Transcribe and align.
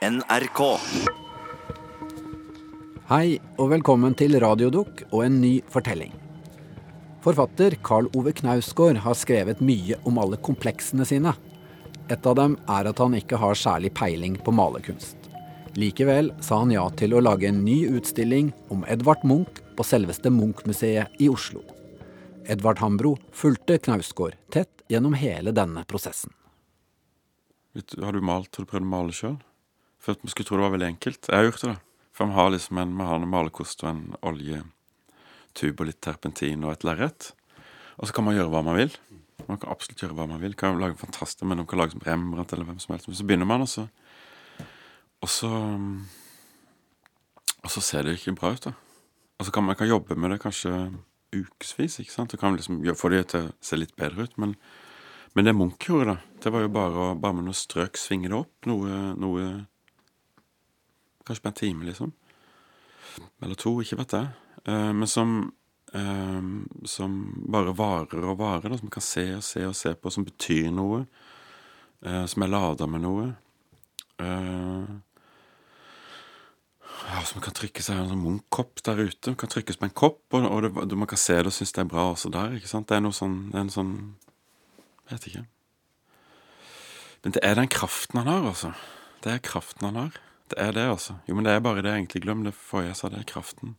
NRK. 0.00 0.60
Hei 3.10 3.34
og 3.60 3.66
velkommen 3.68 4.14
til 4.16 4.32
Radiodukk 4.40 5.02
og 5.10 5.26
en 5.26 5.34
ny 5.42 5.50
fortelling. 5.68 6.14
Forfatter 7.20 7.76
Karl 7.84 8.08
Ove 8.16 8.32
Knausgård 8.38 9.02
har 9.04 9.18
skrevet 9.20 9.60
mye 9.60 9.98
om 10.08 10.16
alle 10.22 10.38
kompleksene 10.40 11.04
sine. 11.04 11.34
Et 12.08 12.30
av 12.32 12.38
dem 12.38 12.54
er 12.64 12.88
at 12.88 13.02
han 13.04 13.18
ikke 13.18 13.42
har 13.42 13.60
særlig 13.60 13.90
peiling 13.98 14.38
på 14.40 14.54
malerkunst. 14.56 15.28
Likevel 15.76 16.32
sa 16.40 16.62
han 16.62 16.72
ja 16.72 16.86
til 16.96 17.12
å 17.12 17.20
lage 17.20 17.50
en 17.50 17.60
ny 17.66 17.82
utstilling 17.92 18.54
om 18.72 18.88
Edvard 18.88 19.20
Munch 19.28 19.60
på 19.76 19.84
selveste 19.84 20.32
Munch-museet 20.32 21.20
i 21.20 21.28
Oslo. 21.28 21.60
Edvard 22.48 22.80
Hambro 22.80 23.18
fulgte 23.36 23.76
Knausgård 23.76 24.40
tett 24.48 24.80
gjennom 24.88 25.12
hele 25.12 25.52
denne 25.52 25.84
prosessen. 25.84 26.32
Har 28.00 28.16
du 28.16 28.24
malt? 28.24 28.48
Har 28.56 28.64
du 28.64 28.72
prøvd 28.72 28.88
å 28.88 28.92
male 28.96 29.12
sjøl? 29.12 29.36
At 30.08 30.22
man 30.24 30.32
skulle 30.32 30.48
tro 30.48 30.56
det 30.56 30.64
var 30.64 30.72
veldig 30.74 30.90
enkelt. 30.94 31.28
Jeg 31.28 31.36
har 31.36 31.48
gjort 31.50 31.62
det. 31.62 31.74
da. 31.74 32.06
For 32.16 32.26
man 32.26 32.36
har 32.36 32.50
liksom 32.50 32.78
en, 32.78 32.94
man 32.96 33.06
har 33.06 33.20
en 33.20 33.30
malerkost 33.30 33.84
og 33.84 33.90
en 33.90 34.02
oljetube 34.26 35.84
og 35.84 35.88
litt 35.88 36.00
terpentin 36.04 36.64
og 36.64 36.74
et 36.74 36.86
lerret. 36.88 37.30
Og 38.00 38.08
så 38.08 38.16
kan 38.16 38.26
man 38.26 38.36
gjøre 38.36 38.50
hva 38.52 38.64
man 38.66 38.78
vil. 38.80 38.96
Man 39.46 39.60
kan 39.60 39.72
absolutt 39.72 40.02
gjøre 40.02 40.16
hva 40.18 40.26
man 40.28 40.40
vil. 40.42 40.56
Kan 40.58 40.80
lage 40.80 40.98
fantastisk, 41.00 41.44
men 41.44 41.62
man 41.62 41.68
kan 41.68 41.80
lage 41.80 41.94
som 41.94 42.04
Rembrandt 42.04 42.52
eller 42.52 42.68
hvem 42.68 42.80
som 42.82 42.94
helst. 42.94 43.08
Men 43.08 43.18
så 43.18 43.26
begynner 43.28 43.48
man, 43.48 43.64
og 43.64 43.68
så 43.68 43.88
Og 45.20 45.28
så 45.28 45.48
Og 47.62 47.70
så 47.70 47.80
ser 47.80 48.02
det 48.02 48.16
ikke 48.16 48.32
bra 48.32 48.52
ut, 48.52 48.64
da. 48.64 48.72
Og 49.38 49.46
så 49.46 49.52
kan 49.52 49.64
man 49.64 49.76
kan 49.76 49.88
jobbe 49.88 50.14
med 50.16 50.30
det 50.30 50.40
kanskje 50.40 50.92
ukevis, 51.32 51.98
ikke 52.00 52.12
sant. 52.12 52.30
Du 52.30 52.36
kan 52.36 52.56
liksom 52.56 52.82
få 52.96 53.08
det 53.08 53.28
til 53.28 53.48
å 53.48 53.52
se 53.60 53.76
litt 53.76 53.96
bedre 53.96 54.24
ut. 54.24 54.38
Men, 54.38 54.56
men 55.34 55.44
det 55.44 55.54
Munch 55.54 55.88
gjorde, 55.88 56.14
da, 56.14 56.16
det 56.42 56.52
var 56.52 56.60
jo 56.64 56.68
bare 56.68 57.04
å 57.04 57.14
bare 57.14 57.36
med 57.36 57.44
noe 57.44 57.56
strøk 57.56 57.96
svinge 57.96 58.28
det 58.28 58.36
opp. 58.36 58.52
Noe, 58.66 59.14
noe 59.16 59.66
Kanskje 61.30 61.42
på 61.44 61.48
en 61.52 61.54
time, 61.54 61.84
liksom. 61.86 62.12
Eller 63.38 63.54
to, 63.54 63.76
ikke 63.78 64.00
vet 64.00 64.16
jeg. 64.16 64.30
Uh, 64.66 64.90
men 64.90 65.06
som 65.06 65.52
uh, 65.94 66.48
Som 66.90 67.20
bare 67.46 67.74
varer 67.78 68.24
og 68.26 68.40
varer, 68.40 68.66
da, 68.66 68.78
som 68.78 68.88
man 68.88 68.96
kan 68.96 69.04
se 69.06 69.24
og 69.36 69.44
se 69.46 69.62
og 69.68 69.76
se 69.78 69.92
på, 69.94 70.10
som 70.10 70.26
betyr 70.26 70.72
noe. 70.74 71.04
Uh, 72.02 72.26
som 72.26 72.42
er 72.42 72.50
lada 72.50 72.88
med 72.90 73.04
noe. 73.04 73.28
Ja, 77.10 77.22
som 77.24 77.40
kan 77.40 77.54
trykke 77.56 77.80
seg 77.82 77.96
en 77.96 78.10
sånn 78.10 78.20
Munch-kopp 78.24 78.82
der 78.84 78.98
ute. 79.06 79.30
Man 79.30 79.38
kan 79.40 79.52
trykkes 79.54 79.78
på 79.78 79.86
en 79.86 79.94
kopp, 79.96 80.20
og, 80.34 80.44
og 80.50 80.66
det, 80.66 80.98
man 80.98 81.08
kan 81.08 81.20
se 81.20 81.38
det 81.38 81.48
og 81.48 81.54
synes 81.56 81.72
det 81.76 81.84
er 81.84 81.92
bra 81.94 82.10
også 82.10 82.28
der. 82.34 82.58
ikke 82.58 82.68
sant? 82.68 82.88
Det 82.90 82.98
er 82.98 83.06
noe 83.06 83.16
sånn, 83.16 83.38
det 83.52 83.60
er 83.60 83.64
en 83.68 83.72
sånn 83.78 83.94
Jeg 85.06 85.14
vet 85.14 85.30
ikke. 85.30 85.44
Men 87.22 87.36
det 87.38 87.44
er 87.46 87.56
den 87.56 87.70
kraften 87.72 88.20
han 88.20 88.28
har, 88.34 88.50
altså. 88.50 88.74
Det 89.24 89.32
er 89.32 89.46
kraften 89.46 89.88
han 89.88 90.02
har. 90.02 90.20
Det 90.50 90.58
er 90.58 90.72
det, 90.74 90.86
altså. 90.90 91.14
Jo, 91.28 91.34
men 91.34 91.44
det 91.46 91.52
er 91.52 91.60
bare 91.62 91.82
det 91.82 91.92
jeg 91.92 92.02
egentlig 92.02 92.22
glemte 92.22 92.52
forrige 92.52 92.90
jeg 92.90 92.96
sa. 92.98 93.08
Det 93.08 93.20
er 93.20 93.28
kraften. 93.32 93.76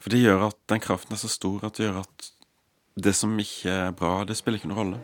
For 0.00 0.12
det 0.12 0.20
gjør 0.20 0.46
at 0.50 0.58
den 0.68 0.80
kraften 0.80 1.16
er 1.16 1.20
så 1.20 1.28
stor 1.28 1.64
at 1.64 1.78
det 1.78 1.86
gjør 1.86 2.02
at 2.02 2.30
det 3.04 3.14
som 3.16 3.38
ikke 3.38 3.70
er 3.70 3.90
bra, 3.96 4.24
det 4.24 4.36
spiller 4.36 4.60
ikke 4.60 4.68
noen 4.68 4.80
rolle. 4.80 5.00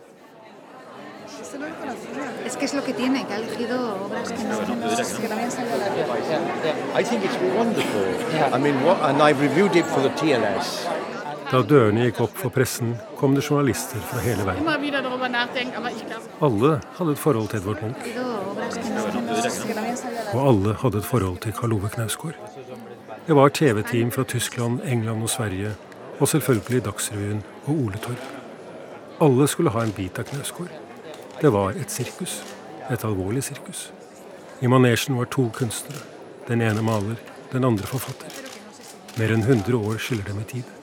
Es 2.47 2.57
que 2.57 2.65
es 2.65 2.75
lo 2.75 2.83
que 2.83 2.93
tiene, 2.93 3.25
que 3.27 3.33
ha 3.33 3.39
elegido 3.39 3.77
obras 4.05 4.31
que 4.31 4.45
no, 4.45 4.61
que 4.61 5.29
también 5.29 5.51
salió 5.51 5.75
a 5.75 5.79
la. 5.79 7.01
I 7.01 7.03
think 7.03 7.25
it's 7.25 7.37
wonderful. 7.57 8.07
I 8.55 8.59
mean, 8.59 8.85
what, 8.85 8.99
and 9.03 9.21
I've 9.21 9.41
reviewed 9.41 9.75
it 9.77 9.87
for 9.87 10.01
the 10.01 10.11
TNS. 10.11 10.87
Da 11.47 11.61
dørene 11.63 12.07
gikk 12.09 12.21
opp 12.25 12.39
for 12.41 12.51
pressen, 12.51 12.97
kom 13.19 13.35
det 13.37 13.45
journalister 13.47 14.03
fra 14.11 14.23
hele 14.25 14.47
verden. 14.47 14.67
Alle 16.49 16.73
hadde 16.99 17.13
et 17.13 17.23
forhold 17.23 17.49
til 17.53 17.61
Edvard 17.61 17.83
Munch, 17.83 18.09
og 20.33 20.41
alle 20.49 20.75
hadde 20.83 20.99
et 20.99 21.11
forhold 21.11 21.39
til 21.45 21.53
Karl 21.53 21.77
Ove 21.77 21.91
Knausgård. 21.95 22.41
Det 23.27 23.37
var 23.37 23.49
TV-team 23.49 24.11
fra 24.11 24.25
Tyskland, 24.25 24.81
England 24.85 25.23
og 25.23 25.31
Sverige, 25.31 25.75
og 26.19 26.29
selvfølgelig 26.29 26.85
Dagsrevyen 26.85 27.43
og 27.67 27.75
Ole 27.75 27.99
Torp. 28.03 28.27
Alle 29.21 29.49
skulle 29.49 29.71
ha 29.71 29.83
en 29.85 29.93
bit 29.97 30.19
av 30.19 30.25
Knausgård. 30.25 30.73
Det 31.41 31.53
var 31.53 31.71
et 31.71 31.91
sirkus. 31.91 32.43
Et 32.91 33.05
alvorlig 33.05 33.43
sirkus. 33.45 33.93
I 34.61 34.67
manesjen 34.67 35.19
var 35.19 35.25
to 35.25 35.51
kunstnere. 35.55 36.03
Den 36.49 36.63
ene 36.63 36.83
maler, 36.83 37.17
den 37.53 37.65
andre 37.65 37.87
forfatter. 37.87 38.31
Mer 39.19 39.33
enn 39.35 39.43
100 39.43 39.77
år 39.77 39.99
skiller 39.99 40.25
dem 40.29 40.41
i 40.41 40.45
tid. 40.45 40.76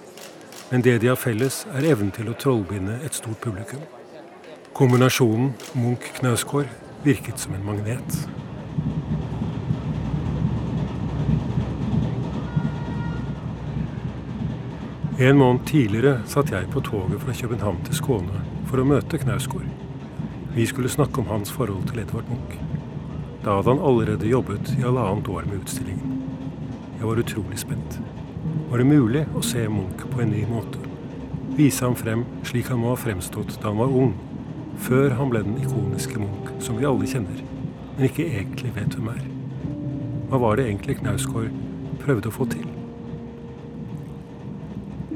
Men 0.74 0.82
det 0.82 0.98
de 0.98 1.08
har 1.08 1.20
felles, 1.22 1.68
er 1.70 1.86
evnen 1.86 2.08
til 2.10 2.32
å 2.32 2.34
trollbinde 2.34 2.96
et 3.06 3.14
stort 3.14 3.38
publikum. 3.44 3.84
Kombinasjonen 4.74 5.52
Munch-Knausgård 5.78 6.72
virket 7.04 7.38
som 7.38 7.54
en 7.54 7.68
magnet. 7.68 8.16
En 15.22 15.38
måned 15.38 15.62
tidligere 15.70 16.16
satt 16.26 16.50
jeg 16.56 16.72
på 16.74 16.82
toget 16.90 17.22
fra 17.22 17.38
København 17.44 17.86
til 17.86 18.00
Skåne 18.02 18.42
for 18.66 18.82
å 18.82 18.88
møte 18.96 19.22
Knausgård. 19.22 19.70
Vi 20.58 20.66
skulle 20.66 20.90
snakke 20.90 21.22
om 21.22 21.30
hans 21.30 21.54
forhold 21.54 21.86
til 21.92 22.02
Edvard 22.02 22.34
Munch. 22.34 22.58
Da 23.46 23.60
hadde 23.60 23.76
han 23.76 23.86
allerede 23.92 24.34
jobbet 24.34 24.74
i 24.74 24.82
halvannet 24.82 25.30
år 25.30 25.46
med 25.52 25.62
utstillingen. 25.62 26.18
Jeg 26.98 27.06
var 27.06 27.22
utrolig 27.28 27.62
spent. 27.62 28.02
Var 28.74 28.82
det 28.82 28.90
mulig 28.90 29.20
å 29.38 29.42
se 29.46 29.68
Munch 29.70 30.00
på 30.10 30.24
en 30.24 30.32
ny 30.34 30.40
måte? 30.50 30.80
Vise 31.54 31.84
ham 31.86 31.94
frem 31.94 32.24
slik 32.42 32.72
han 32.72 32.80
må 32.82 32.90
ha 32.90 32.98
fremstått 32.98 33.60
da 33.62 33.68
han 33.70 33.78
var 33.78 33.92
ung, 33.94 34.16
før 34.82 35.14
han 35.20 35.30
ble 35.30 35.44
den 35.46 35.60
ikoniske 35.62 36.18
Munch 36.18 36.48
som 36.66 36.80
vi 36.80 36.88
alle 36.90 37.06
kjenner, 37.06 37.44
men 37.92 38.08
ikke 38.08 38.26
egentlig 38.26 38.72
vet 38.74 38.96
hvem 38.98 39.12
er. 39.12 39.20
Hva 40.32 40.40
var 40.42 40.58
det 40.58 40.66
egentlig 40.72 40.96
Knausgård 41.04 41.54
prøvde 42.02 42.32
å 42.32 42.34
få 42.34 42.48
til? 42.50 42.64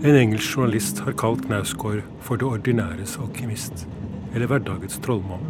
En 0.03 0.19
engelsk 0.19 0.53
journalist 0.53 1.01
har 1.07 1.17
kalt 1.17 1.47
Knausgård 1.47 2.03
for 2.27 2.37
det 2.37 2.45
ordinæres 2.51 3.15
alkymist, 3.17 3.87
eller 4.35 4.51
hverdagets 4.53 5.01
trollmann. 5.01 5.49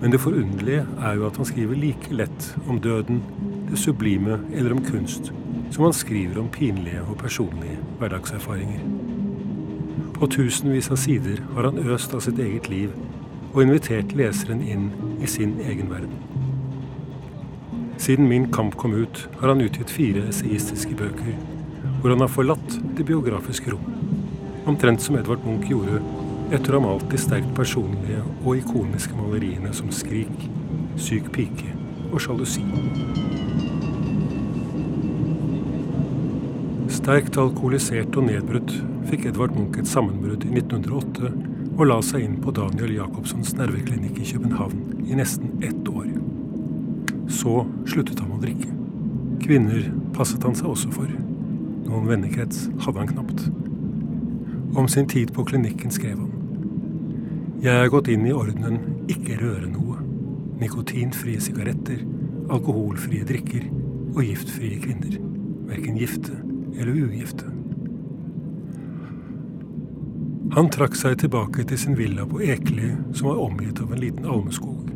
Men 0.00 0.16
det 0.16 0.22
forunderlige 0.24 0.88
er 0.96 1.20
jo 1.20 1.28
at 1.28 1.36
han 1.36 1.52
skriver 1.52 1.84
like 1.84 2.16
lett 2.22 2.48
om 2.64 2.80
døden, 2.80 3.20
det 3.68 3.84
sublime 3.84 4.40
eller 4.56 4.78
om 4.78 4.80
kunst, 4.88 5.28
som 5.70 5.84
han 5.84 5.94
skriver 5.96 6.40
om 6.40 6.48
pinlige 6.48 7.02
og 7.06 7.18
personlige 7.18 7.78
hverdagserfaringer. 7.98 8.82
På 10.14 10.26
tusenvis 10.26 10.90
av 10.90 10.98
sider 11.00 11.40
har 11.54 11.70
han 11.70 11.78
øst 11.94 12.14
av 12.14 12.20
sitt 12.24 12.38
eget 12.38 12.68
liv 12.68 12.92
og 13.52 13.62
invitert 13.62 14.12
leseren 14.18 14.60
inn 14.62 14.90
i 15.22 15.30
sin 15.30 15.56
egen 15.64 15.90
verden. 15.90 16.18
Siden 18.00 18.28
Min 18.28 18.50
kamp 18.52 18.76
kom 18.76 18.94
ut, 18.94 19.28
har 19.40 19.48
han 19.48 19.60
utgitt 19.60 19.90
fire 19.90 20.28
essayistiske 20.28 20.96
bøker 20.96 21.34
hvor 22.00 22.14
han 22.14 22.20
har 22.24 22.32
forlatt 22.32 22.76
det 22.96 23.04
biografiske 23.06 23.72
rom. 23.74 23.84
Omtrent 24.66 25.02
som 25.04 25.18
Edvard 25.20 25.44
Munch 25.44 25.68
gjorde 25.68 26.00
etter 26.50 26.74
å 26.74 26.80
ha 26.80 26.86
malt 26.86 27.10
de 27.12 27.20
sterkt 27.20 27.52
personlige 27.56 28.22
og 28.40 28.56
ikoniske 28.56 29.16
maleriene 29.18 29.72
som 29.76 29.92
'Skrik', 29.92 30.48
'Syk 30.96 31.32
pike' 31.32 31.76
og 32.12 32.20
'Sjalusi'. 32.20 33.29
Sterkt 37.10 37.40
alkoholisert 37.42 38.14
og 38.20 38.28
nedbrutt 38.28 38.70
fikk 39.08 39.24
Edvard 39.26 39.56
Munch 39.56 39.80
et 39.80 39.88
sammenbrudd 39.90 40.44
i 40.46 40.52
1908 40.60 41.30
og 41.72 41.80
la 41.90 41.96
seg 42.06 42.22
inn 42.22 42.36
på 42.38 42.52
Daniel 42.54 42.92
Jacobsons 42.94 43.50
nerveklinikk 43.58 44.20
i 44.22 44.26
København 44.28 45.08
i 45.10 45.16
nesten 45.18 45.56
ett 45.66 45.88
år. 45.90 46.04
Så 47.26 47.64
sluttet 47.90 48.22
han 48.22 48.36
å 48.36 48.38
drikke. 48.38 48.70
Kvinner 49.42 49.88
passet 50.14 50.46
han 50.46 50.54
seg 50.54 50.68
også 50.70 50.92
for. 50.94 51.10
Noen 51.88 52.06
vennekrets 52.12 52.68
hadde 52.84 53.02
han 53.02 53.10
knapt. 53.10 53.42
Om 54.78 54.86
sin 54.94 55.10
tid 55.10 55.32
på 55.34 55.42
klinikken 55.48 55.90
skrev 55.90 56.20
han. 56.22 57.58
Jeg 57.64 57.74
er 57.74 57.90
gått 57.90 58.12
inn 58.14 58.28
i 58.28 58.36
ordenen 58.36 58.78
ikke 59.10 59.40
røre 59.42 59.66
noe. 59.72 59.98
Nikotinfrie 60.62 61.42
sigaretter, 61.42 62.06
alkoholfrie 62.46 63.26
drikker 63.26 63.66
og 64.14 64.22
giftfrie 64.28 64.78
kvinner. 64.86 65.18
Verken 65.66 65.98
gifte 65.98 66.38
eller 66.78 66.92
ugifte. 66.92 67.44
Han 70.54 70.70
trakk 70.70 70.96
seg 70.98 71.18
tilbake 71.22 71.62
til 71.70 71.78
sin 71.78 71.94
villa 71.94 72.24
på 72.26 72.40
Ekely, 72.42 72.88
som 73.14 73.28
var 73.30 73.42
omgitt 73.44 73.78
av 73.80 73.92
en 73.94 74.00
liten 74.02 74.26
almeskog. 74.26 74.88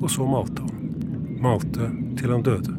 Og 0.00 0.08
så 0.10 0.24
malte 0.28 0.64
han. 0.64 0.86
Malte 1.44 1.90
til 2.16 2.32
han 2.32 2.44
døde. 2.46 2.76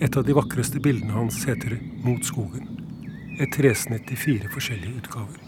Et 0.00 0.16
av 0.16 0.24
de 0.24 0.36
vakreste 0.36 0.80
bildene 0.80 1.12
hans 1.12 1.42
heter 1.44 1.76
Mot 2.06 2.24
skogen. 2.24 2.70
Et 3.36 3.52
tresnitt 3.52 4.08
i 4.08 4.16
fire 4.16 4.48
forskjellige 4.52 5.02
utgaver. 5.02 5.42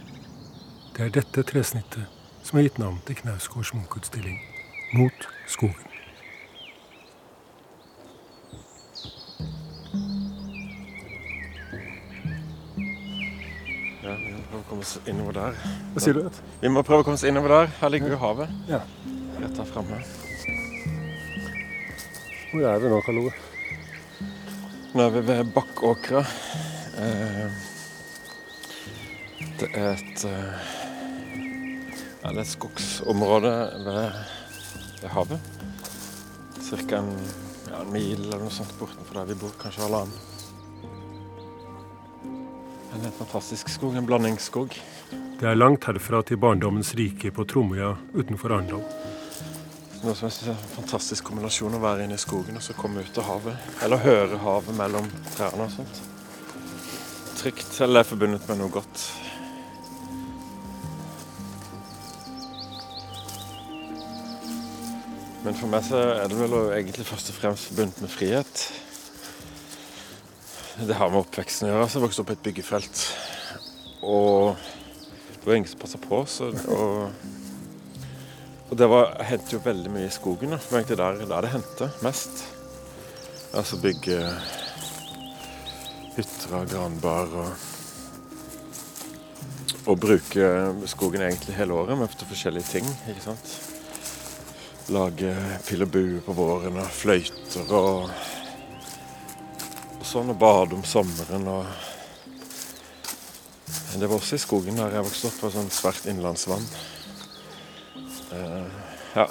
Det 0.92 1.06
er 1.06 1.14
dette 1.16 1.46
tresnittet 1.48 2.20
som 2.44 2.58
har 2.58 2.68
gitt 2.68 2.82
navn 2.82 3.00
til 3.06 3.16
Knausgårds 3.22 3.72
Munch-utstilling 3.72 4.36
Mot 4.92 5.28
skogen. 5.48 5.91
Ja, 14.02 14.16
vi 14.18 14.32
må 14.34 14.40
prøve 14.50 14.64
å 14.64 14.66
komme 14.66 14.82
oss 14.82 14.96
innover 15.06 15.36
der. 15.36 15.58
Hva 15.94 16.02
sier 16.02 16.16
du? 16.18 16.40
Vi 16.58 16.70
må 16.74 16.82
prøve 16.82 17.04
å 17.04 17.06
komme 17.06 17.20
oss 17.20 17.22
innover 17.28 17.52
der. 17.54 17.68
Her 17.78 17.92
ligger 17.94 18.10
jo 18.10 18.18
havet. 18.18 18.54
Ja. 18.66 18.80
Rett 19.38 19.54
der 19.54 19.68
framme. 19.68 20.00
Hvor 22.50 22.66
er 22.66 22.82
vi 22.82 22.90
nå, 22.90 22.98
Karl 23.06 23.20
Ove? 23.20 23.34
Nå 24.92 25.04
er 25.06 25.14
vi 25.14 25.22
ved 25.28 25.52
Bakkåkra. 25.54 26.24
Eh, 26.98 27.60
det 29.62 29.70
er 29.70 29.94
et 29.94 30.26
eh, 30.26 30.74
ja, 32.24 32.26
det 32.26 32.34
er 32.34 32.42
et 32.42 32.50
skogsområde 32.56 33.54
ved, 33.86 34.20
ved 34.98 35.08
havet. 35.14 35.48
Cirka 36.58 37.04
en, 37.04 37.14
ja, 37.70 37.84
en 37.84 37.94
mil 37.94 38.18
eller 38.18 38.42
noe 38.42 38.58
sånt 38.58 38.74
bortenfor 38.82 39.22
der 39.22 39.30
vi 39.30 39.38
bor, 39.46 39.54
kanskje 39.62 39.86
halvannen. 39.86 40.31
En 43.02 43.12
fantastisk 43.12 43.68
skog, 43.68 43.96
en 43.96 44.06
blandingsskog. 44.06 44.74
Det 45.40 45.48
er 45.48 45.56
langt 45.58 45.84
herfra 45.88 46.20
til 46.22 46.38
barndommens 46.38 46.92
rike 46.94 47.32
på 47.34 47.42
Tromøya 47.50 47.96
utenfor 48.14 48.54
Arendal. 48.54 48.84
Noe 50.04 50.14
som 50.14 50.28
jeg 50.28 50.36
synes 50.36 50.52
er 50.52 50.52
en 50.54 50.70
fantastisk 50.76 51.26
kombinasjon 51.26 51.74
å 51.74 51.80
være 51.82 52.06
inne 52.06 52.14
i 52.14 52.22
skogen 52.22 52.60
og 52.60 52.62
så 52.62 52.76
komme 52.78 53.02
ut 53.02 53.10
til 53.14 53.26
havet. 53.26 53.66
Eller 53.82 54.04
høre 54.04 54.38
havet 54.44 54.78
mellom 54.78 55.10
trærne 55.32 55.66
og 55.66 55.74
sånt. 55.74 55.98
Trygt, 57.40 57.74
eller 57.82 58.04
er 58.04 58.08
forbundet 58.12 58.46
med 58.46 58.62
noe 58.62 58.70
godt. 58.70 59.08
Men 65.42 65.58
for 65.58 65.74
meg 65.74 65.90
så 65.90 66.06
er 66.20 66.30
det 66.30 66.38
vel 66.38 66.54
egentlig 66.78 67.10
først 67.10 67.34
og 67.34 67.40
fremst 67.40 67.72
forbundet 67.72 68.06
med 68.06 68.14
frihet. 68.14 68.66
Det 70.86 70.94
har 70.98 71.10
med 71.12 71.20
oppveksten 71.22 71.68
å 71.68 71.70
gjøre. 71.70 71.86
Så 71.86 71.98
jeg 71.98 72.02
vokste 72.02 72.22
opp 72.22 72.28
på 72.32 72.34
et 72.34 72.42
byggefelt. 72.42 73.02
Og 74.02 74.56
det 75.36 75.44
var 75.44 75.54
ingen 75.54 75.70
som 75.70 75.78
passa 75.78 76.00
på. 76.02 76.18
Så, 76.26 76.48
og, 76.74 77.12
og 78.66 78.80
det 78.80 78.88
var, 78.90 79.12
hendte 79.28 79.54
jo 79.54 79.60
veldig 79.62 79.92
mye 79.94 80.08
i 80.08 80.14
skogen. 80.14 80.50
Da. 80.50 80.58
Det 80.58 80.72
var 80.72 80.80
egentlig 80.80 80.98
der, 80.98 81.22
der 81.30 81.46
det 81.46 81.52
hendte 81.52 81.90
mest. 82.02 82.42
Altså 83.54 83.78
bygge 83.78 84.18
hytter 86.16 86.56
og 86.58 86.72
granbar 86.72 87.38
og 87.44 87.68
Og 89.82 89.96
bruke 89.98 90.48
skogen 90.86 91.24
egentlig 91.26 91.56
hele 91.56 91.74
året 91.74 91.98
med 91.98 92.12
forskjellige 92.28 92.68
ting. 92.70 92.86
ikke 93.10 93.24
sant? 93.24 93.48
Lage 94.94 95.32
pil 95.66 95.82
og 95.82 95.90
bue 95.90 96.20
på 96.22 96.36
våren 96.38 96.78
og 96.78 96.86
fløyter 96.94 97.72
og 97.74 98.12
sånn. 100.12 100.32
Og 100.32 100.38
bade 100.38 100.76
om 100.76 100.84
sommeren 100.86 101.48
og 101.50 101.66
Det 103.92 104.08
var 104.08 104.16
også 104.16 104.38
i 104.38 104.40
skogen 104.40 104.78
der 104.80 104.94
jeg 104.96 105.04
vokste 105.04 105.28
opp, 105.28 105.34
på 105.40 105.50
sånn 105.52 105.68
svært 105.70 106.06
innlandsvann. 106.08 106.64
Eh, 108.32 108.78
ja. 109.14 109.26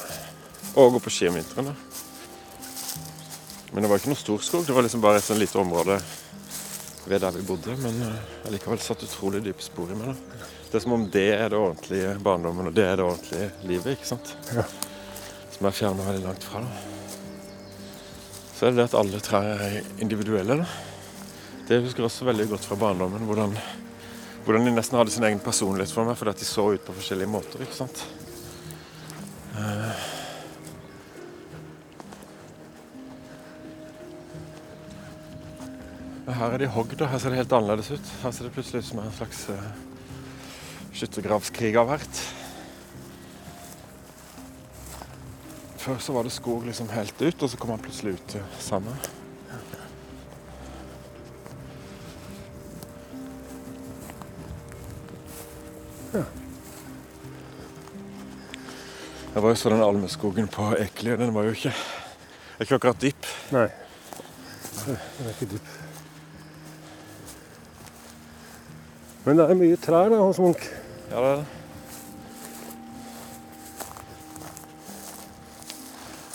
Og 0.77 0.93
gå 0.95 1.01
på 1.01 1.13
ski 1.13 1.31
om 1.31 1.39
vinteren. 1.39 1.71
da. 1.71 1.75
Men 3.71 3.83
det 3.83 3.89
var 3.89 4.01
ikke 4.01 4.11
noe 4.11 4.19
stor 4.19 4.43
skog, 4.45 4.67
det 4.67 4.75
var 4.75 4.85
liksom 4.85 5.01
bare 5.01 5.17
et 5.17 5.25
sånn 5.25 5.41
lite 5.41 5.59
område 5.59 5.97
ved 7.07 7.23
der 7.23 7.33
vi 7.35 7.43
bodde. 7.47 7.75
Men 7.81 7.97
uh, 8.05 8.51
likevel 8.53 8.79
satt 8.83 9.03
utrolig 9.07 9.41
dype 9.47 9.65
spor 9.65 9.91
i 9.91 9.97
meg. 9.97 10.13
da. 10.13 10.45
Det 10.69 10.77
er 10.77 10.85
som 10.85 10.95
om 10.95 11.09
det 11.11 11.27
er 11.35 11.49
det 11.51 11.59
ordentlige 11.59 12.15
barndommen, 12.23 12.69
og 12.69 12.77
det 12.77 12.85
er 12.87 13.01
det 13.01 13.07
ordentlige 13.09 13.51
livet. 13.65 13.97
ikke 13.97 14.13
sant? 14.13 14.35
Ja. 14.53 14.69
Som 15.57 15.71
jeg 15.71 15.81
fjerner 15.81 16.11
veldig 16.11 16.25
langt 16.29 16.47
fra. 16.47 16.63
da. 16.67 16.90
Så 18.61 18.67
er 18.69 18.75
det 18.77 18.83
at 18.85 18.93
alle 18.93 19.17
trær 19.25 19.55
er 19.57 19.79
individuelle. 20.05 20.59
da. 20.59 20.65
Det 21.65 21.79
husker 21.81 22.03
jeg 22.03 22.11
også 22.11 22.27
veldig 22.27 22.43
godt 22.51 22.65
fra 22.69 22.75
barndommen. 22.77 23.23
Hvordan, 23.25 23.55
hvordan 24.45 24.67
de 24.67 24.73
nesten 24.75 24.99
hadde 24.99 25.09
sin 25.15 25.23
egen 25.25 25.39
personlighet 25.41 25.89
for 25.89 26.05
meg, 26.05 26.13
fordi 26.19 26.29
at 26.29 26.43
de 26.43 26.45
så 26.45 26.67
ut 26.69 26.83
på 26.85 26.93
forskjellige 26.93 27.31
måter. 27.33 27.63
ikke 27.65 27.73
sant? 27.73 28.03
Eh, 29.57 30.03
Her 36.29 36.53
er 36.53 36.61
de 36.61 36.69
hogd, 36.69 37.01
og 37.01 37.09
her 37.09 37.17
ser 37.17 37.33
det 37.33 37.41
helt 37.41 37.57
annerledes 37.57 37.89
ut. 37.91 38.13
Her 38.21 38.31
ser 38.31 38.45
det 38.45 38.53
plutselig 38.53 38.83
ut 38.85 38.89
som 38.91 39.01
en 39.01 39.17
slags 39.17 39.41
uh, 39.49 39.57
skyttergravskrig 40.93 41.73
har 41.79 41.89
vært. 41.89 42.21
Før 45.81 45.97
så 45.97 46.13
var 46.13 46.23
det 46.23 46.31
skog 46.31 46.65
liksom 46.67 46.91
helt 46.93 47.21
ut, 47.21 47.43
og 47.43 47.49
så 47.49 47.57
kom 47.57 47.71
han 47.73 47.81
plutselig 47.81 48.13
ut 48.13 48.27
til 48.29 48.41
ja 56.13 56.23
Jeg 59.33 59.43
var 59.43 59.49
jo 59.49 59.55
så 59.55 59.69
den 59.71 59.81
almeskogen 59.81 60.47
på 60.51 60.67
Ekeli, 60.75 61.15
den 61.17 61.33
var 61.33 61.47
jo 61.47 61.55
ikke, 61.55 61.71
ikke 62.59 62.75
akkurat 62.75 63.01
dyp. 63.01 63.29
Nei. 63.55 63.69
Den 64.83 64.97
er 64.97 65.29
ikke 65.31 65.47
dyp. 65.53 65.71
Men 69.23 69.39
det 69.39 69.47
er 69.47 69.57
mye 69.63 69.79
trær 69.79 70.11
da, 70.11 70.19
hos 70.19 70.41
Munch. 70.43 70.67
Ja, 71.09 71.15
det 71.15 71.31
er 71.31 71.41
det. 71.41 71.60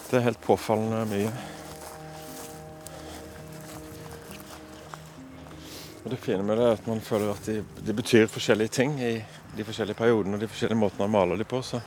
Det 0.06 0.20
er 0.20 0.29
helt 0.29 0.41
påfallende 0.41 1.03
mye. 1.11 1.31
Og 6.05 6.12
det 6.12 6.20
fine 6.23 6.44
med 6.47 6.61
det 6.61 6.67
er 6.69 6.76
at 6.76 6.87
man 6.87 7.00
føler 7.03 7.32
at 7.32 7.49
de, 7.50 7.64
de 7.82 7.94
betyr 7.99 8.29
forskjellige 8.31 8.70
ting 8.76 8.93
i 9.03 9.17
de 9.56 9.64
forskjellige 9.67 9.99
periodene 9.99 10.38
og 10.38 10.44
de 10.44 10.47
forskjellige 10.47 10.79
måtene 10.79 11.08
man 11.08 11.14
maler 11.17 11.41
de 11.43 11.49
på. 11.50 11.58
Så, 11.67 11.81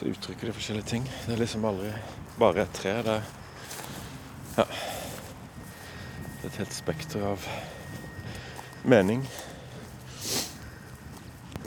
så 0.00 0.10
uttrykker 0.10 0.50
de 0.50 0.56
forskjellige 0.56 0.90
ting. 0.90 1.06
Det 1.26 1.36
er 1.36 1.38
liksom 1.38 1.68
aldri 1.70 1.92
bare 2.40 2.64
et 2.64 2.74
tre. 2.74 2.96
Det 3.06 3.14
er, 3.14 3.30
ja, 4.58 4.66
det 4.66 6.42
er 6.42 6.50
et 6.50 6.60
helt 6.64 6.74
spekter 6.74 7.30
av 7.30 7.46
mening. 8.82 9.22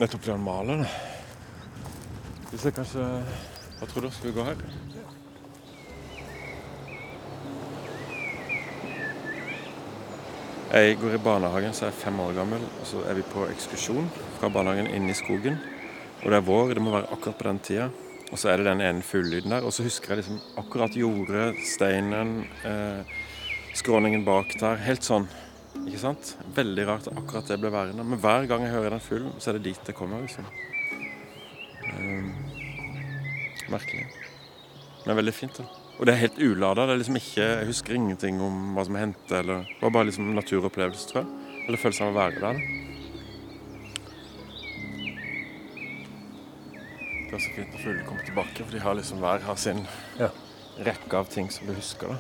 Nettopp 0.02 0.20
fordi 0.20 0.34
han 0.36 0.44
maler 0.44 0.84
det. 0.84 0.94
Hvis 2.52 2.68
jeg 2.68 2.76
kanskje 2.76 3.12
Hva 3.80 3.88
tror 3.88 4.04
du? 4.04 4.12
Skal 4.12 4.34
vi 4.34 4.36
gå 4.42 4.44
her? 4.52 5.23
Jeg 10.74 10.96
går 10.98 11.14
i 11.14 11.22
barnehagen, 11.22 11.74
så 11.78 11.84
jeg 11.86 11.92
er 11.94 11.98
fem 12.02 12.16
år 12.24 12.32
gammel. 12.34 12.64
og 12.82 12.88
Så 12.90 13.04
er 13.06 13.14
vi 13.14 13.22
på 13.30 13.44
ekskursjon 13.46 14.08
fra 14.40 14.48
barnehagen 14.50 14.88
inn 14.90 15.06
i 15.06 15.14
skogen. 15.14 15.60
Og 16.24 16.32
det 16.32 16.40
er 16.40 16.48
vår, 16.48 16.74
det 16.74 16.82
må 16.82 16.96
være 16.96 17.12
akkurat 17.14 17.38
på 17.38 17.46
den 17.46 17.60
tida. 17.62 17.86
Og 18.32 18.40
så 18.42 18.50
er 18.50 18.58
det 18.58 18.66
den 18.66 18.82
ene 18.82 19.06
fuglelyden 19.06 19.54
der. 19.54 19.62
Og 19.62 19.76
så 19.76 19.86
husker 19.86 20.16
jeg 20.16 20.24
liksom 20.24 20.40
akkurat 20.58 20.98
jordet, 20.98 21.60
steinen, 21.76 22.48
eh, 22.66 23.06
skråningen 23.78 24.26
bak 24.26 24.58
der. 24.58 24.82
Helt 24.82 25.06
sånn. 25.06 25.30
Ikke 25.84 26.02
sant? 26.08 26.34
Veldig 26.58 26.88
rart 26.90 27.08
at 27.08 27.22
akkurat 27.22 27.54
det 27.54 27.60
ble 27.62 27.70
værende. 27.70 28.04
Men 28.04 28.18
hver 28.18 28.50
gang 28.50 28.66
jeg 28.66 28.74
hører 28.74 28.98
den 28.98 29.06
fuglen, 29.12 29.38
så 29.38 29.52
er 29.52 29.60
det 29.60 29.64
dit 29.70 29.86
det 29.86 29.94
kommer. 29.94 30.26
liksom. 30.26 30.50
Eh, 31.86 33.70
merkelig. 33.70 34.08
Men 35.06 35.22
veldig 35.22 35.34
fint. 35.34 35.58
da. 35.58 35.83
Og 36.00 36.06
det 36.08 36.14
er 36.14 36.22
helt 36.24 36.40
ulada. 36.42 36.86
Det 36.88 36.94
er 36.96 37.02
liksom 37.02 37.16
ikke, 37.20 37.42
jeg 37.46 37.68
husker 37.70 37.94
ingenting 37.96 38.40
om 38.42 38.74
hva 38.76 38.86
som 38.88 38.96
hendte. 38.98 39.38
eller 39.40 39.66
Det 39.70 39.82
var 39.82 39.90
bare 39.94 40.10
liksom 40.10 40.32
naturopplevelse, 40.36 41.10
tror 41.10 41.22
jeg. 41.22 41.60
Eller 41.68 41.78
følelsen 41.80 42.08
av 42.08 42.14
å 42.14 42.18
være 42.18 42.40
der. 42.42 42.64
Det 47.30 47.38
er 47.40 47.44
så 47.46 47.54
fint 47.56 47.72
når 47.74 47.82
fuglene 47.86 48.08
kommer 48.08 48.26
tilbake, 48.28 48.64
for 48.66 48.72
de 48.76 48.82
har 48.84 48.98
liksom 49.00 49.22
hver 49.24 49.46
har 49.48 49.56
sin 49.56 49.86
Ja. 50.20 50.30
rekke 50.86 51.14
av 51.18 51.30
ting 51.30 51.50
som 51.50 51.68
du 51.68 51.74
husker. 51.74 52.08
da. 52.08 52.18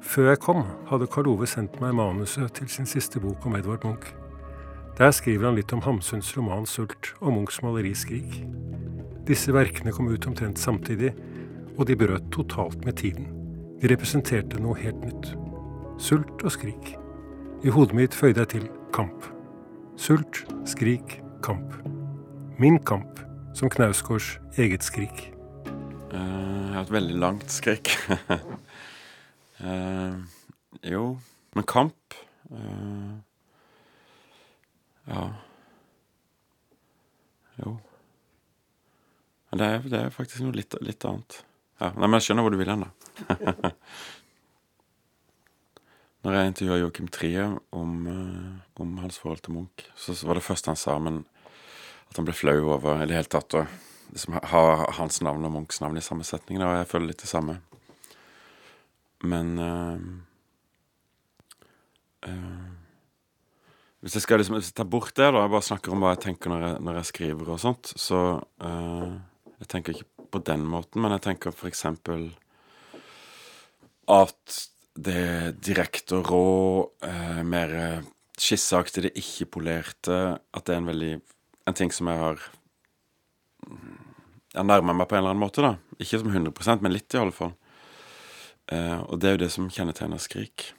Før 0.00 0.28
jeg 0.30 0.38
kom, 0.40 0.62
hadde 0.88 1.06
Karl 1.12 1.28
Ove 1.28 1.46
sendt 1.50 1.80
meg 1.82 1.94
manuset 1.98 2.52
til 2.56 2.68
sin 2.72 2.86
siste 2.88 3.20
bok 3.20 3.44
om 3.46 3.56
Edvard 3.58 3.84
Munch. 3.84 4.12
Der 4.96 5.10
skriver 5.12 5.50
han 5.50 5.58
litt 5.58 5.72
om 5.76 5.82
Hamsuns 5.84 6.30
roman 6.38 6.64
'Sult' 6.64 7.12
og 7.20 7.34
Munchs 7.34 7.60
maleri 7.60 7.92
'Skrik'. 7.92 8.38
Disse 9.28 9.52
verkene 9.52 9.92
kom 9.92 10.08
ut 10.08 10.26
omtrent 10.26 10.58
samtidig, 10.58 11.10
og 11.76 11.86
de 11.86 11.96
brøt 11.96 12.30
totalt 12.32 12.84
med 12.84 12.96
tiden. 12.96 13.26
De 13.82 13.90
representerte 13.92 14.56
noe 14.56 14.78
helt 14.80 15.04
nytt. 15.04 15.34
Sult 16.00 16.40
og 16.44 16.52
skrik. 16.54 16.94
I 17.64 17.68
hodet 17.68 17.96
mitt 17.98 18.16
føyde 18.16 18.40
jeg 18.40 18.48
til 18.54 18.64
kamp. 18.96 19.26
Sult, 20.00 20.46
skrik, 20.64 21.20
kamp. 21.44 21.76
Min 22.58 22.78
kamp, 22.78 23.20
som 23.52 23.68
Knausgårds 23.68 24.38
eget 24.56 24.84
skrik. 24.84 25.32
Uh, 26.08 26.72
jeg 26.72 26.72
har 26.72 26.82
et 26.86 26.92
veldig 26.92 27.20
langt 27.20 27.52
skrik. 27.52 27.92
uh, 29.60 30.16
jo, 30.94 31.18
men 31.52 31.64
kamp 31.68 32.16
eh, 32.50 33.25
Ja. 35.06 35.26
Jo. 37.62 37.76
Men 39.50 39.62
det 39.62 39.66
er, 39.66 39.84
det 39.90 40.00
er 40.00 40.14
faktisk 40.14 40.44
noe 40.44 40.56
litt, 40.56 40.74
litt 40.84 41.06
annet. 41.08 41.40
Ja, 41.80 41.92
nei, 41.92 42.06
men 42.08 42.18
jeg 42.18 42.26
skjønner 42.26 42.46
hvor 42.46 42.54
du 42.54 42.60
vil 42.60 42.72
hen, 42.72 42.86
da. 42.86 42.90
Når 46.26 46.34
jeg 46.34 46.50
intervjua 46.50 46.78
Joakim 46.80 47.08
Trie 47.14 47.42
om, 47.76 47.90
eh, 48.10 48.80
om 48.82 48.96
hans 48.98 49.20
forhold 49.22 49.44
til 49.46 49.54
Munch, 49.54 49.84
så 49.94 50.16
var 50.26 50.34
det 50.38 50.46
første 50.46 50.72
han 50.72 50.80
sa 50.80 50.96
men 50.98 51.20
at 52.10 52.18
han 52.18 52.26
ble 52.26 52.34
flau 52.34 52.56
over 52.74 53.02
i 53.02 53.06
det 53.06 53.14
hele 53.14 53.30
tatt 53.30 53.54
å 53.54 53.62
liksom 54.10 54.38
ha 54.50 54.62
hans 54.98 55.20
navn 55.22 55.46
og 55.46 55.52
Munchs 55.54 55.80
navn 55.82 55.98
i 56.00 56.04
samme 56.04 56.26
setning, 56.26 56.58
og 56.62 56.80
jeg 56.80 56.90
føler 56.90 57.12
litt 57.12 57.22
det 57.22 57.30
samme. 57.30 57.60
Men 59.26 59.52
uh, 59.58 59.98
uh, 62.28 62.85
Hvis 64.06 64.14
jeg 64.20 64.22
skal 64.22 64.38
liksom 64.38 64.60
ta 64.70 64.84
bort 64.86 65.16
det, 65.18 65.26
da, 65.34 65.40
jeg 65.42 65.50
bare 65.50 65.66
snakker 65.66 65.90
om 65.90 66.04
hva 66.04 66.12
jeg 66.12 66.22
tenker 66.28 66.52
når 66.52 66.60
jeg, 66.62 66.82
når 66.86 66.98
jeg 67.00 67.08
skriver 67.08 67.48
og 67.50 67.58
sånt, 67.58 67.90
så 67.98 68.20
uh, 68.62 69.16
Jeg 69.56 69.70
tenker 69.72 69.96
ikke 69.96 70.28
på 70.30 70.42
den 70.46 70.62
måten, 70.68 71.00
men 71.02 71.10
jeg 71.16 71.24
tenker 71.24 71.54
for 71.54 71.66
eksempel 71.66 72.28
at 74.12 74.58
det 74.94 75.56
direkte 75.64 76.20
og 76.20 76.30
rå, 76.30 76.44
mer 77.48 77.72
skisseaktige, 78.38 79.08
det 79.08 79.24
ikke-polerte, 79.24 80.20
at 80.38 80.66
det 80.68 80.74
er 80.74 80.80
en 80.82 80.90
veldig 80.92 81.12
En 81.66 81.74
ting 81.74 81.90
som 81.90 82.06
jeg 82.06 82.20
har 82.20 82.44
jeg 84.56 84.64
nærmer 84.64 84.94
meg 84.96 85.08
på 85.08 85.16
en 85.16 85.24
eller 85.24 85.34
annen 85.34 85.42
måte, 85.42 85.64
da. 85.64 85.74
Ikke 86.00 86.20
som 86.22 86.30
100% 86.30 86.84
men 86.84 86.94
litt, 86.94 87.10
i 87.12 87.20
alle 87.20 87.34
fall. 87.34 87.52
Uh, 88.70 89.02
og 89.10 89.18
det 89.20 89.28
er 89.28 89.36
jo 89.36 89.42
det 89.44 89.52
som 89.52 89.68
kjennetegner 89.72 90.22
Skrik. 90.22 90.70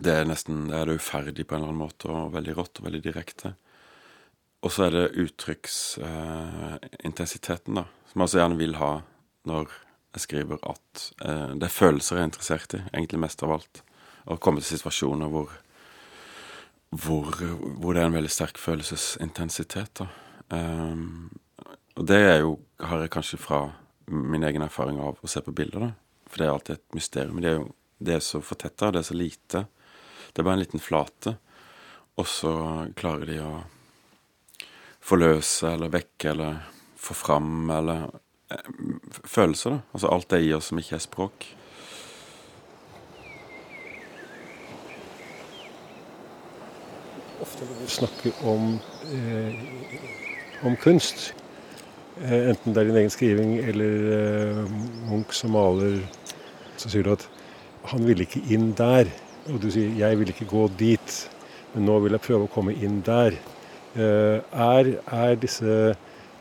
Det 0.00 0.14
er 0.16 0.24
nesten 0.28 0.68
det 0.70 0.76
er 0.78 0.84
det 0.88 1.00
uferdig 1.00 1.44
på 1.46 1.52
en 1.54 1.60
eller 1.60 1.72
annen 1.74 1.84
måte, 1.84 2.04
og 2.08 2.34
veldig 2.34 2.54
rått 2.56 2.78
og 2.80 2.86
veldig 2.88 3.02
direkte. 3.04 3.48
Og 4.64 4.70
så 4.72 4.80
er 4.86 4.90
det 4.94 5.16
uttrykksintensiteten, 5.20 7.72
eh, 7.72 7.78
da, 7.80 7.84
som 8.10 8.18
jeg 8.20 8.26
også 8.26 8.40
gjerne 8.40 8.60
vil 8.60 8.74
ha 8.80 8.92
når 9.48 9.66
jeg 10.14 10.20
skriver 10.26 10.58
at 10.68 10.92
eh, 11.24 11.50
det 11.56 11.66
er 11.68 11.72
følelser 11.72 12.16
jeg 12.16 12.22
er 12.22 12.30
interessert 12.30 12.70
i, 12.76 12.78
egentlig 12.92 13.24
mest 13.24 13.40
av 13.46 13.54
alt. 13.56 13.74
Å 14.28 14.42
komme 14.42 14.60
til 14.60 14.72
situasjoner 14.76 15.28
hvor, 15.32 15.48
hvor, 16.92 17.24
hvor 17.80 17.92
det 17.94 18.00
er 18.02 18.08
en 18.10 18.18
veldig 18.18 18.32
sterk 18.32 18.56
følelsesintensitet, 18.60 19.92
da. 20.02 20.06
Um, 20.50 21.30
og 22.00 22.04
det 22.10 22.20
er 22.26 22.38
jo, 22.42 22.50
har 22.82 22.98
jeg 23.04 23.14
kanskje 23.14 23.38
fra 23.40 23.60
min 24.10 24.44
egen 24.46 24.64
erfaring 24.64 24.98
av 25.02 25.14
å 25.22 25.30
se 25.30 25.40
på 25.44 25.56
bilder, 25.56 25.80
da. 25.88 25.92
For 26.30 26.36
det 26.40 26.46
er 26.46 26.54
alltid 26.54 26.74
et 26.76 26.96
mysterium. 26.96 27.40
Det 27.42 27.50
er 27.50 27.58
jo 27.58 27.68
det 28.00 28.14
er 28.16 28.22
så 28.24 28.40
fortetta, 28.40 28.88
det 28.94 29.02
er 29.02 29.08
så 29.10 29.16
lite. 29.16 29.64
Det 30.32 30.40
er 30.40 30.46
bare 30.46 30.58
en 30.58 30.64
liten 30.64 30.82
flate. 30.82 31.36
Og 32.20 32.26
så 32.28 32.52
klarer 32.98 33.30
de 33.30 33.38
å 33.42 33.52
forløse 35.00 35.72
eller 35.74 35.92
vekke 35.92 36.32
eller 36.34 36.60
få 37.00 37.16
fram 37.16 37.70
eller 37.72 38.10
eh, 38.52 38.70
Følelser, 39.24 39.78
da. 39.78 39.80
Altså 39.94 40.12
alt 40.12 40.30
det 40.30 40.42
i 40.44 40.52
oss 40.54 40.70
som 40.70 40.80
ikke 40.80 40.98
er 40.98 41.04
språk. 41.04 41.48
Ofte 47.40 47.66
når 47.66 47.76
vi 47.80 47.92
snakker 47.96 48.42
om, 48.52 48.74
eh, 49.16 49.62
om 50.68 50.76
kunst, 50.82 51.30
Eh, 52.20 52.50
enten 52.50 52.74
det 52.74 52.82
er 52.82 52.88
din 52.90 52.98
egen 53.00 53.12
skriving 53.12 53.52
eller 53.64 53.92
eh, 54.12 54.72
Munch 55.08 55.32
som 55.32 55.54
maler, 55.56 56.02
så 56.76 56.90
sier 56.92 57.06
du 57.06 57.14
at 57.14 57.24
han 57.94 58.04
ville 58.04 58.26
ikke 58.26 58.42
inn 58.52 58.74
der. 58.76 59.08
Og 59.48 59.62
du 59.62 59.70
sier 59.70 59.88
'jeg 59.88 60.18
vil 60.18 60.28
ikke 60.28 60.44
gå 60.44 60.68
dit', 60.78 61.30
men 61.74 61.84
nå 61.84 61.98
vil 61.98 62.12
jeg 62.12 62.20
prøve 62.20 62.44
å 62.44 62.54
komme 62.54 62.74
inn 62.74 63.00
der. 63.00 63.32
Eh, 63.96 64.40
er, 64.52 64.98
er 65.12 65.34
disse 65.34 65.96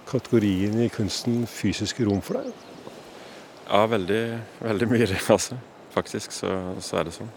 kategoriene 0.07 0.85
i 0.85 0.87
kunsten 0.87 1.47
fysiske 1.47 2.05
rom 2.05 2.21
for 2.21 2.33
deg? 2.33 2.53
Ja, 3.69 3.85
veldig, 3.85 4.39
veldig 4.61 4.87
mye 4.87 5.05
det, 5.05 5.29
altså. 5.29 5.57
Faktisk 5.91 6.31
så, 6.31 6.75
så 6.79 6.97
er 6.97 7.03
det 7.03 7.13
sånn. 7.13 7.29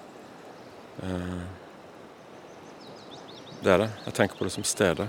Det 3.63 3.73
er 3.73 3.79
det. 3.79 3.91
Jeg 4.07 4.15
tenker 4.15 4.37
på 4.37 4.45
det 4.45 4.53
som 4.53 4.65
stedet. 4.65 5.09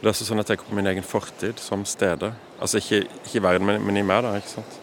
Det 0.00 0.08
er 0.08 0.10
også 0.10 0.26
sånn 0.26 0.42
jeg 0.42 0.48
tenker 0.50 0.66
på 0.68 0.76
min 0.76 0.90
egen 0.90 1.06
fortid 1.06 1.60
som 1.62 1.84
stedet. 1.86 2.32
Altså 2.60 2.80
ikke, 2.80 3.04
ikke 3.22 3.38
i 3.38 3.42
verden, 3.44 3.68
men, 3.68 3.78
men, 3.84 3.96
i 3.96 4.02
meg, 4.02 4.24
da. 4.26 4.34
ikke 4.36 4.56
sant? 4.56 4.80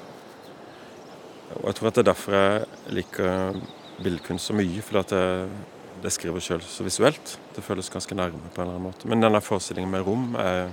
Og 1.60 1.68
jeg 1.68 1.78
tror 1.78 1.90
at 1.90 1.98
det 1.98 2.02
er 2.02 2.08
derfor 2.08 2.38
jeg 2.38 2.96
liker 2.98 3.60
billedkunst 4.04 4.50
så 4.50 4.56
mye. 4.58 4.84
Fordi 4.86 5.02
at 5.02 5.14
jeg, 6.02 6.16
skriver 6.18 6.44
sjøl 6.44 6.64
så 6.66 6.86
visuelt. 6.86 7.38
Det 7.56 7.64
føles 7.64 7.92
ganske 7.94 8.18
nærme 8.18 8.42
på 8.42 8.62
en 8.62 8.68
eller 8.68 8.78
annen 8.78 8.88
måte. 8.90 9.10
Men 9.10 9.24
denne 9.24 9.42
forestillingen 9.44 9.92
med 9.94 10.06
rom 10.08 10.36
er, 10.42 10.72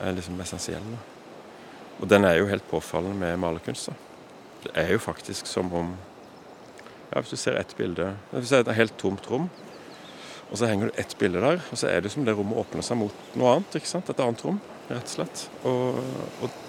er 0.00 0.16
liksom 0.16 0.40
essensiell. 0.44 0.84
Da. 0.94 1.02
Og 2.02 2.10
den 2.10 2.26
er 2.26 2.38
jo 2.40 2.50
helt 2.50 2.66
påfallende 2.70 3.16
med 3.16 3.38
malerkunst. 3.40 3.90
Da. 3.90 3.94
Det 4.64 4.74
er 4.84 4.92
jo 4.94 5.02
faktisk 5.02 5.46
som 5.46 5.72
om 5.72 5.94
ja, 7.10 7.20
Hvis 7.20 7.30
du 7.30 7.36
ser 7.36 7.58
ett 7.60 7.74
bilde 7.76 8.14
Hvis 8.32 8.48
det 8.48 8.58
er 8.58 8.62
et 8.64 8.76
helt 8.78 8.96
tomt 8.98 9.26
rom, 9.30 9.50
og 10.50 10.58
så 10.58 10.66
henger 10.66 10.90
det 10.90 11.00
ett 11.02 11.14
bilde 11.18 11.40
der, 11.40 11.60
og 11.70 11.78
så 11.78 11.88
er 11.88 12.00
det 12.04 12.10
som 12.12 12.24
det 12.26 12.34
rommet 12.36 12.58
åpner 12.60 12.84
seg 12.84 12.98
mot 13.00 13.22
noe 13.38 13.56
annet. 13.56 13.76
ikke 13.78 13.90
sant? 13.90 14.10
Et 14.10 14.20
annet 14.22 14.42
rom, 14.44 14.60
rett 14.90 15.08
og 15.08 15.14
slett. 15.16 15.44
Og, 15.66 16.00
og 16.44 16.60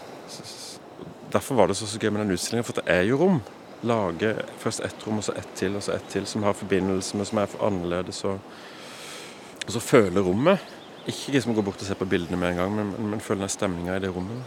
Derfor 1.35 1.57
var 1.59 1.67
det 1.67 1.75
så, 1.75 1.87
så 1.89 1.99
gøy 1.99 2.13
med 2.13 2.23
den 2.23 2.31
utstillingen, 2.31 2.65
for 2.65 2.77
det 2.79 2.85
er 2.91 3.03
jo 3.09 3.19
rom. 3.19 3.41
Lage 3.85 4.33
først 4.57 4.81
ett 4.81 5.07
rom, 5.07 5.19
og 5.21 5.27
så 5.27 5.35
ett 5.37 5.51
til, 5.55 5.75
og 5.77 5.83
så 5.85 5.93
ett 5.93 6.07
til, 6.09 6.25
som 6.25 6.43
har 6.43 6.57
forbindelse 6.57 7.17
med, 7.17 7.29
som 7.29 7.37
er 7.37 7.51
for 7.51 7.67
annerledes. 7.67 8.23
Og, 8.25 8.39
og 9.65 9.71
så 9.75 9.79
føle 9.79 10.23
rommet. 10.25 10.59
Ikke 11.05 11.35
liksom 11.35 11.53
gå 11.53 11.61
bort 11.61 11.81
og 11.81 11.85
se 11.85 11.95
på 11.95 12.09
bildene 12.09 12.39
med 12.41 12.55
en 12.55 12.63
gang, 12.63 12.75
men, 12.75 12.93
men, 12.97 13.09
men 13.13 13.21
føle 13.21 13.45
den 13.45 13.53
stemninga 13.53 13.97
i 13.97 14.01
det 14.01 14.15
rommet. 14.15 14.41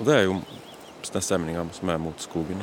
Og 0.00 0.06
det 0.06 0.16
er 0.16 0.24
jo 0.26 0.40
den 1.12 1.22
stemninga 1.22 1.66
som 1.78 1.94
er 1.94 2.02
mot 2.02 2.22
skogen. 2.22 2.62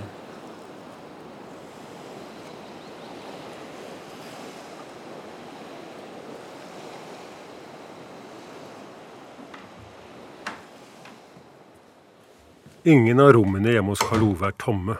Ingen 12.84 13.20
av 13.20 13.34
rommene 13.36 13.72
hjemme 13.72 13.92
hos 13.92 14.04
Karl 14.04 14.24
Ove 14.24 14.48
er 14.50 14.56
tomme. 14.60 14.96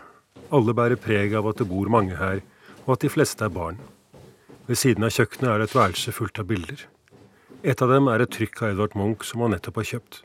Alle 0.50 0.74
bærer 0.74 0.98
preg 0.98 1.36
av 1.38 1.46
at 1.52 1.60
det 1.62 1.68
bor 1.70 1.90
mange 1.94 2.16
her, 2.18 2.40
og 2.88 2.96
at 2.96 3.04
de 3.04 3.10
fleste 3.14 3.46
er 3.46 3.52
barn. 3.54 3.78
Ved 4.66 4.80
siden 4.82 5.06
av 5.06 5.14
kjøkkenet 5.14 5.52
er 5.52 5.62
det 5.62 5.68
et 5.70 5.76
værelse 5.78 6.14
fullt 6.14 6.42
av 6.42 6.48
bilder. 6.50 6.82
Et 7.62 7.82
av 7.86 7.92
dem 7.92 8.10
er 8.10 8.24
et 8.24 8.32
trykk 8.34 8.64
av 8.64 8.72
Edvard 8.74 8.96
Munch 8.98 9.28
som 9.30 9.44
han 9.46 9.54
nettopp 9.54 9.78
har 9.82 9.88
kjøpt. 9.92 10.24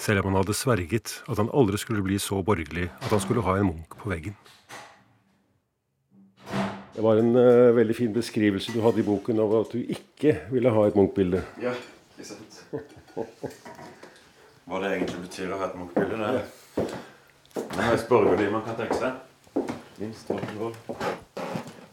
Selv 0.00 0.22
om 0.22 0.30
han 0.30 0.38
hadde 0.40 0.56
sverget 0.56 1.18
at 1.26 1.40
han 1.42 1.52
aldri 1.52 1.80
skulle 1.82 2.04
bli 2.06 2.16
så 2.22 2.40
borgerlig 2.46 2.86
at 2.88 3.10
han 3.12 3.20
skulle 3.20 3.44
ha 3.44 3.58
en 3.58 3.68
Munch 3.72 3.98
på 3.98 4.08
veggen. 4.12 4.38
Det 6.94 7.04
var 7.04 7.20
en 7.20 7.30
uh, 7.36 7.76
veldig 7.76 7.94
fin 7.94 8.14
beskrivelse 8.14 8.72
du 8.72 8.80
hadde 8.82 9.04
i 9.04 9.06
boken 9.06 9.44
av 9.44 9.52
at 9.60 9.76
du 9.76 9.84
ikke 9.84 10.32
ville 10.48 10.72
ha 10.72 10.88
et 10.88 10.96
Munch-bilde. 10.96 11.44
Ja, 11.60 11.76
ikke 12.16 12.30
sant. 12.32 12.62
Hva 14.64 14.80
det 14.80 14.96
egentlig 14.96 15.26
betyr 15.28 15.52
å 15.52 15.60
ha 15.60 15.68
et 15.68 15.76
Munch-bilde, 15.78 16.40
det 17.54 17.84
er 17.84 17.92
mest 17.92 18.08
borgerlig 18.08 18.48
man 18.54 18.64
kan 18.64 18.80
tenke 18.80 18.96
seg. 18.98 19.27
Minst 19.98 20.28
rock'n'roll. 20.30 20.74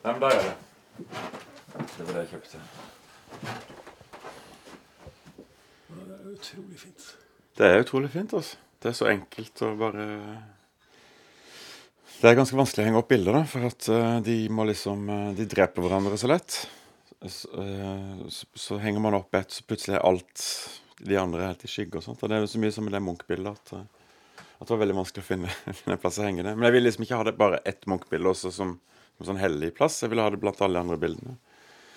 Nei, 0.04 0.12
men 0.12 0.20
da 0.22 0.30
er 0.30 0.44
det. 0.44 0.52
Det 1.98 2.04
var 2.06 2.12
det 2.12 2.20
jeg 2.22 2.30
kjøpte. 2.36 2.60
Det 5.96 6.20
er 6.20 6.28
utrolig 6.36 6.78
fint. 6.84 7.08
Det 7.58 7.70
er 7.72 7.82
utrolig 7.82 8.12
fint, 8.14 8.36
altså. 8.38 8.62
Det 8.78 8.92
er 8.92 8.98
så 9.00 9.08
enkelt 9.10 9.64
å 9.66 9.72
bare 9.80 10.06
Det 12.20 12.30
er 12.30 12.38
ganske 12.38 12.58
vanskelig 12.60 12.84
å 12.84 12.88
henge 12.92 13.02
opp 13.02 13.10
bilder, 13.10 13.40
da, 13.40 13.44
for 13.50 13.66
at 13.72 13.90
uh, 13.90 14.20
de 14.22 14.38
må 14.54 14.68
liksom 14.70 15.10
uh, 15.10 15.34
De 15.34 15.50
dreper 15.50 15.82
hverandre 15.82 16.22
så 16.22 16.30
lett. 16.30 16.62
Så, 17.26 17.50
uh, 17.58 18.26
så, 18.30 18.46
så 18.54 18.78
henger 18.86 19.02
man 19.02 19.18
opp 19.18 19.34
ett, 19.34 19.50
så 19.50 19.66
plutselig 19.66 19.98
er 19.98 20.06
alt 20.06 20.46
de 21.02 21.18
andre 21.18 21.50
helt 21.50 21.66
i 21.66 21.72
skygge 21.72 21.98
og 21.98 22.06
sånt. 22.06 22.22
Og 22.22 22.30
det 22.30 22.38
er 22.38 22.46
jo 22.46 22.54
så 22.54 22.62
mye 22.62 22.76
som 22.76 22.86
med 22.86 22.94
det 22.94 23.02
Munch-bildet 23.02 23.58
at 23.58 24.05
at 24.56 24.68
det 24.68 24.72
var 24.72 24.82
veldig 24.82 24.98
vanskelig 24.98 25.24
å 25.24 25.28
finne, 25.28 25.56
en 25.92 26.02
plass 26.02 26.20
å 26.22 26.26
henge 26.26 26.46
det. 26.46 26.56
Men 26.56 26.70
jeg 26.70 26.78
ville 26.78 26.90
liksom 26.90 27.06
ikke 27.06 27.20
ha 27.20 27.28
det 27.28 27.36
bare 27.40 27.62
ett 27.68 27.88
Munch-bilde 27.92 28.32
også 28.32 28.54
som, 28.56 28.78
som 29.18 29.30
sånn 29.32 29.42
hellig 29.42 29.74
plass. 29.76 30.02
Jeg 30.04 30.14
ville 30.14 30.24
ha 30.24 30.32
det 30.32 30.40
blant 30.42 30.62
alle 30.64 30.80
de 30.80 30.86
andre 30.86 31.00
bildene. 31.02 31.36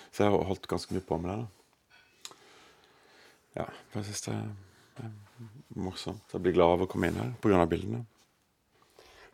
Så 0.09 0.25
jeg 0.25 0.33
har 0.33 0.49
holdt 0.49 0.67
ganske 0.69 0.95
mye 0.95 1.05
på 1.05 1.19
med 1.21 1.31
det. 1.31 1.39
da. 1.39 2.35
Ja, 3.59 3.65
jeg 3.95 4.07
syns 4.07 4.25
det 4.27 4.35
er 4.35 5.11
morsomt. 5.79 6.25
Jeg 6.33 6.43
blir 6.43 6.55
glad 6.57 6.75
av 6.75 6.85
å 6.85 6.89
komme 6.89 7.09
inn 7.09 7.19
her 7.19 7.31
pga. 7.41 7.65
bildene. 7.69 8.03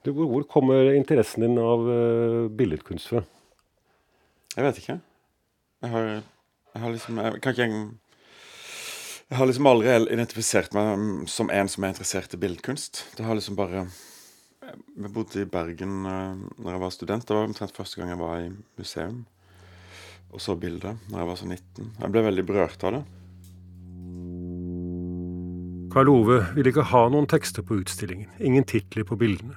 Du, 0.05 0.12
hvor, 0.13 0.44
kommer 0.46 0.94
interessen 0.94 1.41
din 1.41 1.58
av 1.58 1.82
uh, 1.89 2.46
billedkunst 2.53 3.10
fra? 3.10 3.24
Jeg 4.53 4.67
vet 4.67 4.82
ikke. 4.82 5.00
Jeg 5.82 5.91
har, 5.91 6.10
jeg 6.75 6.84
har 6.84 6.94
liksom 6.94 7.17
Jeg 7.24 7.41
kan 7.41 7.55
ikke 7.55 7.70
jeg 9.36 9.42
har 9.42 9.50
liksom 9.50 9.68
aldri 9.68 9.92
identifisert 10.15 10.75
meg 10.77 11.27
som 11.27 11.50
en 11.51 11.68
som 11.68 11.84
er 11.84 11.92
interessert 11.92 12.32
i 12.34 12.39
billedkunst. 12.39 13.01
Det 13.18 13.25
har 13.27 13.36
liksom 13.36 13.58
bare 13.60 13.88
Jeg 14.96 15.12
bodde 15.13 15.42
i 15.44 15.46
Bergen 15.46 16.06
uh, 16.08 16.39
når 16.58 16.72
jeg 16.72 16.82
var 16.82 16.94
student. 16.96 17.25
Det 17.27 17.36
var 17.36 17.50
omtrent 17.50 17.75
første 17.75 18.00
gang 18.00 18.13
jeg 18.13 18.20
var 18.22 18.39
i 18.39 18.54
museum 18.80 19.25
og 20.36 20.42
så 20.42 20.56
bildet 20.60 20.98
når 21.12 21.22
jeg 21.22 21.27
var 21.30 21.38
så 21.39 21.46
19. 21.48 21.92
Jeg 22.00 22.12
ble 22.12 22.24
veldig 22.25 22.46
berørt 22.48 22.88
av 22.88 22.98
det. 22.98 23.04
Karl 25.94 26.12
Ove 26.12 26.42
ville 26.58 26.74
ikke 26.74 26.89
ha 26.92 27.06
noen 27.12 27.30
tekster 27.32 27.63
på 27.63 27.77
utstillingen, 27.80 28.34
ingen 28.39 28.68
titler 28.68 29.08
på 29.08 29.15
bildene. 29.20 29.56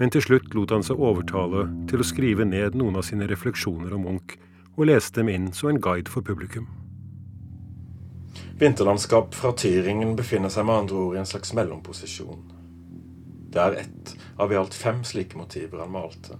Men 0.00 0.12
til 0.12 0.24
slutt 0.24 0.56
lot 0.56 0.72
han 0.72 0.84
seg 0.84 1.00
overtale 1.00 1.66
til 1.90 2.00
å 2.00 2.08
skrive 2.08 2.48
ned 2.48 2.76
noen 2.76 2.96
av 3.00 3.04
sine 3.08 3.28
refleksjoner 3.28 3.92
om 3.96 4.08
Munch, 4.08 4.36
og 4.76 4.88
leste 4.88 5.20
dem 5.20 5.32
inn 5.32 5.52
som 5.56 5.72
en 5.72 5.80
guide 5.80 6.12
for 6.12 6.24
publikum. 6.24 6.68
Vinterlandskap 8.58 9.34
fra 9.34 9.52
Tyringen 9.52 10.16
befinner 10.16 10.48
seg 10.48 10.64
med 10.64 10.78
andre 10.80 10.96
ord 10.96 11.16
i 11.16 11.18
en 11.20 11.26
slags 11.28 11.50
mellomposisjon. 11.52 12.52
Det 13.52 13.60
er 13.60 13.74
ett 13.82 14.12
av 14.40 14.52
i 14.52 14.56
alt 14.56 14.74
fem 14.74 15.02
slike 15.04 15.36
motiver 15.36 15.82
han 15.82 15.92
malte. 15.92 16.38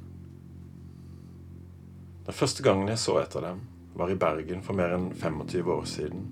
Den 2.25 2.38
første 2.38 2.64
gangen 2.64 2.88
jeg 2.88 3.02
så 3.02 3.18
et 3.20 3.37
av 3.37 3.44
dem, 3.44 3.61
var 3.92 4.08
i 4.11 4.16
Bergen 4.16 4.64
for 4.64 4.78
mer 4.78 4.94
enn 4.96 5.11
25 5.12 5.68
år 5.75 5.85
siden. 5.85 6.25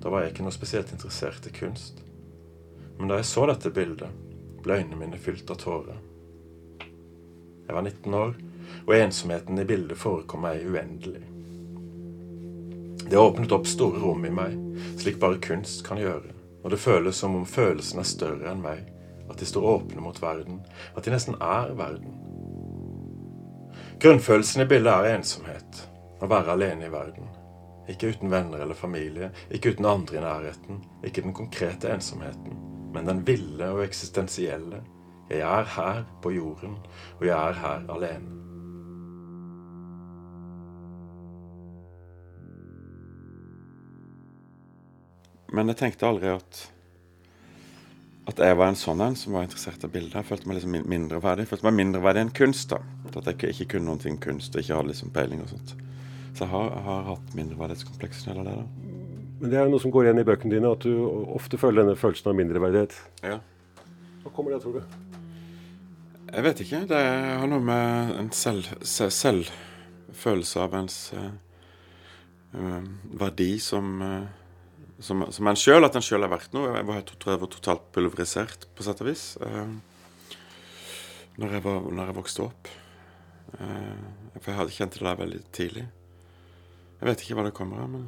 Da 0.00 0.08
var 0.08 0.24
jeg 0.24 0.32
ikke 0.32 0.46
noe 0.48 0.56
spesielt 0.56 0.94
interessert 0.96 1.50
i 1.50 1.52
kunst. 1.52 2.00
Men 2.96 3.12
da 3.12 3.20
jeg 3.20 3.28
så 3.28 3.44
dette 3.52 3.74
bildet, 3.76 4.08
ble 4.64 4.80
øynene 4.80 5.02
mine 5.02 5.20
fylt 5.20 5.52
av 5.52 5.60
tårer. 5.60 6.00
Jeg 6.80 7.76
var 7.76 7.84
19 7.84 8.18
år, 8.22 8.32
og 8.86 8.96
ensomheten 8.96 9.60
i 9.60 9.68
bildet 9.68 10.00
forekom 10.00 10.48
meg 10.48 10.64
uendelig. 10.64 11.26
Det 13.12 13.18
åpnet 13.18 13.52
opp 13.52 13.66
store 13.68 13.98
rom 14.00 14.22
i 14.24 14.30
meg, 14.32 14.54
slik 14.96 15.18
bare 15.20 15.36
kunst 15.44 15.82
kan 15.84 15.98
gjøre. 16.00 16.30
Og 16.64 16.70
det 16.72 16.78
føles 16.80 17.18
som 17.20 17.34
om 17.36 17.44
følelsen 17.44 18.00
er 18.00 18.08
større 18.08 18.48
enn 18.48 18.62
meg. 18.64 18.86
At 19.28 19.36
de 19.36 19.48
står 19.50 19.66
åpne 19.68 20.00
mot 20.00 20.16
verden. 20.22 20.62
At 20.96 21.04
de 21.04 21.12
nesten 21.12 21.36
er 21.36 21.74
verden. 21.76 22.16
Grunnfølelsen 24.00 24.64
i 24.64 24.68
bildet 24.70 24.94
er 24.94 25.18
ensomhet. 25.18 25.82
Å 26.24 26.30
være 26.32 26.56
alene 26.56 26.88
i 26.88 26.94
verden. 26.94 27.28
Ikke 27.92 28.14
uten 28.16 28.32
venner 28.32 28.64
eller 28.64 28.80
familie, 28.80 29.28
ikke 29.52 29.74
uten 29.76 29.92
andre 29.92 30.16
i 30.16 30.24
nærheten. 30.24 30.80
Ikke 31.04 31.26
den 31.26 31.36
konkrete 31.36 31.92
ensomheten, 31.92 32.56
men 32.96 33.12
den 33.12 33.26
ville 33.28 33.74
og 33.74 33.84
eksistensielle. 33.84 34.80
Jeg 35.28 35.44
er 35.44 35.68
her 35.76 36.06
på 36.24 36.32
jorden, 36.32 36.80
og 37.20 37.28
jeg 37.28 37.36
er 37.36 37.60
her 37.60 37.84
alene. 37.92 38.41
Men 45.52 45.72
jeg 45.72 45.80
tenkte 45.82 46.08
aldri 46.08 46.32
at 46.32 46.68
at 48.30 48.38
jeg 48.38 48.54
var 48.54 48.70
en 48.70 48.78
sånn 48.78 49.00
en 49.02 49.16
som 49.18 49.34
var 49.34 49.46
interessert 49.48 49.82
i 49.82 49.90
bilder. 49.90 50.20
Jeg 50.20 50.28
følte 50.28 50.46
meg 50.46 50.60
liksom 50.60 50.76
mindreverdig. 50.90 51.42
Jeg 51.42 51.50
følte 51.50 51.66
meg 51.66 51.78
mindreverdig 51.80 52.22
enn 52.22 52.34
kunst. 52.38 52.70
da. 52.70 52.78
At 53.10 53.16
jeg 53.18 53.34
ikke, 53.34 53.50
ikke 53.50 53.68
kunne 53.74 53.88
noen 53.90 54.02
ting 54.02 54.18
kunst 54.22 54.54
og 54.54 54.62
ikke 54.62 54.76
hadde 54.78 54.92
liksom 54.92 55.10
peiling 55.14 55.42
og 55.42 55.50
sånt. 55.50 55.72
Så 56.32 56.44
jeg 56.44 56.52
har, 56.52 56.68
jeg 56.70 56.84
har 56.86 57.08
hatt 57.08 57.32
mindreverdighetskompleksen 57.38 58.32
eller 58.32 58.46
det. 58.46 58.54
da. 58.60 58.92
Men 59.40 59.50
det 59.50 59.58
er 59.58 59.66
jo 59.66 59.72
noe 59.72 59.82
som 59.82 59.90
går 59.90 60.06
igjen 60.06 60.22
i 60.22 60.26
bøkene 60.28 60.54
dine, 60.54 60.70
at 60.70 60.86
du 60.86 60.92
ofte 61.34 61.58
føler 61.58 61.82
denne 61.82 61.98
følelsen 61.98 62.30
av 62.30 62.36
mindreverdighet. 62.38 62.94
Ja. 63.26 63.40
Hva 64.22 64.30
kommer 64.36 64.54
det, 64.54 64.60
tror 64.62 64.78
du? 64.78 65.08
Jeg 66.28 66.44
vet 66.46 66.62
ikke. 66.62 66.84
Det 66.92 67.00
har 67.42 67.50
noe 67.50 67.64
med 67.66 68.12
en 68.20 68.30
selv, 68.38 68.70
selv, 68.86 69.10
selvfølelse 69.18 70.62
av 70.62 70.76
ens 70.78 71.00
uh, 71.18 72.78
verdi 73.18 73.56
som 73.60 73.98
uh, 73.98 74.30
som, 75.02 75.24
som 75.34 75.48
en 75.50 75.58
sjøl, 75.58 75.84
at 75.86 75.96
en 75.98 76.04
sjøl 76.04 76.24
har 76.24 76.32
vært 76.32 76.54
noe. 76.54 76.70
Jeg, 76.76 76.86
var, 76.88 77.00
jeg 77.00 77.18
tror 77.18 77.34
jeg 77.34 77.42
var 77.42 77.50
totalt 77.52 77.88
pulverisert, 77.94 78.68
på 78.76 78.86
sett 78.86 79.02
og 79.02 79.08
vis, 79.08 79.24
eh, 79.42 79.72
når, 81.42 81.56
jeg 81.56 81.64
var, 81.66 81.80
når 81.90 82.10
jeg 82.10 82.18
vokste 82.20 82.46
opp. 82.46 82.70
Eh, 83.58 84.04
for 84.38 84.52
jeg 84.52 84.58
hadde 84.60 84.76
kjent 84.76 84.98
det 84.98 85.06
der 85.06 85.20
veldig 85.20 85.42
tidlig. 85.54 85.86
Jeg 87.00 87.10
vet 87.10 87.24
ikke 87.24 87.38
hva 87.38 87.46
det 87.48 87.56
kommer 87.56 87.82
av, 87.82 87.90
men 87.90 88.06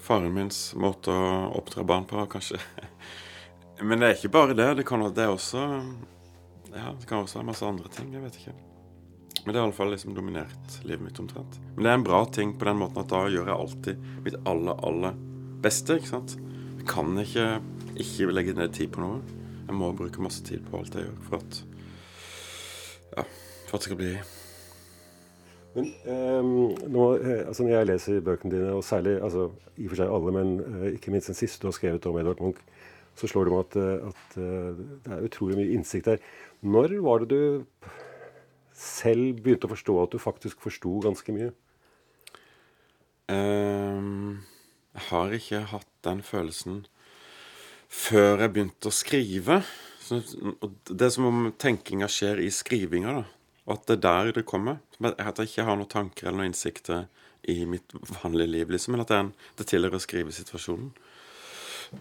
faren 0.00 0.32
mins 0.32 0.70
måte 0.80 1.12
å 1.12 1.50
oppdra 1.60 1.84
barn 1.86 2.08
på, 2.08 2.22
kanskje. 2.32 2.60
men 3.86 4.00
det 4.00 4.08
er 4.08 4.18
ikke 4.18 4.34
bare 4.40 4.56
det. 4.56 4.72
Det 4.80 4.88
kan 4.88 5.04
det 5.04 5.28
også 5.28 5.66
Ja, 6.70 6.92
det 6.94 7.06
kan 7.08 7.24
også 7.24 7.40
være 7.40 7.50
masse 7.50 7.66
andre 7.66 7.90
ting. 7.92 8.12
Jeg 8.14 8.24
vet 8.24 8.36
ikke. 8.40 8.56
Men 9.44 9.52
det 9.52 9.58
har 9.58 9.64
i 9.64 9.68
alle 9.68 9.76
fall 9.76 9.90
liksom 9.92 10.14
dominert 10.14 10.80
livet 10.84 11.02
mitt 11.04 11.18
omtrent. 11.20 11.58
Men 11.74 11.84
det 11.84 11.90
er 11.90 11.98
en 11.98 12.06
bra 12.06 12.20
ting 12.32 12.52
på 12.58 12.68
den 12.68 12.80
måten 12.80 13.00
at 13.02 13.10
da 13.12 13.24
gjør 13.28 13.48
jeg 13.48 13.56
alltid 13.56 14.06
mitt 14.24 14.36
aller, 14.48 14.80
aller 14.86 15.18
beste. 15.62 15.96
ikke 16.00 16.12
sant? 16.14 16.36
Jeg 16.78 16.88
kan 16.88 17.18
ikke 17.18 17.46
ikke 18.00 18.32
legge 18.32 18.56
ned 18.56 18.72
tid 18.76 18.92
på 18.94 19.04
noe. 19.04 19.20
Jeg 19.66 19.76
må 19.76 19.92
bruke 19.96 20.22
masse 20.22 20.42
tid 20.44 20.64
på 20.66 20.80
alt 20.80 20.94
jeg 20.94 21.06
gjør 21.06 21.24
for 21.28 21.40
at 21.40 21.64
ja, 23.16 23.24
for 23.68 23.76
at 23.76 23.80
det 23.80 23.88
skal 23.88 23.98
bli 23.98 24.12
men 25.74 25.86
um, 26.10 26.48
nå, 26.90 27.04
eh, 27.22 27.46
altså 27.46 27.62
Når 27.62 27.70
jeg 27.70 27.86
leser 27.86 28.24
bøkene 28.26 28.54
dine, 28.56 28.72
og 28.74 28.84
særlig 28.84 29.20
altså, 29.22 29.50
i 29.76 29.86
og 29.86 29.92
for 29.92 30.00
seg 30.00 30.14
alle, 30.16 30.32
men 30.34 30.48
uh, 30.60 30.86
ikke 30.90 31.12
minst 31.14 31.30
den 31.30 31.38
siste 31.38 31.62
du 31.62 31.68
har 31.68 31.76
skrevet 31.76 32.06
om 32.10 32.18
Edvard 32.18 32.42
Munch, 32.42 32.58
så 33.14 33.30
slår 33.30 33.46
det 33.46 33.54
meg 33.54 33.60
at, 33.62 33.76
uh, 33.78 34.10
at 34.10 34.38
uh, 34.40 34.80
det 35.04 35.14
er 35.14 35.26
utrolig 35.28 35.60
mye 35.60 35.76
innsikt 35.76 36.10
der. 36.10 36.24
Når 36.66 36.96
var 37.04 37.22
det 37.22 37.30
du 37.30 37.86
selv 38.74 39.42
begynte 39.44 39.70
å 39.70 39.74
forstå 39.76 39.96
at 40.02 40.14
du 40.14 40.18
faktisk 40.18 40.62
forsto 40.64 40.96
ganske 41.04 41.36
mye? 41.36 41.52
Um, 43.30 44.40
har 45.08 45.34
ikke 45.36 45.64
hatt 45.72 45.88
den 46.06 46.22
følelsen 46.26 46.84
før 47.90 48.44
jeg 48.44 48.52
begynte 48.54 48.90
å 48.90 48.94
skrive. 48.94 49.60
Det 50.10 51.06
er 51.06 51.12
som 51.14 51.26
om 51.28 51.48
tenkinga 51.58 52.08
skjer 52.10 52.42
i 52.42 52.50
skrivinga, 52.54 53.20
da. 53.20 53.24
Og 53.66 53.76
at 53.76 53.88
det 53.88 53.96
er 53.98 54.04
der 54.06 54.32
det 54.38 54.46
kommer. 54.48 54.80
At 55.02 55.38
jeg 55.38 55.50
ikke 55.50 55.66
har 55.66 55.78
noen 55.78 55.90
tanker 55.90 56.28
eller 56.28 56.42
noen 56.42 56.52
innsikter 56.52 57.08
i 57.50 57.64
mitt 57.68 57.92
vanlige 58.20 58.50
liv, 58.50 58.70
liksom. 58.70 58.94
Men 58.94 59.04
at 59.04 59.12
det, 59.12 59.20
det 59.58 59.68
tilhører 59.70 59.98
å 59.98 60.02
skrive 60.02 60.34
situasjonen. 60.34 60.90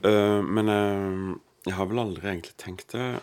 Uh, 0.05 0.41
men 0.45 0.69
uh, 0.69 1.35
jeg 1.65 1.75
har 1.77 1.89
vel 1.89 2.01
aldri 2.01 2.31
egentlig 2.31 2.57
tenkt 2.61 2.93
det. 2.93 3.19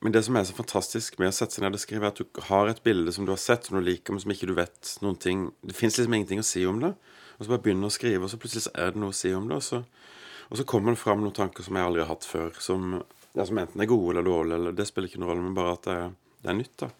Men 0.00 0.14
det 0.16 0.22
som 0.24 0.36
er 0.36 0.46
så 0.48 0.56
fantastisk 0.56 1.18
med 1.20 1.28
å 1.28 1.36
sette 1.36 1.56
seg 1.58 1.64
ned 1.66 1.76
og 1.76 1.82
skrive, 1.82 2.08
er 2.08 2.14
at 2.14 2.20
du 2.20 2.44
har 2.48 2.70
et 2.70 2.80
bilde 2.84 3.12
som 3.12 3.26
du 3.28 3.34
har 3.34 3.40
sett, 3.40 3.68
som 3.68 3.76
du 3.76 3.84
liker, 3.84 4.14
men 4.14 4.22
som 4.22 4.32
ikke 4.32 4.48
du 4.48 4.54
vet 4.56 4.94
noen 5.04 5.18
ting 5.20 5.50
Det 5.60 5.76
fins 5.76 5.98
liksom 5.98 6.16
ingenting 6.16 6.40
å 6.40 6.46
si 6.46 6.64
om 6.68 6.80
det. 6.80 6.94
Og 7.40 7.46
så 7.46 7.50
bare 7.54 7.64
begynner 7.64 7.88
å 7.88 7.94
skrive, 7.96 8.26
og 8.26 8.30
så 8.30 8.38
plutselig 8.38 8.68
så 8.68 8.74
er 8.76 8.92
det 8.92 9.00
noe 9.00 9.14
å 9.14 9.16
si 9.16 9.32
om 9.32 9.48
det. 9.48 9.56
Og 9.58 9.64
så, 9.64 9.80
og 10.50 10.60
så 10.60 10.66
kommer 10.68 10.92
det 10.92 11.00
fram 11.00 11.24
noen 11.24 11.34
tanker 11.34 11.64
som 11.64 11.74
jeg 11.74 11.88
aldri 11.88 12.04
har 12.04 12.12
hatt 12.12 12.28
før, 12.28 12.52
som, 12.60 12.98
ja, 13.32 13.46
som 13.48 13.58
enten 13.62 13.80
er 13.80 13.88
gode 13.88 14.12
eller 14.12 14.28
dårlige, 14.28 14.58
eller 14.60 14.76
det 14.76 14.86
spiller 14.90 15.08
ikke 15.08 15.22
noen 15.22 15.32
rolle, 15.32 15.46
men 15.46 15.56
bare 15.56 15.76
at 15.78 15.88
det 15.88 16.00
det 16.42 16.50
er 16.50 16.56
nytt. 16.56 16.76
da. 16.80 16.90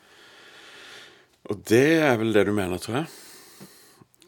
Og 1.51 1.65
det 1.69 1.87
er 2.05 2.17
vel 2.21 2.35
det 2.37 2.45
du 2.47 2.53
mener, 2.53 2.79
tror 2.79 3.01
jeg. 3.01 3.07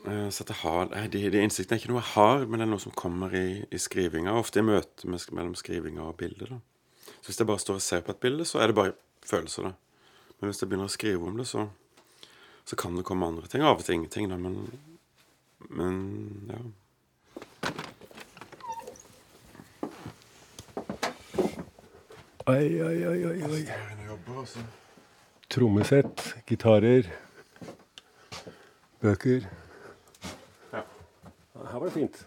Eh, 0.08 0.28
så 0.34 0.44
at 0.46 0.54
har, 0.62 0.92
de, 1.12 1.24
de 1.30 1.42
innsiktene 1.42 1.76
er 1.76 1.82
ikke 1.82 1.92
noe 1.92 2.00
jeg 2.00 2.14
har, 2.14 2.46
men 2.46 2.58
det 2.58 2.66
er 2.66 2.72
noe 2.72 2.82
som 2.82 2.94
kommer 2.96 3.34
i, 3.36 3.62
i 3.68 3.80
skrivinga. 3.80 4.34
Ofte 4.38 4.62
i 4.62 4.66
møte 4.66 5.08
med, 5.08 5.26
mellom 5.36 5.54
skrivinga 5.58 6.08
og 6.08 6.16
bildet. 6.20 6.48
da. 6.48 6.60
Så 7.20 7.30
hvis 7.30 7.42
jeg 7.42 7.50
bare 7.50 7.62
står 7.62 7.78
og 7.78 7.84
ser 7.84 8.04
på 8.06 8.14
et 8.14 8.22
bilde, 8.22 8.48
så 8.48 8.62
er 8.62 8.72
det 8.72 8.78
bare 8.78 8.96
følelser. 9.26 9.68
da. 9.68 9.74
Men 10.40 10.50
hvis 10.50 10.62
jeg 10.62 10.72
begynner 10.72 10.88
å 10.88 10.96
skrive 10.96 11.28
om 11.28 11.36
det, 11.38 11.46
så, 11.50 11.68
så 12.64 12.78
kan 12.80 12.96
det 12.96 13.06
komme 13.06 13.28
andre 13.28 13.50
ting. 13.50 13.62
Av 13.62 13.76
og 13.76 13.84
til 13.86 14.00
ingenting, 14.00 14.32
da, 14.32 14.40
men 14.40 14.64
men 15.68 15.98
ja. 16.50 16.60
Oi, 22.46 22.82
oi, 22.82 23.06
oi, 23.06 23.24
oi. 23.26 23.42
oi. 23.46 23.66
Trommesett, 25.52 26.24
gitarer, 26.48 27.06
bøker. 29.02 29.46
Ja. 30.72 30.82
Her 31.70 31.78
var 31.78 31.86
det 31.86 31.92
fint. 31.94 32.26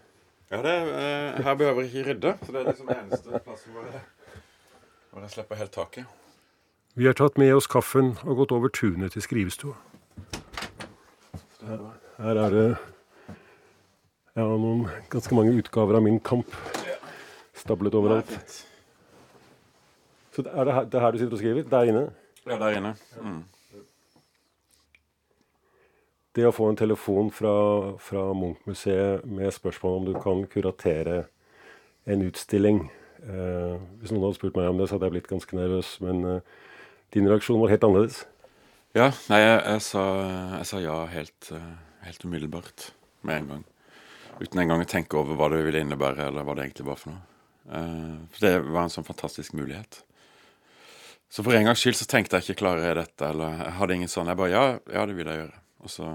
Ja, 0.51 0.61
det, 0.61 0.75
eh, 0.75 1.43
her 1.43 1.55
behøver 1.55 1.81
jeg 1.81 1.91
ikke 1.91 2.09
rydde. 2.09 2.37
Så 2.45 2.51
det 2.51 2.61
er 2.61 2.69
liksom 2.69 2.89
eneste 2.95 3.41
plassen 3.43 3.75
hvor 3.75 3.89
jeg, 3.91 4.01
hvor 5.11 5.21
jeg 5.21 5.29
slipper 5.29 5.55
helt 5.55 5.71
taket. 5.71 6.05
Vi 6.95 7.05
har 7.05 7.13
tatt 7.13 7.37
med 7.37 7.51
oss 7.51 7.67
kaffen 7.67 8.13
og 8.23 8.37
gått 8.39 8.53
over 8.55 8.71
tunet 8.71 9.11
til 9.11 9.25
skrivestua. 9.25 9.75
Her 11.65 12.39
er 12.45 12.49
det 12.53 12.67
jeg 14.35 14.43
har 14.43 14.57
noen 14.59 14.87
ganske 15.11 15.35
mange 15.37 15.55
utgaver 15.55 15.95
av 15.95 16.03
Min 16.03 16.17
kamp 16.19 16.49
stablet 17.55 17.95
overalt. 17.95 18.31
Så 20.35 20.43
er 20.43 20.67
det, 20.67 20.73
her, 20.75 20.87
det 20.91 20.97
er 20.99 21.03
her 21.05 21.13
du 21.13 21.19
sitter 21.21 21.37
og 21.37 21.39
skriver? 21.39 21.67
Der 21.71 21.91
inne? 21.91 22.01
Ja, 22.43 22.57
der 22.59 22.75
inne. 22.75 22.91
Mm. 23.23 23.43
Det 26.35 26.43
å 26.43 26.51
få 26.51 26.67
en 26.67 26.75
telefon 26.75 27.31
fra, 27.31 27.53
fra 28.03 28.25
Munch-museet 28.35 29.23
med 29.23 29.55
spørsmål 29.55 30.01
om 30.01 30.09
du 30.09 30.17
kan 30.19 30.43
kuratere 30.51 31.21
en 32.05 32.25
utstilling 32.27 32.81
eh, 33.23 33.77
Hvis 34.01 34.11
noen 34.11 34.27
hadde 34.27 34.37
spurt 34.37 34.59
meg 34.59 34.67
om 34.67 34.81
det, 34.81 34.89
så 34.89 34.97
hadde 34.97 35.07
jeg 35.07 35.15
blitt 35.15 35.31
ganske 35.31 35.55
nervøs. 35.55 35.93
Men 36.03 36.19
eh, 36.27 36.57
din 37.15 37.31
reaksjon 37.31 37.61
var 37.63 37.71
helt 37.71 37.87
annerledes. 37.87 38.25
Ja, 38.95 39.13
nei, 39.31 39.39
jeg, 39.39 39.55
jeg, 39.63 39.85
sa, 39.87 40.03
jeg 40.57 40.67
sa, 40.73 40.83
ja 40.83 40.99
helt, 41.15 41.53
eh, 41.55 41.71
helt 42.09 42.27
umiddelbart 42.27 42.89
med 43.23 43.39
en 43.39 43.49
gang 43.53 43.65
uten 44.41 44.61
engang 44.61 44.83
å 44.83 44.89
tenke 44.89 45.17
over 45.19 45.37
hva 45.39 45.49
det 45.53 45.63
ville 45.65 45.81
innebære, 45.83 46.29
eller 46.29 46.45
hva 46.45 46.55
det 46.57 46.67
egentlig 46.67 46.87
var 46.89 46.99
for 46.99 47.13
noe. 47.13 47.23
Uh, 47.65 48.25
for 48.33 48.45
det 48.45 48.51
var 48.67 48.83
en 48.83 48.93
sånn 48.93 49.07
fantastisk 49.07 49.55
mulighet. 49.57 50.01
Så 51.31 51.43
for 51.43 51.57
en 51.57 51.65
gangs 51.67 51.81
skyld 51.81 51.97
så 51.97 52.07
tenkte 52.09 52.37
jeg 52.37 52.51
ikke 52.51 52.61
klarer 52.61 52.89
jeg 52.89 52.99
dette, 52.99 53.31
eller 53.31 53.57
jeg 53.63 53.77
hadde 53.79 53.97
ingen 53.97 54.11
sånn. 54.11 54.29
Jeg 54.31 54.39
bare 54.39 54.53
ja, 54.53 54.65
ja, 54.93 55.07
det 55.07 55.17
vil 55.17 55.31
jeg 55.31 55.41
gjøre. 55.41 55.63
Og 55.85 55.91
så, 55.91 56.11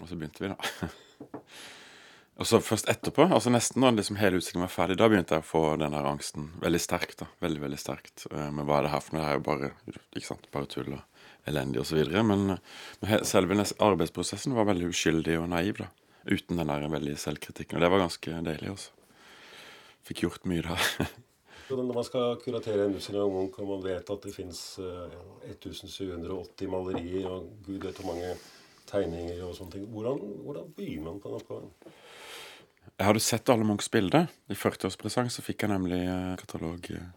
og 0.00 0.10
så 0.10 0.18
begynte 0.18 0.44
vi, 0.44 0.50
da. 0.50 0.90
og 2.42 2.48
så 2.50 2.60
først 2.64 2.90
etterpå, 2.90 3.28
altså 3.28 3.52
nesten 3.54 3.80
når 3.84 4.00
liksom 4.00 4.18
hele 4.20 4.42
utstillingen 4.42 4.66
var 4.66 4.74
ferdig, 4.74 4.98
da 5.00 5.08
begynte 5.12 5.38
jeg 5.38 5.46
å 5.46 5.48
få 5.52 5.64
den 5.80 5.94
der 5.94 6.10
angsten 6.10 6.50
veldig 6.62 6.82
sterkt. 6.82 7.16
da, 7.22 7.30
Veldig, 7.46 7.62
veldig 7.68 7.80
sterkt. 7.80 8.26
Uh, 8.32 8.50
men 8.50 8.66
hva 8.66 8.80
er 8.80 8.88
det 8.88 8.94
her 8.96 9.06
for 9.06 9.16
noe? 9.16 9.24
Det 9.24 9.30
er 9.30 9.40
jo 9.40 9.46
bare, 9.48 9.72
ikke 10.16 10.30
sant, 10.32 10.52
bare 10.58 10.70
tull 10.74 10.92
og 10.98 11.02
elendig 11.48 11.82
osv. 11.82 12.02
Men, 12.26 12.56
men 12.58 13.26
selve 13.26 13.64
arbeidsprosessen 13.88 14.58
var 14.58 14.68
veldig 14.68 14.90
uskyldig 14.90 15.38
og 15.40 15.50
naiv. 15.54 15.84
da 15.84 15.90
uten 16.24 16.60
den 16.60 16.70
der 16.70 16.88
veldige 16.92 17.20
selvkritikken. 17.20 17.78
Og 17.78 17.84
det 17.84 17.90
var 17.92 18.04
ganske 18.04 18.38
deilig, 18.46 18.72
også. 18.72 18.90
fikk 20.06 20.24
gjort 20.24 20.48
mye 20.50 20.64
da. 20.66 20.78
Når 21.72 21.94
man 21.94 22.04
skal 22.04 22.36
kuratere 22.42 22.84
en 22.84 22.92
Munch, 22.92 23.58
og 23.62 23.68
man 23.68 23.84
vet 23.84 24.10
at 24.10 24.24
det 24.26 24.34
fins 24.34 24.78
1780 24.78 26.68
malerier 26.68 27.30
og 27.30 27.46
gud 27.64 27.86
vet 27.86 27.96
hvor 27.96 28.10
mange 28.12 28.34
tegninger 28.90 29.40
og 29.46 29.54
sånne 29.56 29.78
ting, 29.78 29.86
hvordan, 29.88 30.20
hvordan 30.44 30.66
begynner 30.76 31.06
man 31.06 31.22
på 31.22 31.30
den 31.30 31.38
oppgaven? 31.38 31.70
Jeg 32.98 33.08
hadde 33.08 33.24
sett 33.24 33.48
alle 33.52 33.64
Munchs 33.64 33.88
bilder. 33.92 34.28
I 34.52 34.58
40-årspresang 34.58 35.30
så 35.32 35.44
fikk 35.44 35.64
jeg 35.64 35.72
nemlig 35.72 36.02
eh, 36.04 36.34
katalog 36.42 36.90
eh, 36.92 37.08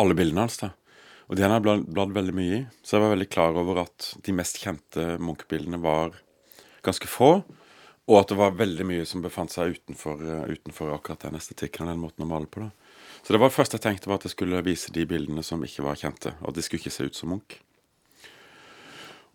alle 0.00 0.16
bildene 0.16 0.44
hans. 0.44 0.60
da. 0.60 0.70
Og 1.26 1.36
de 1.36 1.44
har 1.44 1.54
jeg 1.56 1.64
bladd, 1.64 1.86
bladd 1.96 2.14
veldig 2.14 2.36
mye 2.36 2.60
i. 2.60 2.62
Så 2.84 2.96
jeg 2.96 3.04
var 3.04 3.14
veldig 3.16 3.30
klar 3.32 3.58
over 3.58 3.82
at 3.86 4.10
de 4.22 4.36
mest 4.36 4.60
kjente 4.62 5.14
Munch-bildene 5.18 5.80
var 5.82 6.14
ganske 6.84 7.08
få. 7.10 7.38
Og 8.04 8.20
at 8.20 8.32
det 8.32 8.36
var 8.36 8.56
veldig 8.58 8.84
mye 8.84 9.04
som 9.08 9.22
befant 9.24 9.52
seg 9.52 9.78
utenfor, 9.78 10.20
eh, 10.20 10.56
utenfor 10.58 10.92
akkurat 10.92 11.24
den 11.24 11.38
estetikken 11.38 11.86
og 11.86 11.94
den 11.94 12.02
måten 12.02 12.26
å 12.26 12.28
male 12.28 12.46
på. 12.46 12.60
da. 12.60 12.70
Så 13.22 13.32
det 13.32 13.40
var 13.40 13.48
det 13.48 13.56
første 13.56 13.78
jeg 13.78 13.86
tenkte 13.86 14.10
var 14.10 14.20
at 14.20 14.26
jeg 14.28 14.34
skulle 14.34 14.64
vise 14.66 14.92
de 14.92 15.06
bildene 15.08 15.42
som 15.42 15.62
ikke 15.64 15.86
var 15.86 15.96
kjente. 15.96 16.34
Og 16.42 16.50
at 16.50 16.58
de 16.58 16.62
skulle 16.62 16.82
ikke 16.82 16.92
se 16.92 17.08
ut 17.08 17.16
som 17.16 17.32
Munch. 17.32 17.56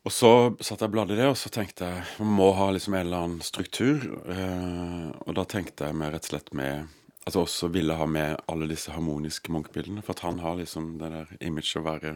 Og 0.05 0.13
så 0.13 0.29
satt 0.62 0.79
jeg 0.79 0.88
og 0.88 0.93
bladde 0.93 1.15
i 1.15 1.19
det, 1.19 1.25
og 1.27 1.36
så 1.38 1.49
tenkte 1.51 1.89
jeg 1.89 2.03
man 2.21 2.36
må 2.38 2.51
ha 2.55 2.69
liksom 2.71 2.93
en 2.93 3.01
eller 3.08 3.25
annen 3.25 3.41
struktur. 3.41 4.05
Eh, 4.29 5.10
og 5.25 5.34
da 5.36 5.45
tenkte 5.49 5.89
jeg 5.89 5.97
meg 5.97 6.13
rett 6.13 6.29
og 6.29 6.36
slett 6.36 6.53
med 6.53 6.95
At 7.27 7.36
jeg 7.36 7.43
også 7.43 7.67
ville 7.69 7.93
ha 7.93 8.05
med 8.10 8.39
alle 8.49 8.65
disse 8.69 8.93
harmoniske 8.93 9.51
Munch-bildene. 9.53 10.01
For 10.05 10.15
at 10.15 10.23
han 10.23 10.39
har 10.39 10.55
liksom 10.62 10.95
det 11.01 11.10
der 11.13 11.34
imaget 11.45 11.82
å 11.82 11.84
være 11.86 12.13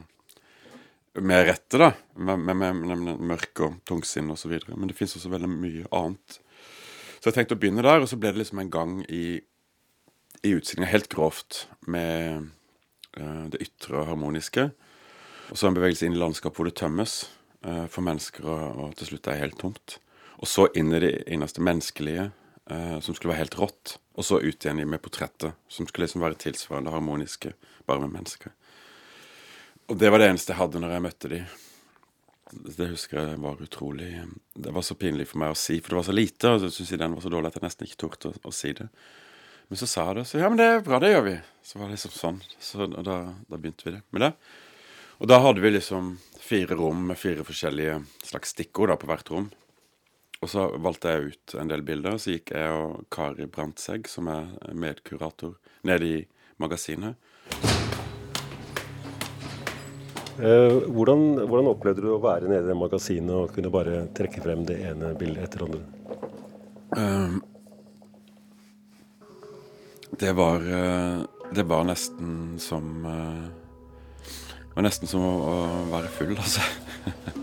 med 1.22 1.46
rette, 1.46 1.78
da. 1.78 1.92
Med, 2.16 2.40
med, 2.40 2.56
med, 2.56 2.98
med 2.98 3.20
mørk 3.34 3.66
og 3.66 3.76
tungsinn 3.86 4.32
videre. 4.46 4.78
Men 4.78 4.90
det 4.90 4.98
fins 4.98 5.18
også 5.18 5.30
veldig 5.30 5.50
mye 5.52 5.90
annet. 5.92 6.40
Så 7.24 7.32
jeg 7.32 7.38
tenkte 7.38 7.56
å 7.56 7.60
begynne 7.62 7.84
der, 7.86 8.02
og 8.04 8.10
så 8.12 8.18
ble 8.20 8.34
det 8.34 8.42
liksom 8.42 8.60
en 8.60 8.70
gang 8.72 8.98
i, 9.08 9.40
i 10.44 10.50
utstillinga 10.58 10.90
helt 10.92 11.06
grovt 11.08 11.70
med 11.88 12.50
uh, 13.16 13.46
det 13.48 13.62
ytre 13.64 14.02
og 14.02 14.10
harmoniske. 14.10 14.66
Og 15.48 15.56
så 15.56 15.70
en 15.70 15.78
bevegelse 15.78 16.04
inn 16.04 16.18
i 16.18 16.20
landskapet 16.20 16.60
hvor 16.60 16.68
det 16.68 16.76
tømmes 16.82 17.14
uh, 17.64 17.86
for 17.88 18.04
mennesker, 18.04 18.44
og, 18.44 18.66
og, 18.76 18.98
til 19.00 19.14
slutt 19.14 19.30
er 19.32 19.38
det 19.38 19.46
helt 19.46 19.58
tomt. 19.62 19.96
Og 20.44 20.52
så 20.52 20.68
inn 20.76 20.92
i 20.92 21.00
det 21.00 21.14
innerste 21.32 21.64
menneskelige, 21.64 22.28
uh, 22.68 23.00
som 23.00 23.16
skulle 23.16 23.32
være 23.32 23.46
helt 23.46 23.56
rått. 23.62 23.96
Og 24.20 24.28
så 24.28 24.44
ut 24.44 24.68
igjen 24.68 24.84
med 24.84 25.06
portrettet, 25.08 25.56
som 25.72 25.88
skulle 25.88 26.10
liksom 26.10 26.28
være 26.28 26.42
tilsvarende 26.44 26.92
harmoniske, 26.92 27.56
bare 27.88 28.04
med 28.04 28.18
mennesker. 28.18 28.52
Og 29.88 29.96
det 29.96 30.12
var 30.12 30.20
det 30.20 30.34
eneste 30.34 30.52
jeg 30.52 30.60
hadde 30.60 30.84
når 30.84 30.98
jeg 30.98 31.08
møtte 31.08 31.32
de. 31.38 31.46
Det 32.54 32.90
husker 32.92 33.20
jeg 33.20 33.40
var 33.42 33.62
utrolig 33.62 34.10
Det 34.54 34.72
var 34.74 34.86
så 34.86 34.96
pinlig 35.00 35.28
for 35.32 35.42
meg 35.42 35.54
å 35.54 35.58
si, 35.58 35.80
for 35.82 35.94
det 35.94 36.00
var 36.00 36.08
så 36.10 36.16
lite. 36.16 36.52
Og 36.52 36.62
så 36.62 36.70
syntes 36.72 36.94
jeg 36.94 37.02
den 37.02 37.16
var 37.18 37.26
så 37.26 37.32
dårlig 37.34 37.50
at 37.50 37.58
jeg 37.60 37.66
nesten 37.66 37.90
ikke 37.90 38.02
torde 38.06 38.32
å, 38.32 38.36
å, 38.50 38.54
si 38.54 38.74
det. 38.78 38.90
Men 39.72 39.80
så 39.80 39.90
sa 39.90 40.06
jeg 40.10 40.20
det, 40.20 40.28
så 40.30 40.42
ja, 40.42 40.52
men 40.52 40.60
det 40.60 40.68
er 40.70 40.86
bra, 40.86 41.00
det 41.02 41.14
gjør 41.14 41.26
vi. 41.30 41.36
Så 41.66 41.80
var 41.80 41.90
det 41.90 41.98
liksom 41.98 42.14
sånn. 42.18 42.40
Så 42.62 42.88
da, 42.92 43.18
da 43.48 43.58
begynte 43.58 43.88
vi 43.88 43.96
det 43.96 44.04
med 44.14 44.28
det. 44.28 44.32
Og 45.24 45.30
da 45.32 45.40
hadde 45.40 45.64
vi 45.64 45.72
liksom 45.72 46.16
fire 46.44 46.78
rom 46.78 47.06
med 47.10 47.20
fire 47.20 47.46
forskjellige 47.48 48.00
slags 48.28 48.56
stikkord 48.56 48.92
da, 48.92 48.98
på 49.00 49.10
hvert 49.10 49.34
rom. 49.34 49.52
Og 50.44 50.52
så 50.52 50.68
valgte 50.84 51.14
jeg 51.14 51.32
ut 51.32 51.56
en 51.62 51.72
del 51.72 51.86
bilder. 51.88 52.20
Så 52.20 52.36
gikk 52.36 52.52
jeg 52.52 52.76
og 52.76 53.06
Kari 53.14 53.48
Brandtzæg, 53.48 54.12
som 54.12 54.28
er 54.32 54.52
medkurator, 54.76 55.56
ned 55.88 56.04
i 56.04 56.18
magasinet. 56.60 57.16
Eh, 60.40 60.76
hvordan, 60.90 61.44
hvordan, 61.46 61.68
opplevde 61.70 62.02
du 62.02 62.10
å 62.16 62.22
være 62.22 62.50
nede 62.50 62.66
i 62.66 62.72
det 62.72 62.78
magasinet 62.78 63.34
og 63.38 63.52
kunne 63.54 63.70
bare 63.74 64.08
trekke 64.18 64.42
frem 64.42 64.64
det 64.66 64.80
ene 64.90 65.12
bildet 65.20 65.46
etter 65.46 65.66
andre? 65.68 65.84
Um, 66.98 67.36
det 70.22 70.30
var 70.38 70.62
uh, 70.62 71.24
Det 71.54 71.64
var 71.66 71.88
nesten 71.90 72.60
som 72.62 72.86
uh, 73.02 73.48
Det 74.22 74.76
var 74.76 74.86
nesten 74.86 75.10
som 75.10 75.26
å, 75.26 75.34
å 75.50 75.58
være 75.92 76.10
full, 76.14 76.34
altså. 76.34 76.66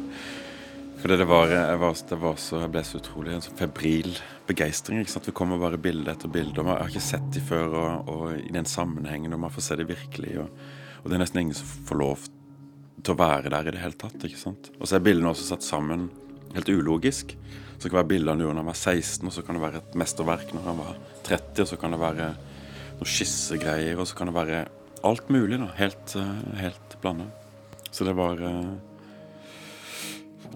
Fordi 1.01 1.17
det 1.17 1.29
var, 1.31 1.55
var, 1.81 1.95
det 2.11 2.19
var, 2.21 2.35
så, 2.43 2.59
jeg 2.65 2.73
ble 2.75 2.83
så 2.85 2.99
utrolig 2.99 3.33
en 3.33 3.47
sånn 3.47 3.57
febril 3.57 4.11
begeistring. 4.51 4.99
Vi? 5.01 5.23
Det 5.25 5.33
kommer 5.33 5.63
bare 5.63 5.79
bilde 5.81 6.13
etter 6.13 6.29
bilde. 6.29 6.61
Jeg 6.61 6.75
har 6.75 6.91
ikke 6.91 7.07
sett 7.07 7.31
de 7.33 7.41
før, 7.41 7.71
og, 7.71 8.11
og, 8.11 8.27
i 8.37 8.53
den 8.53 8.69
sammenhengen, 8.69 9.33
og 9.33 9.41
man 9.47 9.55
får 9.55 9.65
se 9.65 9.79
det 9.81 9.89
virkelig. 9.89 10.35
Og, 10.43 10.67
og 11.01 11.09
det 11.09 11.17
er 11.17 11.25
nesten 11.25 11.41
ingen 11.47 11.57
som 11.57 11.73
får 11.89 12.01
lov 12.03 12.27
til 12.27 12.40
til 13.05 13.15
å 13.15 13.21
være 13.21 13.53
der 13.53 13.69
i 13.69 13.75
det 13.75 13.83
hele 13.83 13.99
tatt. 13.99 14.19
ikke 14.27 14.41
sant? 14.41 14.71
Og 14.79 14.89
så 14.89 14.99
er 14.99 15.05
bildene 15.05 15.33
også 15.33 15.49
satt 15.53 15.67
sammen 15.67 16.09
helt 16.55 16.69
ulogisk. 16.69 17.37
Så 17.81 17.89
kan 17.89 17.97
det 17.97 18.03
være 18.03 18.11
bilder 18.13 18.35
av 18.35 18.41
når 18.41 18.61
han 18.61 18.69
var 18.69 18.77
16, 18.77 19.27
og 19.27 19.33
så 19.33 19.45
kan 19.45 19.57
det 19.57 19.65
være 19.65 19.81
et 19.81 19.99
mesterverk 20.03 20.53
når 20.53 20.67
han 20.69 20.81
var 20.83 21.01
30, 21.25 21.63
og 21.65 21.71
så 21.71 21.79
kan 21.81 21.95
det 21.95 22.01
være 22.03 22.29
noen 23.01 23.09
skissegreier, 23.09 23.97
og 23.97 24.09
så 24.09 24.19
kan 24.19 24.29
det 24.29 24.37
være 24.37 24.63
alt 25.09 25.33
mulig. 25.33 25.59
da, 25.63 25.71
Helt, 25.79 26.17
eh, 26.17 26.61
helt 26.61 27.01
blanda. 27.01 27.31
Så 27.91 28.05
det 28.05 28.17
var 28.19 28.41
eh, 28.41 28.73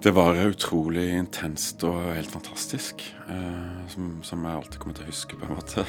Det 0.05 0.13
var 0.13 0.37
utrolig 0.37 1.15
intenst 1.17 1.85
og 1.85 2.13
helt 2.13 2.31
fantastisk. 2.31 3.01
Eh, 3.29 3.89
som, 3.89 4.19
som 4.23 4.45
jeg 4.45 4.57
alltid 4.59 4.79
kommer 4.81 4.99
til 4.99 5.07
å 5.07 5.15
huske, 5.15 5.39
på 5.39 5.49
en 5.49 5.57
måte. 5.57 5.87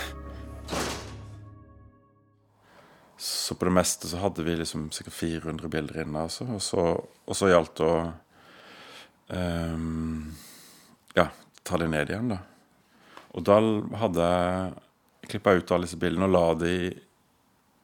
Så 3.45 3.53
på 3.55 3.67
det 3.67 3.75
meste 3.77 4.09
så 4.09 4.17
hadde 4.23 4.41
vi 4.41 4.55
liksom 4.57 4.87
sikkert 4.95 5.13
400 5.13 5.69
bilder 5.69 6.01
inne. 6.01 6.23
Altså. 6.25 6.47
Og, 6.49 6.61
så, 6.65 6.85
og 6.97 7.37
så 7.37 7.51
gjaldt 7.51 7.77
det 7.77 7.85
å 7.85 7.97
um, 9.29 10.31
ja, 11.13 11.27
ta 11.61 11.77
det 11.77 11.91
ned 11.93 12.09
igjen, 12.09 12.31
da. 12.33 12.39
Og 13.37 13.45
da 13.45 13.59
hadde 14.01 14.29
jeg 14.31 15.29
klippa 15.29 15.53
ut 15.59 15.73
alle 15.75 15.85
disse 15.85 15.99
bildene 16.01 16.25
og 16.29 16.33
la 16.33 16.45
de 16.63 16.75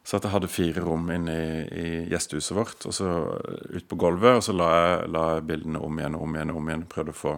Så 0.01 0.17
at 0.17 0.25
jeg 0.25 0.33
hadde 0.33 0.49
fire 0.49 0.81
rom 0.81 1.11
inne 1.13 1.33
i, 1.37 1.57
i 1.77 1.89
gjestehuset 2.09 2.55
vårt, 2.57 2.87
og 2.89 2.93
så 2.97 3.11
ut 3.69 3.85
på 3.85 3.99
gulvet. 4.01 4.39
Og 4.39 4.41
så 4.47 4.55
la 4.57 4.69
jeg, 4.73 5.11
la 5.13 5.25
jeg 5.35 5.45
bildene 5.51 5.83
om 5.85 5.99
igjen 6.01 6.17
og 6.17 6.25
om 6.25 6.39
igjen 6.39 6.55
og 6.55 6.57
om 6.57 6.71
igjen. 6.71 6.87
Prøvde 6.89 7.13
å 7.13 7.19
få, 7.19 7.35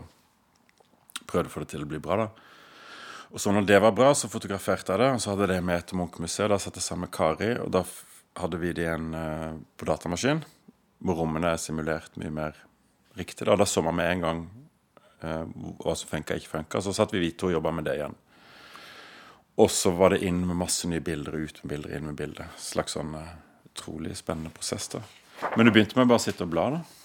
prøvde 1.27 1.51
å 1.51 1.53
få 1.57 1.65
det 1.65 1.73
til 1.73 1.83
å 1.83 1.89
bli 1.91 1.99
bra, 2.07 2.21
da. 2.23 2.29
Og 3.33 3.43
så 3.43 3.51
når 3.51 3.67
det 3.67 3.83
var 3.83 3.91
bra, 3.97 4.13
så 4.15 4.31
fotograferte 4.31 4.95
jeg 4.95 5.03
det, 5.03 5.11
og 5.11 5.19
så 5.19 5.33
hadde 5.33 5.43
jeg 5.49 5.57
det 5.57 5.67
med 5.73 5.85
til 5.89 5.99
Munch-museet. 5.99 6.53
Da 6.53 6.61
satt 6.61 6.79
jeg 6.79 6.87
sammen 6.87 7.09
med 7.09 7.15
Kari, 7.19 7.51
og 7.59 7.75
da 7.75 7.83
hadde 8.39 8.59
vi 8.61 8.73
det 8.73 8.85
igjen 8.87 9.13
uh, 9.15 9.53
på 9.77 9.87
datamaskin, 9.87 10.43
hvor 11.03 11.19
rommene 11.21 11.53
er 11.53 11.61
simulert 11.61 12.15
mye 12.19 12.33
mer 12.33 12.59
riktig. 13.17 13.45
Da, 13.47 13.57
da 13.59 13.67
så 13.69 13.83
man 13.85 13.97
med 13.99 14.11
en 14.11 14.25
gang 14.25 14.43
uh, 15.23 15.45
hva 15.83 15.95
som 15.97 16.11
funka 16.11 16.37
ikke 16.37 16.55
funka. 16.57 16.81
Så 16.81 16.95
satt 16.95 17.13
vi 17.13 17.21
vi 17.23 17.33
to 17.37 17.51
og 17.51 17.57
jobba 17.57 17.73
med 17.75 17.87
det 17.89 17.97
igjen. 17.99 18.17
Og 19.61 19.69
så 19.69 19.91
var 19.93 20.15
det 20.15 20.23
inn 20.25 20.41
med 20.47 20.57
masse 20.57 20.89
nye 20.89 21.03
bilder, 21.03 21.35
ut 21.37 21.59
med 21.61 21.75
bilder, 21.75 21.97
inn 21.97 22.09
med 22.09 22.17
bilder. 22.17 22.49
Slags 22.57 22.97
sånn 22.97 23.13
uh, 23.17 23.35
utrolig 23.69 24.17
spennende 24.17 24.53
prosess. 24.53 24.89
da. 24.95 25.03
Men 25.57 25.67
du 25.67 25.73
begynte 25.75 25.97
med 25.99 26.07
å 26.07 26.13
bare 26.15 26.23
sitte 26.25 26.47
og 26.47 26.53
bla, 26.53 26.69
da? 26.77 27.02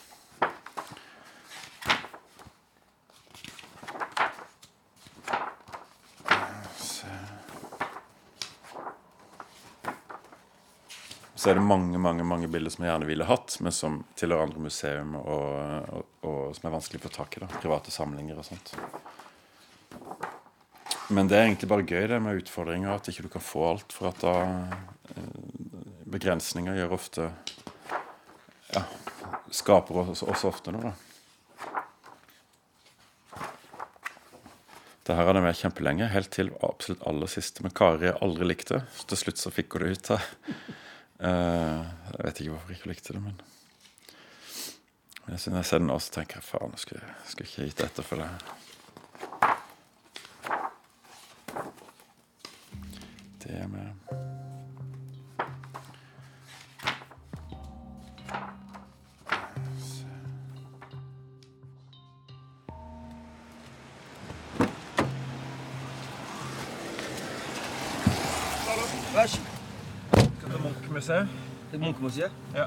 Så 11.49 11.55
er 11.55 11.57
det 11.57 11.65
mange 11.65 11.97
mange, 11.97 12.25
mange 12.29 12.49
bilder 12.53 12.69
som 12.69 12.83
jeg 12.85 12.91
gjerne 12.91 13.07
ville 13.09 13.25
hatt, 13.25 13.55
men 13.65 13.73
som 13.73 13.95
tilhører 14.21 14.45
andre 14.45 14.61
museum, 14.61 15.15
og, 15.17 15.87
og, 15.97 16.09
og, 16.29 16.41
som 16.59 16.67
er 16.69 16.75
vanskelig 16.75 16.99
å 17.01 17.05
få 17.07 17.11
tak 17.15 17.39
i. 17.39 17.41
da, 17.41 17.47
Private 17.63 17.95
samlinger 17.95 18.37
og 18.37 18.45
sånt. 18.45 18.75
Men 21.17 21.31
det 21.31 21.39
er 21.39 21.47
egentlig 21.47 21.71
bare 21.71 21.87
gøy 21.89 22.05
det 22.11 22.19
med 22.21 22.43
utfordringer, 22.43 22.93
at 22.93 23.09
ikke 23.09 23.25
du 23.25 23.31
kan 23.33 23.47
få 23.47 23.63
alt. 23.65 23.97
For 23.97 24.11
at 24.11 24.21
da 24.21 24.35
eh, 25.15 25.31
Begrensninger 26.13 26.77
gjør 26.77 26.93
ofte 26.99 27.31
Ja, 28.75 28.83
skaper 29.49 30.03
også, 30.03 30.29
også 30.29 30.51
ofte 30.53 30.75
noe, 30.77 30.91
da. 30.91 30.97
Det 35.09 35.17
her 35.17 35.25
hadde 35.25 35.41
jeg 35.41 35.47
med 35.47 35.63
kjempelenge, 35.63 36.11
helt 36.13 36.35
til 36.37 36.53
absolutt 36.61 37.09
aller 37.09 37.33
siste. 37.39 37.65
Men 37.65 37.73
Kari 37.73 38.11
har 38.11 38.21
aldri 38.21 38.51
likt 38.51 38.75
det. 38.75 38.83
Til 39.09 39.23
slutt 39.25 39.41
så 39.41 39.55
fikk 39.55 39.79
hun 39.79 39.87
det 39.87 39.97
ut. 39.97 40.13
her. 40.13 40.77
Uh, 41.19 41.83
jeg 42.15 42.25
vet 42.25 42.41
ikke 42.41 42.53
hvorfor 42.53 42.71
jeg 42.71 42.79
ikke 42.79 42.91
likte 42.93 43.13
det, 43.17 43.23
men 43.23 43.41
jeg 45.29 45.41
synes 45.41 45.57
jeg 45.57 45.65
ser 45.65 45.83
den 45.83 45.91
nå, 45.91 45.99
så 45.99 46.13
tenker 46.15 46.39
jeg 46.39 46.47
faen, 46.47 46.77
skulle, 46.79 47.15
skulle 47.27 47.49
ikke 47.51 47.67
gitt 47.69 47.83
etter 47.85 48.07
for 48.07 48.23
det. 48.23 48.31
Det 53.43 53.65
med 53.73 54.08
Munchmuseet. 71.09 71.29
Til 71.71 71.81
Munchmuseet? 71.81 72.33
Ja. 72.55 72.65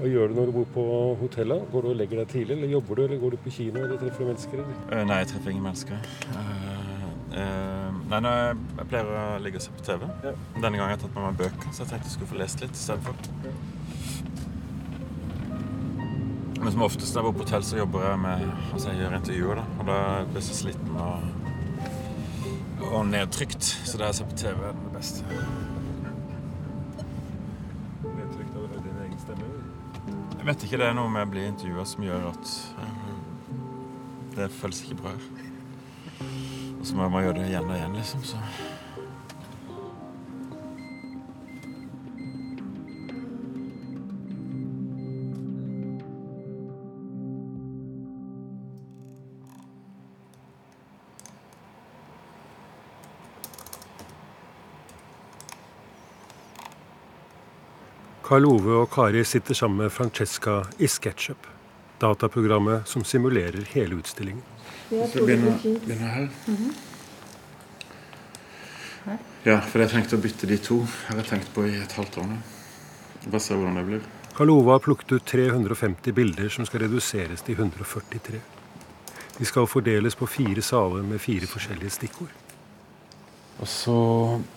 Hva 0.00 0.08
gjør 0.08 0.30
du 0.30 0.34
når 0.38 0.46
du 0.48 0.52
bor 0.54 0.68
på 0.72 0.84
hotellet? 1.20 1.66
Går 1.72 1.82
du 1.84 1.88
og 1.90 1.96
legger 1.96 2.22
deg 2.22 2.30
tidlig, 2.32 2.56
eller 2.56 2.70
jobber 2.72 2.94
du, 2.94 3.02
eller 3.04 3.18
går 3.20 3.34
du 3.34 3.36
på 3.44 3.50
kino 3.52 3.82
eller 3.84 3.98
treffer 4.00 4.24
du 4.24 4.30
mennesker? 4.30 4.62
Eller? 4.62 4.78
Uh, 4.88 5.02
nei, 5.10 5.18
jeg 5.20 5.28
treffer 5.34 5.52
ingen 5.52 5.66
mennesker. 5.66 5.96
Uh, 6.32 6.38
uh, 7.34 7.98
Nei, 8.10 8.20
nå, 8.24 8.30
Jeg 8.78 8.86
pleier 8.90 9.10
å 9.14 9.24
ligge 9.44 9.60
og 9.60 9.66
se 9.66 9.74
på 9.76 9.84
TV. 9.86 10.06
Ja. 10.24 10.32
Denne 10.56 10.72
gangen 10.72 10.88
har 10.88 10.96
jeg 10.96 11.02
tatt 11.04 11.18
med 11.18 11.26
meg 11.28 11.36
bøker, 11.42 11.68
så 11.68 11.84
jeg 11.84 11.92
tenkte 11.92 12.08
jeg 12.08 12.16
skulle 12.16 12.30
få 12.32 12.40
lest 12.40 12.64
litt 12.64 12.80
istedenfor. 12.80 13.14
Men 16.60 16.72
som 16.74 16.82
oftest 16.84 17.14
når 17.14 17.20
jeg 17.20 17.28
bor 17.28 17.36
på 17.36 17.44
hotell, 17.44 17.64
så 17.68 17.78
jobber 17.78 18.08
jeg 18.08 18.18
med 18.24 18.48
altså 18.72 18.88
jeg 18.90 19.02
gjør 19.04 19.14
intervjuer. 19.20 19.60
da, 19.60 19.64
Og 19.78 19.86
da 19.92 20.00
blir 20.24 20.40
jeg 20.40 20.48
så 20.48 20.58
sliten 20.64 20.96
og, 20.96 21.49
og 22.90 23.06
nedtrykt. 23.06 23.62
Så 23.62 23.98
det 23.98 24.08
jeg 24.10 24.14
ser 24.14 24.30
på 24.30 24.36
TV, 24.36 24.64
er 24.68 24.78
det 24.78 24.92
beste. 24.94 25.24
Nedtrykt 28.04 28.56
av 28.56 28.74
din 28.74 28.98
egen 29.04 29.20
stemme? 29.22 29.50
Jeg 30.38 30.48
vet 30.48 30.66
ikke, 30.66 30.80
det 30.80 30.88
er 30.88 30.98
noe 30.98 31.12
med 31.12 31.28
å 31.28 31.30
bli 31.30 31.46
intervjua 31.50 31.86
som 31.86 32.04
gjør 32.04 32.28
at 32.32 32.52
eh, 32.82 33.08
det 34.38 34.50
føles 34.56 34.82
ikke 34.86 35.00
bra. 35.02 35.14
Og 36.80 36.86
så 36.88 36.96
må 36.96 37.10
jeg 37.10 37.28
gjøre 37.28 37.40
det 37.42 37.48
igjen 37.50 37.68
og 37.68 37.76
igjen, 37.76 37.98
liksom. 38.00 38.24
Så. 38.24 38.44
Karl 58.30 58.44
Ove 58.46 58.76
og 58.78 58.92
Kari 58.94 59.24
sitter 59.26 59.56
sammen 59.58 59.80
med 59.82 59.90
Francesca 59.90 60.60
i 60.78 60.86
SketchUp, 60.86 61.48
dataprogrammet 61.98 62.86
som 62.86 63.02
simulerer 63.02 63.64
hele 63.72 63.98
utstillingen. 63.98 64.44
Så 64.86 65.24
begynner, 65.26 65.58
begynner 65.64 66.12
her. 66.14 66.28
Ja, 69.42 69.58
for 69.58 69.82
jeg 69.82 69.90
tenkte 69.96 70.14
å 70.14 70.22
bytte 70.22 70.46
de 70.46 70.60
to. 70.62 70.78
Har 71.08 71.18
jeg 71.18 71.30
tenkt 71.32 71.50
på 71.56 71.66
i 71.66 71.74
et 71.82 71.98
halvt 71.98 72.22
år 72.22 72.30
nå. 72.30 72.38
Bare 73.26 73.42
se 73.42 73.58
hvordan 73.58 73.82
det 73.82 73.86
blir. 73.90 74.08
Karl 74.38 74.54
Ove 74.54 74.76
har 74.76 74.86
plukket 74.86 75.18
ut 75.18 75.26
350 75.34 76.14
bilder 76.22 76.54
som 76.54 76.70
skal 76.70 76.86
reduseres 76.86 77.42
til 77.42 77.58
143. 77.58 78.46
De 79.40 79.54
skal 79.56 79.66
fordeles 79.66 80.14
på 80.14 80.30
fire 80.30 80.62
saler 80.62 81.02
med 81.02 81.18
fire 81.18 81.50
forskjellige 81.50 81.98
stikkord. 81.98 82.30
Og 83.58 83.66
så 83.66 84.02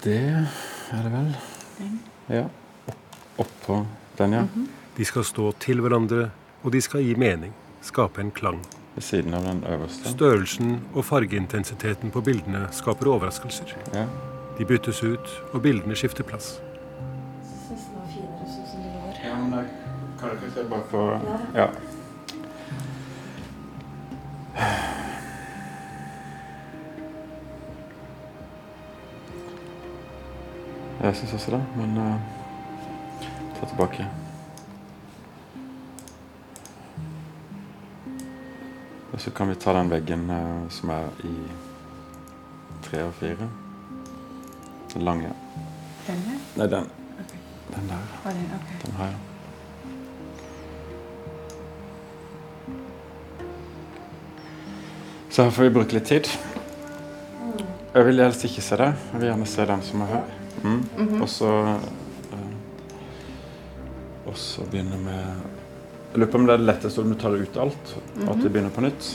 det 0.06 0.28
er 0.30 1.08
det 1.08 1.18
vel. 1.18 1.40
Ja. 2.30 2.52
Opp- 3.38 3.48
Oppå 3.64 3.86
den, 4.18 4.32
ja. 4.34 4.44
De 4.98 5.06
skal 5.06 5.24
stå 5.26 5.52
til 5.60 5.82
hverandre, 5.82 6.30
og 6.64 6.72
de 6.72 6.82
skal 6.82 7.02
gi 7.02 7.16
mening, 7.16 7.54
skape 7.82 8.22
en 8.22 8.32
klang. 8.32 8.60
Ved 8.96 9.04
siden 9.04 9.34
av 9.34 9.44
den 9.44 9.64
øverste. 9.66 10.12
Størrelsen 10.14 10.76
og 10.94 11.06
fargeintensiteten 11.06 12.12
på 12.14 12.22
bildene 12.22 12.68
skaper 12.72 13.10
overraskelser. 13.10 13.74
Ja. 13.94 14.06
De 14.60 14.66
byttes 14.70 15.02
ut, 15.04 15.32
og 15.54 15.62
bildene 15.66 15.96
skifter 15.98 16.24
plass. 16.24 16.60
Ja, 19.24 19.34
men 19.40 19.52
da 19.52 19.64
kan 20.20 20.36
ikke 20.38 20.52
se 20.54 20.68
bare 20.70 20.86
på 20.92 21.08
Ja. 21.58 21.68
Jeg 31.04 31.16
syns 31.16 31.34
også 31.34 31.52
det, 31.58 31.62
men 31.76 31.98
eh, 31.98 32.20
ta 33.64 33.70
tilbake. 33.70 34.06
Og 39.14 39.22
så 39.22 39.32
kan 39.32 39.50
vi 39.50 39.56
ta 39.56 39.74
den 39.74 39.90
veggen 39.90 40.30
eh, 40.30 40.70
som 40.70 40.90
er 40.90 41.06
i 41.24 41.34
tre 42.84 43.04
og 43.04 43.14
fire. 43.14 43.50
Den 44.94 45.06
lange. 45.06 45.30
Den 46.08 46.26
her? 46.28 46.40
Nei, 46.58 46.68
den. 46.68 46.90
Den 47.76 47.88
der. 47.90 48.02
Oh, 48.26 48.32
den? 48.32 48.50
okay. 48.58 48.82
Den 48.86 48.98
her. 48.98 49.14
Så 55.30 55.44
her 55.44 55.50
får 55.50 55.64
vi 55.64 55.70
bruke 55.70 55.94
litt 55.94 56.06
tid. 56.06 56.30
Jeg 57.94 58.06
vil 58.06 58.22
helst 58.22 58.44
ikke 58.46 58.62
se 58.62 58.78
det. 58.78 58.94
Jeg 59.14 59.22
vil 59.22 59.30
gjerne 59.30 59.46
se 59.50 59.66
den 59.70 59.82
som 59.82 60.02
er 60.02 60.16
her. 60.18 60.32
Mm. 60.64 61.22
Og 61.22 61.30
så 61.30 61.50
Og 64.30 64.38
så 64.40 64.64
begynner 64.72 65.02
med 65.04 65.44
Jeg 66.14 66.22
lurer 66.22 66.32
på 66.32 66.40
om 66.40 66.46
det 66.48 66.54
er 66.54 66.62
det 66.62 66.70
letteste 66.70 67.02
om 67.02 67.10
du 67.10 67.18
tar 67.18 67.34
ut 67.34 67.56
alt, 67.58 67.94
og 68.22 68.28
at 68.36 68.44
vi 68.44 68.50
begynner 68.54 68.74
på 68.76 68.84
nytt. 68.86 69.08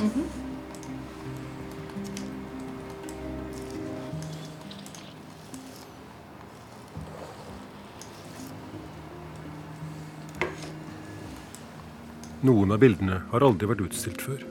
Noen 12.47 12.71
av 12.75 12.79
bildene 12.83 13.21
har 13.33 13.43
aldri 13.47 13.67
vært 13.71 13.83
utstilt 13.89 14.23
før. 14.23 14.43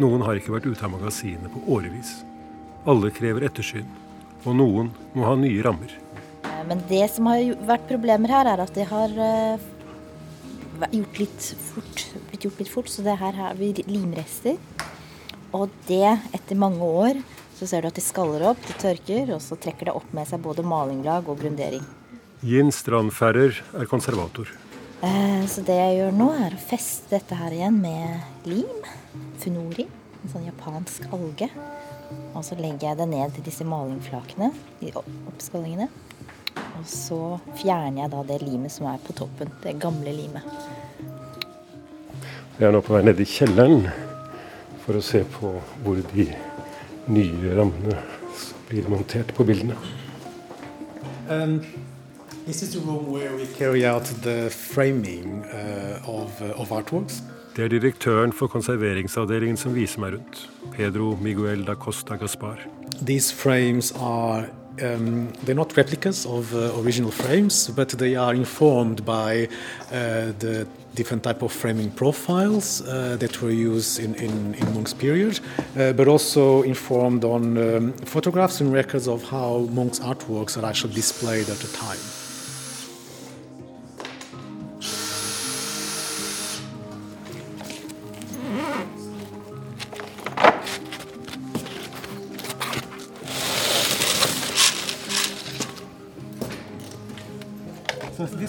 Noen 0.00 0.22
har 0.24 0.38
ikke 0.38 0.54
vært 0.54 0.68
ute 0.68 0.84
av 0.86 0.92
magasinet 0.94 1.50
på 1.52 1.60
årevis. 1.76 2.12
Alle 2.88 3.10
krever 3.12 3.44
ettersyn, 3.48 3.88
og 4.46 4.54
noen 4.56 4.92
må 5.16 5.26
ha 5.26 5.34
nye 5.36 5.64
rammer. 5.66 5.90
Eh, 6.44 6.62
Men 6.68 6.80
det 6.88 7.04
som 7.12 7.26
har 7.28 7.42
vært 7.68 7.88
problemer 7.90 8.32
her, 8.32 8.46
er 8.52 8.62
at 8.64 8.72
de 8.74 8.86
har 8.86 9.12
eh, 9.12 9.66
gjort 10.92 11.18
litt 11.18 11.48
fort, 11.68 12.04
blitt 12.30 12.46
gjort 12.46 12.62
litt 12.62 12.70
fort. 12.72 12.88
Så 12.92 13.02
det 13.06 13.18
her 13.20 13.32
har 13.32 13.58
vi 13.58 13.72
limrester. 13.86 14.56
Og 15.56 15.72
det, 15.88 16.18
etter 16.36 16.58
mange 16.60 16.84
år, 16.84 17.20
så 17.58 17.66
ser 17.66 17.82
du 17.82 17.88
at 17.90 17.96
de 17.98 18.04
skaller 18.04 18.44
opp, 18.50 18.60
de 18.68 18.76
tørker, 18.78 19.32
og 19.34 19.40
så 19.42 19.56
trekker 19.58 19.88
det 19.88 19.94
opp 19.98 20.12
med 20.14 20.28
seg 20.28 20.42
både 20.44 20.62
malinglag 20.62 21.26
og 21.28 21.40
grundering. 21.40 21.82
Jin 22.46 22.70
Strandfærer 22.70 23.56
er 23.74 23.88
konservator. 23.90 24.52
Eh, 25.02 25.46
Så 25.46 25.64
det 25.66 25.74
jeg 25.78 25.96
gjør 25.98 26.14
nå, 26.14 26.28
er 26.46 26.54
å 26.54 26.60
feste 26.60 27.16
dette 27.16 27.34
her 27.34 27.54
igjen 27.54 27.80
med 27.82 28.46
lim. 28.46 28.86
Funori, 29.42 29.88
en 30.22 30.32
sånn 30.32 30.46
japansk 30.46 31.08
alge. 31.14 31.48
Og 32.34 32.44
så 32.46 32.56
legger 32.58 32.90
jeg 32.90 32.98
det 33.00 33.08
ned 33.10 33.34
til 33.34 33.46
disse 33.48 33.66
malingflakene, 33.66 34.52
de 34.80 34.92
oppskallingene. 34.94 35.88
Og 36.78 36.86
så 36.86 37.20
fjerner 37.58 38.04
jeg 38.04 38.12
da 38.12 38.20
det 38.28 38.42
limet 38.44 38.72
som 38.72 38.86
er 38.90 39.00
på 39.02 39.14
toppen, 39.18 39.50
det 39.64 39.74
gamle 39.82 40.12
limet. 40.14 40.46
Jeg 42.58 42.68
er 42.68 42.74
nå 42.74 42.82
på 42.82 42.94
vei 42.94 43.02
ned 43.06 43.18
i 43.22 43.26
kjelleren 43.26 43.88
for 44.84 44.98
å 44.98 45.02
se 45.04 45.24
på 45.36 45.52
hvor 45.84 45.98
de 46.14 46.28
nye 47.10 47.56
rammene 47.58 47.98
blir 48.68 48.86
montert 48.90 49.34
på 49.34 49.46
bildene. 49.48 49.76
Um, 51.28 51.60
this 52.46 52.62
is 52.62 52.72
the 52.72 52.80
room 52.80 53.10
where 53.12 53.34
we 53.36 53.46
carry 53.58 53.84
out 53.84 54.04
the 54.22 54.48
framing 54.50 55.44
uh, 55.52 56.00
of, 56.08 56.40
uh, 56.42 56.60
of 56.60 56.72
artworks. 56.72 57.22
Det 57.56 57.64
er 57.64 57.68
direktøren 57.74 58.32
for 58.32 58.46
konserveringsavdelingen 58.46 59.58
som 59.58 59.74
viser 59.74 59.98
meg 59.98 60.14
rundt. 60.14 60.44
Pedro 60.76 61.16
Miguel 61.20 61.64
da 61.66 61.74
Costa 61.74 62.14
Gaspar. 62.16 62.60
These 63.02 63.34
frames 63.34 63.90
are 63.98 64.46
um, 64.82 65.32
they're 65.42 65.54
not 65.54 65.76
replicas 65.76 66.26
of 66.26 66.54
uh, 66.54 66.78
original 66.80 67.10
frames, 67.10 67.68
but 67.68 67.90
they 67.90 68.16
are 68.16 68.34
informed 68.34 69.04
by 69.04 69.48
uh, 69.90 70.32
the 70.38 70.66
different 70.94 71.22
type 71.22 71.42
of 71.42 71.52
framing 71.52 71.90
profiles 71.92 72.82
uh, 72.82 73.16
that 73.20 73.40
were 73.40 73.50
used 73.50 74.00
in, 74.00 74.14
in, 74.16 74.54
in 74.54 74.74
Munch's 74.74 74.94
period, 74.94 75.38
uh, 75.76 75.92
but 75.92 76.08
also 76.08 76.62
informed 76.62 77.24
on 77.24 77.56
um, 77.56 77.92
photographs 78.04 78.60
and 78.60 78.72
records 78.72 79.06
of 79.06 79.22
how 79.30 79.68
Munch's 79.70 80.00
artworks 80.00 80.60
are 80.60 80.66
actually 80.66 80.94
displayed 80.94 81.48
at 81.48 81.58
the 81.58 81.68
time. 81.68 82.17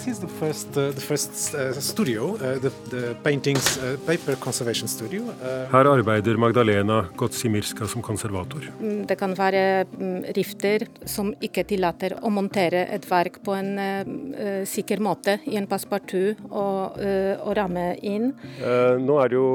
This 0.00 0.14
is 0.14 0.20
the 0.20 0.28
first, 0.28 0.68
uh, 0.76 0.90
the 0.92 1.00
first 1.00 1.54
uh, 1.54 1.72
studio, 1.72 2.34
uh, 2.36 2.58
the, 2.58 2.70
the 2.90 3.14
paintings, 3.22 3.78
uh, 3.78 3.96
paper 4.06 4.34
conservation 4.36 4.88
studio. 4.88 5.22
Uh, 5.42 5.68
Her 5.70 5.86
arbeider 5.86 6.36
Magdalena 6.36 7.04
Gotsimirska 7.16 7.86
som 7.86 8.02
konservator. 8.02 8.70
Mm, 8.80 9.06
Det 9.06 9.16
kan 9.18 9.34
være 9.36 9.84
mm, 9.84 10.24
rifter 10.36 10.86
som 11.06 11.34
ikke 11.42 11.64
tillater 11.68 12.14
å 12.22 12.30
montere 12.32 12.86
et 12.94 13.04
verk 13.10 13.40
på 13.44 13.54
en 13.58 13.78
eh, 13.78 14.08
eh, 14.40 14.62
sikker 14.68 15.02
måte 15.04 15.38
i 15.46 15.56
en 15.60 15.66
passepartout 15.68 16.40
og, 16.48 16.96
eh, 17.00 17.36
og 17.44 17.56
ramme 17.58 17.84
inn. 18.02 18.32
Eh, 18.60 18.96
nå 19.00 19.18
er 19.20 19.28
det 19.28 19.36
jo 19.36 19.48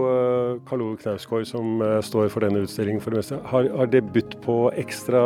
Karl 0.69 0.86
Ove 0.86 0.99
Knausgård 1.01 1.47
som 1.49 1.81
står 2.05 2.29
for 2.29 2.45
denne 2.45 2.62
utstillingen. 2.65 3.01
for 3.01 3.12
det 3.12 3.23
meste. 3.23 3.39
Har, 3.49 3.69
har 3.77 3.89
det 3.89 4.03
budt 4.13 4.38
på 4.45 4.71
ekstra 4.77 5.21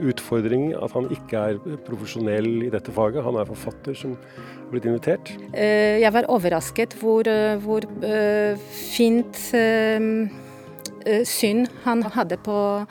utfordring 0.00 0.72
at 0.76 0.92
han 0.96 1.08
ikke 1.12 1.44
er 1.52 1.78
profesjonell 1.86 2.64
i 2.66 2.72
dette 2.72 2.92
faget? 2.94 3.24
Han 3.24 3.36
er 3.40 3.48
forfatter 3.48 3.97
som 3.98 4.14
har 4.16 4.70
blitt 4.72 4.88
invitert. 4.88 5.32
Eh, 5.52 5.98
Jeg 6.02 6.12
var 6.14 6.28
overrasket 6.30 6.96
hvor, 7.00 7.28
eh, 7.28 7.56
hvor 7.62 7.84
eh, 8.04 8.58
fint 8.94 9.36
syn 11.24 11.62
han 11.86 12.02
hadde 12.02 12.36
på, 12.44 12.84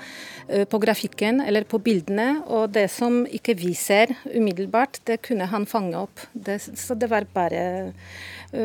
på, 0.72 0.78
grafikken 0.82 1.42
eller 1.44 1.68
på 1.70 1.78
bildene. 1.78 2.42
Og 2.48 2.72
det 2.74 2.88
som 2.90 3.26
ikke 3.30 3.54
vi 3.60 3.74
ser 3.78 4.16
umiddelbart, 4.26 5.02
det 5.06 5.22
kunne 5.28 5.46
han 5.46 5.68
fange 5.70 6.00
opp. 6.00 6.24
Det, 6.34 6.58
så 6.62 6.96
det 6.98 7.12
var 7.12 7.28
bare 7.34 7.94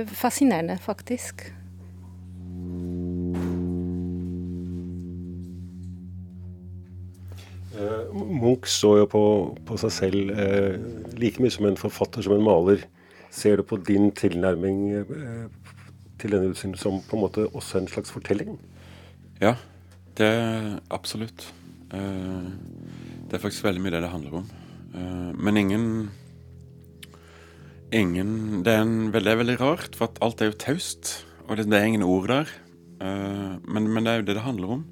fascinerende, 0.09 0.79
faktisk. 0.81 1.53
Munch 8.13 8.69
så 8.69 8.97
jo 9.01 9.07
på, 9.09 9.23
på 9.67 9.79
seg 9.81 9.95
selv 9.95 10.33
eh, 10.37 10.77
like 11.17 11.41
mye 11.43 11.53
som 11.53 11.69
en 11.69 11.79
forfatter 11.81 12.25
som 12.25 12.35
en 12.37 12.45
maler. 12.45 12.85
Ser 13.33 13.61
du 13.61 13.65
på 13.65 13.79
din 13.81 14.11
tilnærming 14.17 14.81
eh, 15.01 15.47
til 16.21 16.37
denne 16.37 16.53
utstillingen 16.53 16.81
som 16.81 17.01
på 17.09 17.17
en 17.17 17.25
måte 17.25 17.47
også 17.51 17.81
en 17.81 17.91
slags 17.91 18.13
fortelling? 18.13 18.59
Ja, 19.41 19.57
det 20.21 20.33
absolutt. 20.93 21.49
Eh, 21.93 22.51
det 23.29 23.39
er 23.39 23.43
faktisk 23.43 23.65
veldig 23.65 23.83
mye 23.85 23.95
det 23.95 24.03
det 24.05 24.13
handler 24.13 24.43
om. 24.43 24.51
Eh, 24.95 25.31
men 25.39 25.57
ingen 25.57 25.87
Ingen 27.93 28.63
Det 28.65 28.73
er, 28.73 28.87
er 29.21 29.37
veldig 29.37 29.61
rart, 29.61 29.97
for 29.97 30.09
alt 30.25 30.41
er 30.41 30.49
jo 30.49 30.57
taust. 30.57 31.27
Og 31.45 31.59
det, 31.59 31.67
det, 31.69 31.77
er 31.77 31.85
ingen 31.85 32.03
ord 32.03 32.29
der. 32.29 32.49
Eh, 33.05 33.59
men, 33.69 33.89
men, 33.93 34.05
det 34.05 34.13
er 34.13 34.17
jo 34.23 34.27
det 34.31 34.37
det 34.39 34.45
handler 34.47 34.79
om. 34.79 34.85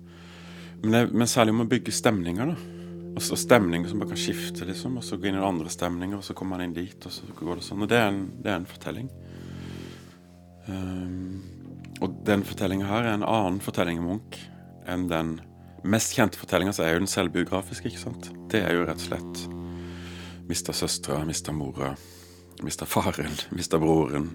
Men, 0.82 0.92
det, 0.92 1.06
men 1.12 1.28
særlig 1.28 1.54
om 1.56 1.64
å 1.64 1.70
bygge 1.70 1.92
stemninger. 1.92 2.52
da 2.54 2.80
og 3.10 3.22
så 3.22 3.36
stemninger 3.36 3.90
som 3.90 4.00
bare 4.00 4.12
kan 4.12 4.20
skifte, 4.20 4.64
liksom. 4.64 4.98
Og 5.00 5.04
så 5.04 5.18
gå 5.18 5.30
inn 5.30 5.38
i 5.38 5.44
andre 5.44 5.70
stemninger, 5.72 6.16
og 6.16 6.24
så 6.24 6.34
kommer 6.36 6.56
man 6.56 6.68
inn 6.68 6.76
dit, 6.76 7.06
og 7.06 7.12
så 7.12 7.26
går 7.36 7.58
det 7.58 7.66
sånn. 7.66 7.82
Og 7.82 7.90
det 7.90 7.98
er 7.98 8.10
en, 8.12 8.20
det 8.40 8.52
er 8.52 8.60
en 8.60 8.68
fortelling. 8.70 9.08
Um, 10.70 11.40
og 12.00 12.20
den 12.24 12.44
fortellinga 12.46 12.86
her 12.88 13.08
er 13.08 13.16
en 13.18 13.26
annen 13.26 13.58
fortelling 13.64 13.98
om 14.00 14.12
Munch 14.12 14.38
enn 14.88 15.08
den 15.10 15.34
mest 15.84 16.14
kjente 16.14 16.38
fortellinga, 16.38 16.72
så 16.76 16.86
er 16.86 16.94
jo 16.94 17.02
den 17.02 17.10
selvbiografiske, 17.10 17.90
ikke 17.90 18.04
sant. 18.04 18.30
Det 18.52 18.62
er 18.62 18.76
jo 18.76 18.86
rett 18.86 19.02
og 19.02 19.08
slett 19.10 19.42
mista 20.50 20.74
søstera, 20.74 21.20
mista 21.26 21.54
mora, 21.54 21.92
mista 22.64 22.86
faren, 22.88 23.36
mista 23.58 23.80
broren. 23.82 24.30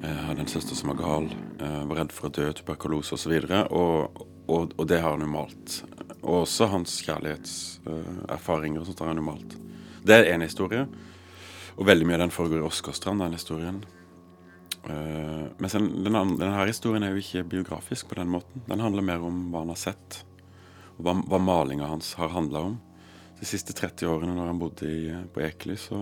Jeg 0.00 0.24
hadde 0.28 0.44
en 0.44 0.50
søster 0.50 0.78
som 0.78 0.92
var 0.92 0.98
gal, 1.00 1.28
var 1.58 2.00
redd 2.02 2.12
for 2.14 2.28
å 2.28 2.34
dø, 2.38 2.48
tuberkulose 2.54 3.16
osv. 3.16 3.32
Og, 3.32 3.46
så 3.50 3.62
og, 3.74 4.26
og, 4.46 4.72
og 4.76 4.88
det 4.88 5.02
har 5.02 5.16
han 5.16 5.26
jo 5.26 5.32
malt 5.32 5.80
og 6.26 6.42
også 6.42 6.66
hans 6.72 6.98
kjærlighetserfaringer 7.06 8.82
og 8.82 8.98
har 8.98 9.12
han 9.12 9.20
jo 9.20 9.26
malt. 9.28 9.56
Det 10.06 10.16
er 10.16 10.32
én 10.34 10.42
historie. 10.42 10.86
Og 11.76 11.86
veldig 11.86 12.06
mye 12.08 12.16
av 12.16 12.24
den 12.24 12.34
foregår 12.34 12.62
i 12.62 12.66
Åsgårdstrand, 12.66 13.22
den 13.22 13.36
historien. 13.36 13.78
Uh, 14.86 15.46
mens 15.58 15.74
den, 15.74 15.90
den, 16.04 16.16
denne 16.38 16.66
historien 16.66 17.04
er 17.04 17.14
jo 17.14 17.22
ikke 17.22 17.44
biografisk 17.56 18.08
på 18.10 18.18
den 18.18 18.30
måten. 18.32 18.64
Den 18.66 18.82
handler 18.82 19.06
mer 19.06 19.22
om 19.26 19.44
hva 19.52 19.62
han 19.64 19.74
har 19.74 19.80
sett, 19.80 20.22
og 20.96 21.06
hva, 21.06 21.16
hva 21.26 21.42
malinga 21.42 21.90
hans 21.90 22.14
har 22.18 22.34
handla 22.34 22.64
om. 22.70 22.78
De 23.38 23.46
siste 23.46 23.76
30 23.76 24.08
årene 24.08 24.34
når 24.34 24.50
han 24.50 24.62
bodde 24.62 24.90
i, 24.90 25.00
på 25.34 25.42
Ekely, 25.44 25.76
så, 25.78 26.00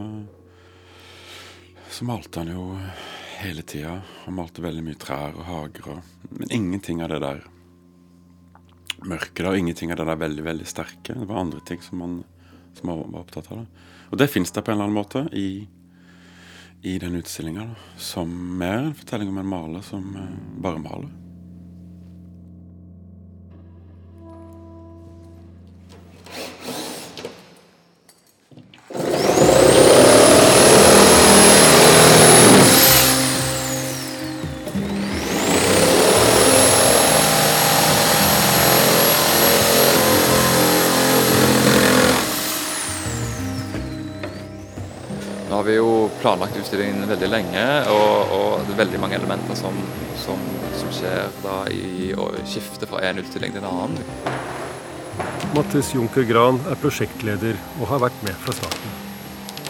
så 1.91 2.07
malte 2.07 2.45
han 2.45 2.55
jo 2.55 2.69
hele 3.41 3.65
tida. 3.67 3.99
Han 4.25 4.39
malte 4.39 4.65
veldig 4.65 4.85
mye 4.87 5.01
trær 5.01 5.35
og 5.35 5.49
hager, 5.49 5.97
og, 5.97 6.31
men 6.31 6.55
ingenting 6.63 7.03
av 7.03 7.13
det 7.13 7.25
der 7.25 7.43
mørke 9.09 9.47
og 9.49 9.59
ingenting 9.59 9.93
av 9.93 10.01
det 10.01 10.09
der 10.09 10.21
veldig 10.21 10.45
veldig 10.47 10.69
sterke. 10.69 11.17
Det 11.17 11.29
var 11.29 11.43
andre 11.43 11.63
ting 11.67 11.83
som 11.85 12.01
man, 12.01 12.21
som 12.79 12.91
man 12.91 13.03
var 13.13 13.25
opptatt 13.25 13.51
av. 13.53 13.65
Da. 13.65 13.91
Og 14.11 14.21
det 14.21 14.31
fins 14.33 14.53
det 14.55 14.63
på 14.65 14.73
en 14.73 14.79
eller 14.79 14.91
annen 14.91 14.99
måte 14.99 15.25
i, 15.33 15.67
i 16.83 16.97
den 17.03 17.19
utstillinga. 17.21 17.69
Som 17.99 18.33
mer 18.59 18.81
en 18.81 18.97
fortelling 18.97 19.33
om 19.33 19.43
en 19.43 19.53
maler 19.53 19.85
som 19.87 20.07
uh, 20.17 20.29
bare 20.63 20.83
maler. 20.83 21.13
Planlagt 46.21 46.57
utstillingen 46.59 47.07
veldig 47.09 47.29
lenge, 47.31 47.65
og, 47.93 48.33
og 48.35 48.67
det 48.67 48.75
er 48.75 48.81
veldig 48.83 49.01
mange 49.01 49.17
elementer 49.21 49.55
som, 49.59 49.77
som, 50.19 50.41
som 50.79 50.91
skjer 50.93 51.31
da 51.45 51.63
i 51.71 52.13
skifte 52.49 52.89
fra 52.91 53.03
en 53.07 53.23
utstilling 53.23 53.55
til 53.55 53.63
en 53.63 53.71
annen. 53.71 54.03
Mattis 55.55 55.93
Junker 55.95 56.27
Gran 56.27 56.59
er 56.67 56.79
prosjektleder 56.83 57.55
og 57.79 57.89
har 57.93 58.03
vært 58.09 58.23
med 58.27 58.35
fra 58.43 58.55
starten. 58.57 58.97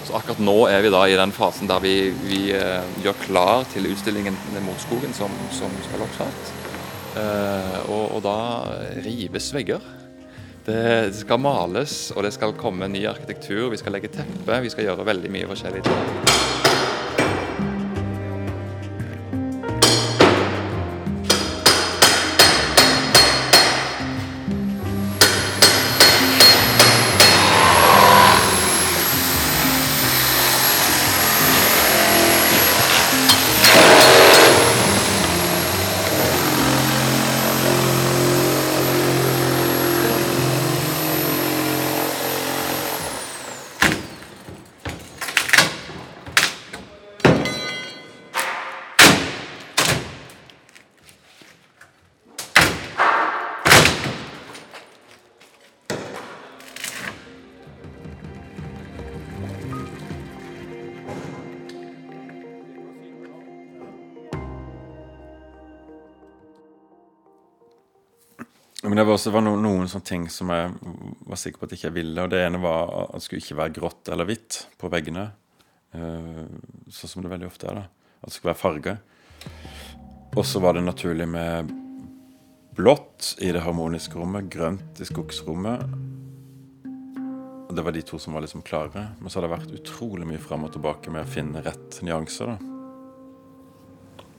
Så 0.04 0.16
akkurat 0.16 0.40
nå 0.40 0.56
er 0.68 0.80
vi 0.84 0.92
da 0.92 1.02
i 1.08 1.16
den 1.16 1.32
fasen 1.32 1.68
der 1.68 1.82
vi, 1.84 2.10
vi 2.24 2.40
uh, 2.56 2.84
gjør 3.04 3.20
klar 3.24 3.66
til 3.72 3.90
utstillingen 3.90 4.36
Motskogen 4.64 5.12
som, 5.16 5.32
som 5.52 5.72
skal 5.84 6.04
oppstarte. 6.04 6.60
Uh, 7.14 7.78
og, 7.92 8.16
og 8.16 8.24
da 8.24 8.38
rives 9.04 9.52
vegger. 9.54 9.84
Det 10.64 11.12
skal 11.12 11.40
males, 11.44 12.10
og 12.16 12.24
det 12.24 12.32
skal 12.32 12.56
komme 12.56 12.88
ny 12.88 13.04
arkitektur. 13.06 13.68
Vi 13.74 13.76
skal 13.76 13.98
legge 13.98 14.08
teppe. 14.08 14.60
Vi 14.64 14.72
skal 14.72 14.88
gjøre 14.88 15.04
veldig 15.12 15.32
mye 15.34 15.48
forskjellig. 15.50 15.84
Det 69.04 69.08
var 69.10 69.18
også 69.18 69.32
var 69.34 69.42
noen, 69.44 69.60
noen, 69.60 69.88
sånne 69.90 70.06
ting 70.08 70.22
som 70.32 70.48
jeg 70.48 70.70
var 71.28 71.36
sikker 71.36 71.60
på 71.60 71.66
at 71.66 71.72
jeg 71.74 71.82
ikke 71.82 71.96
ville. 71.98 72.22
Og 72.24 72.30
det 72.32 72.38
ene 72.40 72.56
var 72.62 72.88
at 73.02 73.18
det 73.18 73.26
skulle 73.26 73.42
ikke 73.42 73.58
være 73.58 73.74
grått 73.76 74.08
eller 74.14 74.24
hvitt 74.30 74.62
på 74.80 74.88
veggene. 74.88 75.26
Uh, 75.92 76.46
sånn 76.88 77.12
som 77.12 77.20
det 77.20 77.28
veldig 77.34 77.50
ofte 77.50 77.68
er. 77.68 77.82
da 77.82 77.84
At 78.22 78.30
det 78.30 78.36
skulle 78.38 78.54
være 78.54 78.62
farge. 78.62 78.94
Og 80.32 80.48
så 80.48 80.62
var 80.64 80.78
det 80.78 80.86
naturlig 80.86 81.28
med 81.28 81.68
blått 82.78 83.34
i 83.44 83.52
det 83.52 83.60
harmoniske 83.66 84.16
rommet, 84.16 84.48
grønt 84.48 85.04
i 85.04 85.08
skogsrommet. 85.10 85.84
Og 87.68 87.76
Det 87.76 87.84
var 87.84 87.92
de 87.92 88.08
to 88.08 88.16
som 88.16 88.32
var 88.32 88.48
liksom 88.48 88.64
klare. 88.64 89.10
Men 89.20 89.28
så 89.28 89.42
har 89.42 89.44
det 89.44 89.54
vært 89.58 89.80
utrolig 89.82 90.32
mye 90.32 90.40
fram 90.40 90.64
og 90.64 90.72
tilbake 90.78 91.12
med 91.12 91.26
å 91.26 91.34
finne 91.36 91.60
rett 91.60 92.00
nyanser. 92.00 92.56
da 92.56 92.56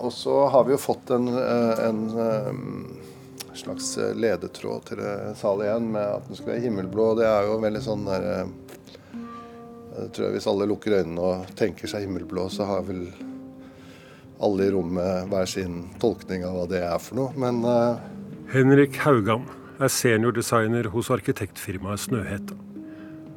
Og 0.02 0.10
så 0.10 0.48
har 0.50 0.66
vi 0.66 0.74
jo 0.74 0.82
fått 0.90 1.14
en, 1.14 1.30
eh, 1.38 1.86
en 1.86 2.02
eh, 2.18 3.14
slags 3.58 3.98
eh, 3.98 4.16
ledetråd 4.16 4.90
til 4.90 5.02
sal 5.40 5.64
igjen 5.66 5.92
med 5.94 6.18
at 6.18 6.28
den 6.28 6.38
skulle 6.38 6.56
være 6.56 6.66
himmelblå. 6.66 7.08
Det 7.20 7.28
er 7.30 7.50
jo 7.50 7.60
veldig 7.64 7.84
sånn 7.84 8.08
der 8.08 8.28
eh, 8.32 8.54
Jeg 9.96 10.10
tror 10.16 10.26
jeg 10.28 10.36
Hvis 10.36 10.50
alle 10.52 10.68
lukker 10.68 10.98
øynene 11.00 11.30
og 11.30 11.56
tenker 11.56 11.92
seg 11.92 12.04
himmelblå, 12.06 12.50
så 12.52 12.68
har 12.68 12.84
vel 12.88 13.08
alle 14.44 14.66
i 14.68 14.72
rommet 14.74 15.30
hver 15.32 15.48
sin 15.48 15.86
tolkning 16.02 16.44
av 16.44 16.58
hva 16.58 16.66
det 16.68 16.82
er 16.84 16.98
for 17.00 17.22
noe. 17.22 17.32
Men 17.40 17.64
uh... 17.64 17.96
Henrik 18.52 19.00
Haugan 19.06 19.48
er 19.80 19.92
seniordesigner 19.92 20.92
hos 20.92 21.12
arkitektfirmaet 21.16 22.04
Snøhetta. 22.04 22.58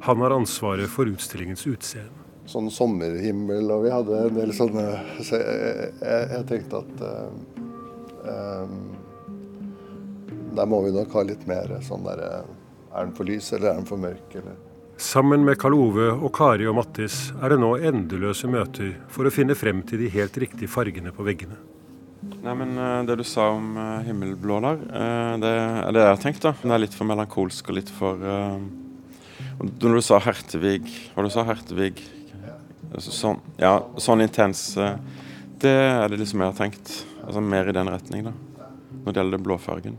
Han 0.06 0.22
har 0.22 0.34
ansvaret 0.34 0.90
for 0.90 1.10
utstillingens 1.10 1.66
utseende. 1.70 2.26
Sånn 2.48 2.70
sommerhimmel, 2.72 3.70
og 3.70 3.84
vi 3.84 3.90
hadde 3.92 4.20
en 4.24 4.36
del 4.38 4.54
sånne 4.56 4.84
Så 5.20 5.36
jeg, 5.36 5.88
jeg, 6.00 6.28
jeg 6.32 6.46
tenkte 6.48 6.78
at 6.80 7.02
uh, 7.04 7.58
um, 8.24 8.78
der 10.58 10.68
må 10.70 10.82
vi 10.84 10.94
nok 10.94 11.14
ha 11.14 11.24
litt 11.26 11.46
mer 11.48 11.78
sånn 11.86 12.06
der 12.06 12.24
Er 12.28 13.04
den 13.04 13.14
for 13.14 13.28
lys, 13.28 13.52
eller 13.52 13.70
er 13.70 13.78
den 13.78 13.88
for 13.88 14.00
mørk, 14.00 14.34
eller 14.34 14.56
Sammen 14.98 15.44
med 15.46 15.60
Karl 15.62 15.76
Ove 15.78 16.08
og 16.10 16.32
Kari 16.34 16.66
og 16.66 16.74
Mattis 16.74 17.28
er 17.38 17.52
det 17.52 17.60
nå 17.62 17.68
endeløse 17.86 18.48
møter 18.50 18.96
for 19.14 19.28
å 19.28 19.30
finne 19.30 19.54
frem 19.54 19.84
til 19.86 20.00
de 20.02 20.08
helt 20.10 20.34
riktige 20.42 20.70
fargene 20.72 21.12
på 21.14 21.22
veggene. 21.22 21.54
Nei, 22.42 22.54
men 22.58 22.72
eh, 22.74 23.04
Det 23.06 23.14
du 23.20 23.22
sa 23.22 23.52
om 23.54 23.76
uh, 23.78 24.00
himmelblå 24.02 24.58
der, 24.64 24.80
det 25.38 25.52
er 25.54 25.94
det 25.94 26.02
jeg 26.02 26.10
har 26.10 26.22
tenkt. 26.24 26.42
da. 26.42 26.54
Den 26.64 26.74
er 26.74 26.82
litt 26.82 26.96
for 26.98 27.06
melankolsk 27.06 27.70
og 27.70 27.78
litt 27.78 27.92
for 27.94 28.18
uh, 28.18 28.58
Når 29.62 30.00
du 30.00 30.02
sa 30.02 30.18
Hertevig 30.22 30.90
Hva 31.14 31.22
du 31.22 31.30
sa 31.30 31.46
Hertevig? 31.46 32.02
Altså, 32.88 33.14
sånn, 33.14 33.38
ja, 33.60 33.76
sånn 34.00 34.24
intens 34.24 34.72
Det 34.74 35.70
er 35.70 36.08
det 36.10 36.18
liksom 36.18 36.42
jeg 36.42 36.50
har 36.50 36.58
tenkt. 36.58 36.92
Altså 37.22 37.42
Mer 37.44 37.70
i 37.70 37.76
den 37.76 37.90
retning, 37.92 38.26
da. 38.32 38.34
Når 39.04 39.12
det 39.12 39.22
gjelder 39.22 39.46
blåfargen. 39.46 39.98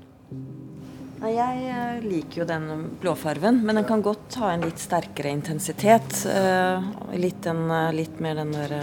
Jeg 1.19 2.03
liker 2.05 2.41
jo 2.41 2.45
den 2.47 2.67
blåfarven, 3.01 3.59
men 3.65 3.75
den 3.75 3.87
kan 3.87 4.01
godt 4.01 4.37
ha 4.39 4.53
en 4.53 4.63
litt 4.63 4.79
sterkere 4.79 5.33
intensitet. 5.35 6.21
Litt, 7.11 7.41
den, 7.43 7.65
litt 7.95 8.21
mer 8.23 8.39
den 8.39 8.53
der 8.55 8.75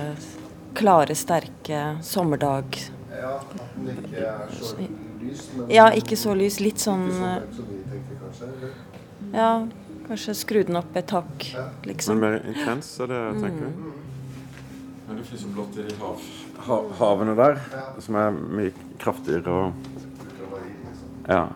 klare, 0.77 1.17
sterke 1.17 1.97
sommerdag 2.05 2.77
ja, 3.17 3.39
at 3.41 3.55
den 3.77 4.03
ikke 4.05 4.25
er 4.29 4.53
så 4.53 4.77
lys. 5.21 5.45
Men 5.57 5.71
ja, 5.73 5.87
ikke 5.97 6.19
så 6.21 6.35
lys. 6.37 6.59
Litt 6.61 6.83
sånn 6.83 7.07
Ikke 7.09 7.53
så 7.57 7.63
som 7.63 7.71
vi 7.71 7.83
tenker, 7.91 8.19
kanskje? 8.23 8.49
Eller? 8.53 8.75
Ja, 9.37 9.51
kanskje 10.07 10.35
skru 10.39 10.63
den 10.69 10.81
opp 10.81 10.97
et 10.99 11.15
hakk, 11.17 11.47
liksom. 11.89 12.21
Men 12.21 12.37
mer 12.37 12.51
intens 12.53 12.93
er 13.01 13.13
det 13.13 13.23
jeg 13.23 13.39
tenker. 13.47 13.73
Mm. 13.73 13.95
Ja, 15.07 15.15
det 15.15 15.25
finnes 15.29 15.47
jo 15.47 15.53
blått 15.55 15.79
i 15.81 15.87
hav, 16.01 16.27
ha, 16.67 16.79
havene 17.01 17.37
der, 17.39 17.61
som 18.03 18.19
er 18.21 18.37
mye 18.37 18.91
kraftigere 19.03 19.61
og 19.63 19.95
Ja. 21.27 21.49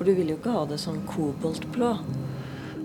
For 0.00 0.08
du 0.08 0.14
vil 0.16 0.30
jo 0.32 0.38
ikke 0.38 0.52
ha 0.54 0.60
det 0.64 0.78
sånn 0.80 1.02
koboltblå. 1.04 1.88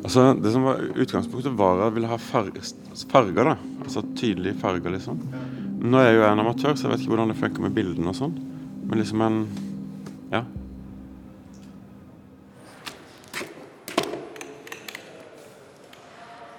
Altså, 0.03 0.33
Det 0.35 0.51
som 0.51 0.65
var 0.67 0.81
utgangspunktet, 0.83 1.53
var 1.55 1.77
at 1.79 1.85
jeg 1.85 1.93
ville 1.95 2.09
ha 2.11 2.17
farger, 2.19 2.65
farger 3.07 3.47
da. 3.47 3.53
Altså 3.85 4.01
tydelige 4.19 4.59
farger, 4.59 4.91
liksom. 4.91 5.21
Nå 5.79 6.01
er 6.01 6.09
jeg 6.09 6.17
jo 6.17 6.25
en 6.27 6.41
amatør, 6.43 6.75
så 6.75 6.89
jeg 6.89 6.91
vet 6.91 7.05
ikke 7.05 7.13
hvordan 7.13 7.31
det 7.31 7.37
funker 7.39 7.63
med 7.63 7.77
bildene 7.77 8.11
og 8.11 8.17
sånn. 8.19 8.35
Men 8.83 8.99
liksom 8.99 9.23
en 9.23 9.39
Ja. 10.33 10.43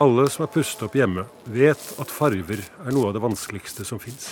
Alle 0.01 0.31
som 0.31 0.47
har 0.47 0.55
pustet 0.57 0.89
opp 0.89 0.97
hjemme, 0.97 1.27
vet 1.45 1.85
at 2.01 2.09
farger 2.09 2.65
er 2.65 2.97
noe 2.97 3.11
av 3.11 3.13
det 3.13 3.27
vanskeligste 3.29 3.85
som 3.85 4.01
fins. 4.01 4.31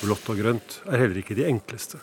Blått 0.00 0.32
og 0.32 0.40
grønt 0.40 0.80
er 0.88 1.04
heller 1.04 1.20
ikke 1.20 1.36
de 1.36 1.44
enkleste. 1.44 2.00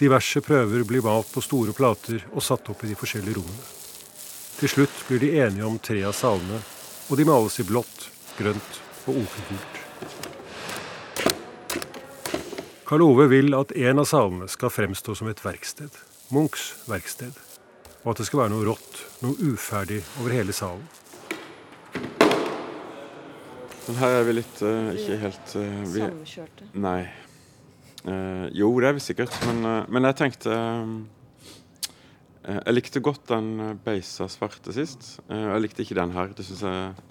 Diverse 0.00 0.40
prøver 0.40 0.86
blir 0.88 1.04
malt 1.04 1.28
på 1.28 1.42
store 1.44 1.74
plater 1.76 2.22
og 2.32 2.40
satt 2.40 2.70
opp 2.72 2.86
i 2.86 2.88
de 2.88 2.96
forskjellige 2.96 3.36
rommene. 3.36 3.66
Til 4.56 4.72
slutt 4.72 5.02
blir 5.08 5.20
de 5.20 5.28
enige 5.42 5.66
om 5.68 5.76
tre 5.76 6.00
av 6.08 6.14
salene, 6.16 6.60
og 7.10 7.20
de 7.20 7.26
males 7.28 7.58
i 7.60 7.66
blått, 7.68 8.08
grønt 8.38 8.80
og 9.04 9.20
ofengult. 9.20 9.76
Karl 12.88 13.04
Ove 13.04 13.28
vil 13.30 13.54
at 13.54 13.76
en 13.76 14.00
av 14.02 14.08
salene 14.08 14.48
skal 14.48 14.72
fremstå 14.72 15.14
som 15.20 15.28
et 15.30 15.44
verksted, 15.44 15.92
Munchs 16.32 16.72
verksted, 16.88 17.36
og 18.00 18.14
at 18.14 18.22
det 18.22 18.30
skal 18.30 18.46
være 18.46 18.54
noe 18.56 18.66
rått, 18.72 19.04
noe 19.20 19.52
uferdig 19.52 20.00
over 20.18 20.32
hele 20.34 20.56
salen. 20.56 20.88
Men 23.84 23.98
her 24.00 24.20
er 24.20 24.28
vi 24.28 24.40
litt 24.40 24.60
uh, 24.64 24.94
ikke 24.96 25.24
helt 25.28 25.58
uh, 25.60 25.82
vi, 25.92 26.06
Samkjørte? 26.06 26.72
Nei. 26.80 27.02
Uh, 28.06 28.46
jo, 28.56 28.72
det 28.80 28.88
er 28.88 28.96
vi 28.96 29.04
sikkert, 29.04 29.34
men, 29.48 29.64
men 29.92 30.06
jeg 30.08 30.16
tenkte 30.16 30.54
Jeg 32.40 32.72
likte 32.72 33.02
godt 33.04 33.26
den 33.28 33.76
beisa 33.84 34.24
svarte 34.32 34.72
sist. 34.72 35.18
jeg 35.28 35.60
likte 35.60 35.84
ikke 35.84 35.98
den 35.98 36.14
her. 36.16 36.32
Det 36.32 36.46
syns 36.46 36.62
jeg 36.64 37.10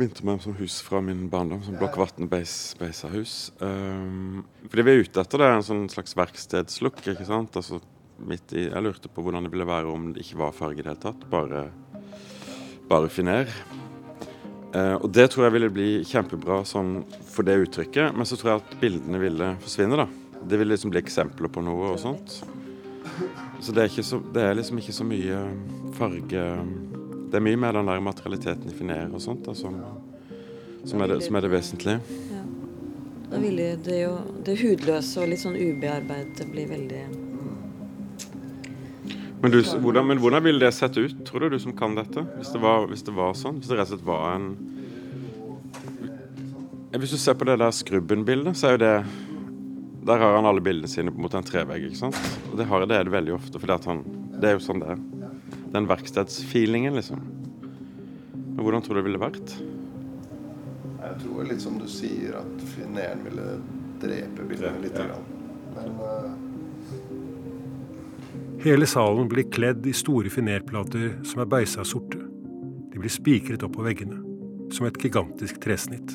minte 0.00 0.24
meg 0.24 0.38
om 0.38 0.42
som 0.42 0.56
hus 0.58 0.78
fra 0.84 1.00
min 1.04 1.26
barndom, 1.32 1.62
som 1.64 1.76
Blokkvatn 1.78 2.28
Beisa-hus. 2.30 3.50
Um, 3.60 4.44
fordi 4.68 4.86
vi 4.86 4.92
er 4.92 5.04
ute 5.04 5.22
etter 5.22 5.42
det, 5.42 5.48
er 5.48 5.58
en 5.58 5.66
sånn 5.66 5.88
slags 5.92 6.16
verkstedslook. 6.18 7.02
ikke 7.12 7.26
sant? 7.28 7.56
Altså, 7.58 7.80
midt 8.20 8.54
i, 8.54 8.68
jeg 8.68 8.84
lurte 8.84 9.10
på 9.12 9.24
hvordan 9.24 9.46
det 9.46 9.52
ville 9.54 9.68
være 9.68 9.90
om 9.90 10.10
det 10.14 10.24
ikke 10.24 10.40
var 10.42 10.56
farge 10.56 10.80
i 10.80 10.84
det 10.84 10.92
hele 10.92 11.02
tatt, 11.02 11.26
bare, 11.32 11.66
bare 12.90 13.12
finer. 13.12 13.50
Uh, 14.70 14.96
og 15.00 15.08
det 15.10 15.26
tror 15.32 15.48
jeg 15.48 15.56
ville 15.56 15.72
bli 15.74 15.88
kjempebra 16.06 16.60
sånn, 16.68 17.00
for 17.26 17.46
det 17.46 17.58
uttrykket, 17.64 18.14
men 18.14 18.28
så 18.28 18.38
tror 18.38 18.52
jeg 18.52 18.62
at 18.62 18.76
bildene 18.82 19.22
ville 19.22 19.54
forsvinne. 19.64 19.98
da. 19.98 20.06
Det 20.40 20.60
ville 20.60 20.76
liksom 20.76 20.92
bli 20.94 21.02
eksempler 21.02 21.50
på 21.52 21.64
noe 21.64 21.94
og 21.94 22.00
sånt. 22.00 22.40
Så 23.60 23.74
det 23.76 23.90
så, 24.06 24.20
det 24.32 24.44
er 24.46 24.56
liksom 24.56 24.78
ikke 24.80 24.94
så 24.96 25.04
mye 25.04 25.42
farge 25.98 26.44
det 27.30 27.38
er 27.38 27.44
mye 27.46 27.56
mer 27.56 27.72
den 27.72 27.86
der 27.86 28.00
materialiteten 28.02 28.70
i 28.70 28.74
finere 28.74 29.10
og 29.14 29.22
sånt 29.22 29.44
da, 29.46 29.54
som, 29.54 29.76
som, 30.84 31.02
er 31.02 31.12
det, 31.12 31.20
som, 31.22 31.36
er 31.36 31.46
det, 31.46 31.50
vesentlige. 31.52 32.00
Da 33.30 33.38
ville 33.38 33.68
det 33.84 34.00
jo 34.00 34.14
det 34.46 34.56
hudløse 34.58 35.22
og 35.22 35.30
litt 35.30 35.42
sånn 35.44 35.58
ubearbeidet 35.58 36.48
bli 36.50 36.66
veldig 36.70 37.04
men, 39.40 39.54
du, 39.54 39.62
hvordan, 39.62 40.06
men 40.06 40.20
hvordan 40.20 40.44
ville 40.44 40.60
det 40.60 40.74
sett 40.76 40.98
ut, 41.00 41.24
tror 41.24 41.46
du, 41.46 41.54
du 41.54 41.58
som 41.62 41.72
kan 41.76 41.94
dette? 41.96 42.26
Hvis 42.36 42.52
det 42.52 42.60
var, 42.60 42.84
hvis 42.90 43.04
det 43.06 43.14
var 43.16 43.32
sånn? 43.38 43.60
Hvis 43.60 43.70
det 43.70 43.78
rett 43.78 43.88
og 43.88 43.94
slett 43.94 44.06
var 44.08 44.34
en 44.34 44.50
Hvis 47.00 47.14
du 47.14 47.20
ser 47.22 47.38
på 47.38 47.46
det 47.48 47.56
der 47.62 47.72
Skrubben-bildet, 47.72 48.58
så 48.58 48.68
er 48.68 48.76
jo 48.76 48.82
det 48.82 48.96
Der 50.10 50.20
har 50.20 50.36
han 50.36 50.48
alle 50.48 50.64
bildene 50.64 50.90
sine 50.90 51.14
mot 51.14 51.34
en 51.34 51.46
trevegg, 51.46 51.88
ikke 51.88 52.02
sant? 52.02 52.20
Og 52.50 52.58
det, 52.60 52.66
har, 52.68 52.84
det 52.90 52.98
er 52.98 53.08
det 53.08 53.14
veldig 53.14 53.34
ofte, 53.36 53.60
for 53.60 53.70
det 53.70 54.48
er 54.48 54.56
jo 54.58 54.64
sånn 54.64 54.82
det 54.82 54.92
er 54.96 55.00
den 55.70 55.86
verkstedsfeelingen, 55.86 56.96
liksom. 56.98 57.20
Men 58.32 58.64
hvordan 58.64 58.82
tror 58.82 58.98
du 58.98 59.00
det 59.00 59.06
ville 59.06 59.22
vært? 59.22 59.52
Jeg 61.00 61.18
tror 61.22 61.46
litt 61.46 61.62
som 61.62 61.78
du 61.78 61.86
sier, 61.88 62.34
at 62.40 62.64
fineren 62.74 63.22
ville 63.28 63.44
drepe 64.02 64.48
bildet 64.50 64.80
litt. 64.82 64.98
Ja. 64.98 65.20
Men 65.76 66.00
uh... 66.02 66.49
Hele 68.60 68.86
salen 68.86 69.28
blir 69.28 69.46
kledd 69.48 69.86
i 69.88 69.92
store 69.96 70.28
finerplater 70.28 71.14
som 71.24 71.40
er 71.40 71.48
beisa 71.48 71.84
sorte. 71.88 72.18
De 72.92 73.00
blir 73.00 73.12
spikret 73.12 73.62
opp 73.64 73.72
på 73.78 73.84
veggene, 73.86 74.18
som 74.76 74.84
et 74.84 74.98
gigantisk 75.00 75.62
tresnitt. 75.64 76.12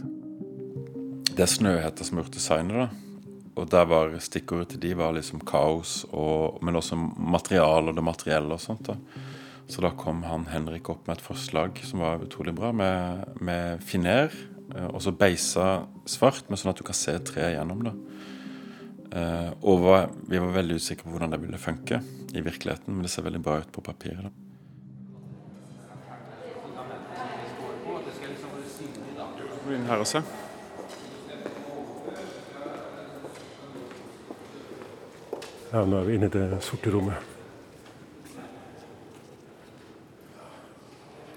Det 1.31 1.41
er 1.41 1.49
Snøhetta 1.49 2.05
som 2.05 2.19
har 2.19 2.27
gjort 2.27 2.37
designet, 2.37 2.77
da. 2.83 3.25
Og 3.55 3.65
der 3.71 3.87
var 3.89 4.13
stikkordet 4.21 4.75
til 4.75 4.83
de 4.83 4.93
var 4.99 5.15
liksom 5.15 5.41
kaos, 5.47 6.03
og, 6.11 6.61
men 6.61 6.77
også 6.77 6.99
material 7.17 7.89
og 7.89 7.97
det 7.97 8.05
materielle 8.05 8.53
og 8.53 8.61
sånt. 8.61 8.91
da. 8.91 9.23
Så 9.65 9.81
da 9.81 9.95
kom 9.97 10.21
han 10.29 10.45
Henrik 10.51 10.91
opp 10.93 11.07
med 11.07 11.17
et 11.17 11.25
forslag 11.25 11.81
som 11.81 12.05
var 12.05 12.21
utrolig 12.27 12.53
bra, 12.53 12.69
med, 12.75 13.25
med 13.41 13.81
finer. 13.81 14.29
Eh, 14.75 14.89
og 14.91 15.01
så 15.01 15.15
beisa 15.17 15.87
svart, 16.05 16.45
men 16.45 16.61
sånn 16.61 16.75
at 16.75 16.77
du 16.77 16.85
kan 16.85 16.97
se 16.97 17.17
treet 17.25 17.55
gjennom. 17.57 17.87
da. 17.89 17.95
Eh, 19.15 19.51
og 19.63 19.79
var, 19.79 20.09
vi 20.27 20.39
var 20.43 20.51
veldig 20.57 20.75
usikre 20.75 21.07
på 21.07 21.13
hvordan 21.13 21.31
det 21.31 21.39
ville 21.39 21.57
funke 21.57 22.01
i 22.35 22.41
virkeligheten, 22.43 22.91
men 22.91 23.05
det 23.05 23.11
ser 23.13 23.23
veldig 23.23 23.39
bra 23.43 23.61
ut 23.63 23.71
på 23.71 23.83
papiret. 23.85 24.27
Kom 29.63 29.71
inn 29.73 29.87
her 29.87 30.03
og 30.03 30.09
se. 30.09 30.19
Ja, 35.71 35.85
nå 35.87 35.95
er 35.97 36.05
vi 36.09 36.19
inne 36.19 36.27
i 36.27 36.35
det 36.35 36.59
sorte 36.63 36.91
rommet. 36.91 37.31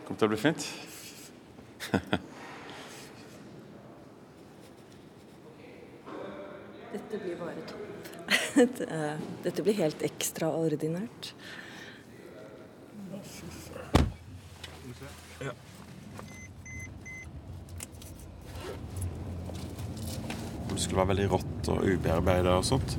Kommer 0.03 0.19
til 0.19 0.27
å 0.27 0.33
bli 0.35 0.43
fint. 0.43 0.67
Dette 6.93 7.19
blir 7.19 7.37
bare 7.37 7.55
topp. 7.69 8.48
Dette 9.45 9.65
blir 9.65 9.79
helt 9.79 10.03
ekstraordinært. 10.07 11.33
Ja. 15.39 15.55
Det 20.69 20.83
skulle 20.83 21.01
være 21.01 21.13
veldig 21.13 21.29
rått 21.33 21.71
og 21.73 21.87
ubearbeida 21.87 22.59
og 22.59 22.67
sånt. 22.67 22.99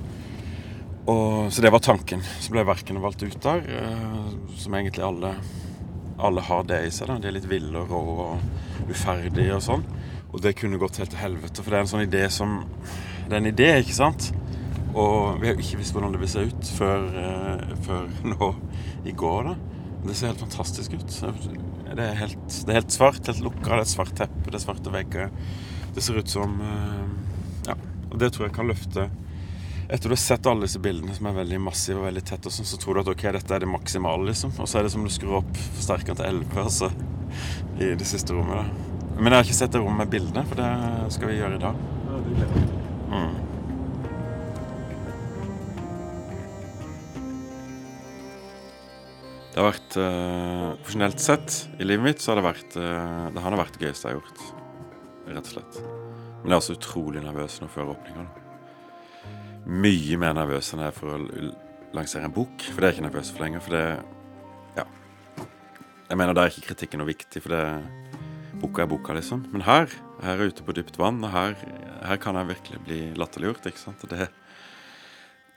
Og, 1.09 1.49
så 1.51 1.63
det 1.63 1.71
var 1.73 1.81
tanken. 1.83 2.21
Så 2.39 2.53
ble 2.53 2.67
verkene 2.67 3.01
valgt 3.01 3.23
ut 3.25 3.39
der, 3.43 3.65
eh, 3.79 4.29
som 4.59 4.75
egentlig 4.77 5.05
alle 5.07 5.33
alle 6.19 6.41
har 6.41 6.63
det 6.63 6.81
i 6.85 6.91
seg. 6.91 7.07
da, 7.07 7.17
De 7.17 7.29
er 7.29 7.37
litt 7.37 7.47
ville 7.49 7.79
og 7.79 7.91
rå 7.91 8.01
og 8.25 8.91
uferdige 8.91 9.55
og 9.55 9.63
sånn. 9.63 9.85
Og 10.29 10.41
det 10.43 10.57
kunne 10.59 10.79
gått 10.81 10.99
helt 11.01 11.13
til 11.13 11.21
helvete, 11.21 11.63
for 11.63 11.71
det 11.71 11.79
er 11.79 11.85
en 11.85 11.93
sånn 11.93 12.07
idé 12.07 12.25
som 12.33 12.63
Det 13.29 13.35
er 13.37 13.41
en 13.43 13.53
idé, 13.53 13.67
ikke 13.77 13.93
sant? 13.93 14.31
Og 14.95 15.39
vi 15.41 15.49
har 15.49 15.59
ikke 15.59 15.79
visst 15.81 15.93
hvordan 15.95 16.15
det 16.15 16.21
vil 16.23 16.31
se 16.31 16.45
ut 16.49 16.71
før, 16.79 17.05
uh, 17.13 17.75
før 17.85 18.09
nå 18.33 18.51
i 19.05 19.15
går. 19.15 19.51
da. 19.51 19.55
Det 20.05 20.15
ser 20.15 20.31
helt 20.31 20.43
fantastisk 20.45 20.95
ut. 20.95 21.15
Det 21.89 22.05
er 22.05 22.19
helt, 22.19 22.43
det 22.65 22.73
er 22.73 22.79
helt 22.79 22.93
svart, 22.93 23.25
helt 23.27 23.41
lukka, 23.43 23.73
det 23.73 23.79
er 23.79 23.87
et 23.87 23.91
svart 23.91 24.13
teppe, 24.15 24.45
det 24.47 24.59
er 24.59 24.63
svarte 24.63 24.93
vegger. 24.93 25.33
Det 25.95 26.05
ser 26.05 26.21
ut 26.21 26.31
som 26.31 26.59
uh, 26.61 27.07
Ja. 27.67 27.75
Og 28.09 28.17
det 28.21 28.31
tror 28.33 28.47
jeg 28.47 28.55
kan 28.55 28.69
løfte 28.69 29.09
etter 29.89 30.09
du 30.09 30.13
har 30.13 30.21
sett 30.21 30.45
alle 30.45 30.67
disse 30.67 30.79
bildene 30.79 31.15
som 31.17 31.25
er 31.25 31.33
veldig 31.39 31.59
massive 31.65 31.97
og 31.97 32.05
veldig 32.05 32.21
tette, 32.29 32.51
sånn, 32.53 32.67
så 32.69 32.77
tror 32.77 32.99
du 32.99 33.01
at 33.01 33.09
ok, 33.09 33.23
dette 33.33 33.55
er 33.55 33.63
det 33.63 33.69
maksimale, 33.71 34.27
liksom. 34.27 34.53
Og 34.61 34.69
så 34.69 34.77
er 34.77 34.85
det 34.85 34.91
som 34.93 35.01
du 35.01 35.09
skrur 35.09 35.39
opp 35.39 35.49
forsterkeren 35.57 36.19
til 36.19 36.27
11 36.29 36.59
altså, 36.61 36.91
i 37.81 37.95
det 37.97 38.05
siste 38.05 38.37
rommet. 38.37 38.61
Da. 38.61 39.15
Men 39.17 39.33
jeg 39.33 39.39
har 39.39 39.47
ikke 39.49 39.57
sett 39.63 39.73
det 39.73 39.81
rommet 39.81 40.03
med 40.03 40.13
bildene, 40.13 40.45
for 40.45 40.61
det 40.61 40.69
skal 41.17 41.33
vi 41.33 41.39
gjøre 41.39 41.57
i 41.57 41.63
dag. 41.65 41.85
Ja, 42.05 42.21
det 42.21 42.35
gleder 42.37 42.59
jeg 42.61 42.75
Mm. 43.09 43.48
Det 49.59 49.63
har 49.65 49.73
vært 49.73 49.95
uh, 49.99 50.67
Profesjonelt 50.79 51.19
sett 51.19 51.55
i 51.83 51.83
livet 51.83 52.05
mitt 52.05 52.21
så 52.23 52.29
har 52.31 52.37
det 52.39 52.45
vært 52.45 52.75
uh, 52.79 53.25
Det 53.35 53.41
har 53.43 53.55
vært 53.59 53.73
det 53.75 53.89
gøyeste 53.89 54.07
jeg 54.07 54.15
har 54.15 54.21
gjort. 54.21 54.43
Rett 55.27 55.49
og 55.49 55.51
slett. 55.51 55.79
Men 55.81 56.45
jeg 56.45 56.53
er 56.53 56.61
også 56.61 56.75
utrolig 56.77 57.23
nervøs 57.25 57.57
nå 57.59 57.67
før 57.73 57.91
åpninga. 57.91 58.23
Mye 59.83 60.19
mer 60.21 60.37
nervøs 60.37 60.69
enn 60.71 60.85
jeg 60.85 60.93
er 60.93 60.95
for 60.95 61.11
å 61.11 61.49
lansere 61.91 62.29
en 62.29 62.37
bok. 62.37 62.55
For 62.69 62.79
det 62.79 62.87
er 62.87 62.93
jeg 62.93 62.97
ikke 63.01 63.07
nervøs 63.09 63.33
for 63.35 63.43
lenger. 63.43 63.65
For 63.67 63.75
det 63.75 63.83
Ja. 64.79 64.87
Jeg 66.07 66.21
mener 66.23 66.39
da 66.39 66.47
er 66.47 66.55
ikke 66.55 66.69
kritikken 66.69 67.03
noe 67.03 67.11
viktig, 67.11 67.43
for 67.43 67.57
det 67.57 68.63
boka 68.63 68.87
er 68.87 68.91
boka, 68.95 69.19
liksom. 69.19 69.43
Men 69.51 69.67
her, 69.67 69.91
her 70.23 70.39
er 70.39 70.55
ute 70.55 70.63
på 70.63 70.77
dypt 70.79 71.03
vann, 71.03 71.19
og 71.19 71.35
her, 71.35 71.59
her 72.07 72.23
kan 72.23 72.39
jeg 72.39 72.53
virkelig 72.55 72.83
bli 72.87 73.03
latterliggjort. 73.19 73.67
ikke 73.67 73.83
sant? 73.83 74.07
Det, 74.07 74.31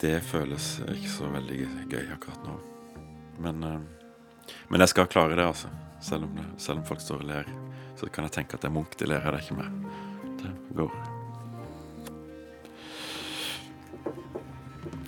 det 0.03 0.19
føles 0.27 0.75
ikke 0.91 1.17
så 1.21 1.31
veldig 1.39 1.63
gøy 1.87 2.07
akkurat 2.19 2.51
nå. 2.51 2.59
Men, 3.43 3.65
uh, 3.65 3.81
men 4.71 4.85
jeg 4.85 4.93
skal 4.95 5.11
klare 5.11 5.37
det, 5.39 5.47
altså. 5.47 5.73
Selv 6.03 6.27
om, 6.27 6.39
selv 6.59 6.81
om 6.81 6.87
folk 6.87 7.03
står 7.03 7.23
og 7.23 7.29
ler, 7.29 7.51
så 7.99 8.09
kan 8.11 8.27
jeg 8.27 8.35
tenke 8.39 8.57
at 8.57 8.65
det 8.65 8.71
er 8.71 8.75
Munch 8.75 8.97
de 8.99 9.07
ler 9.07 9.23
av, 9.23 9.35
det 9.35 9.39
er 9.39 9.45
ikke 9.47 9.61
mer. 9.61 9.71
Det 10.43 10.51
går. 10.79 10.93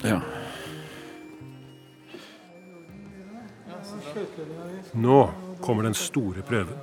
Ja. 0.04 0.20
Nå 4.92 5.18
kommer 5.64 5.82
den 5.88 5.96
store 5.98 6.44
prøven. 6.46 6.76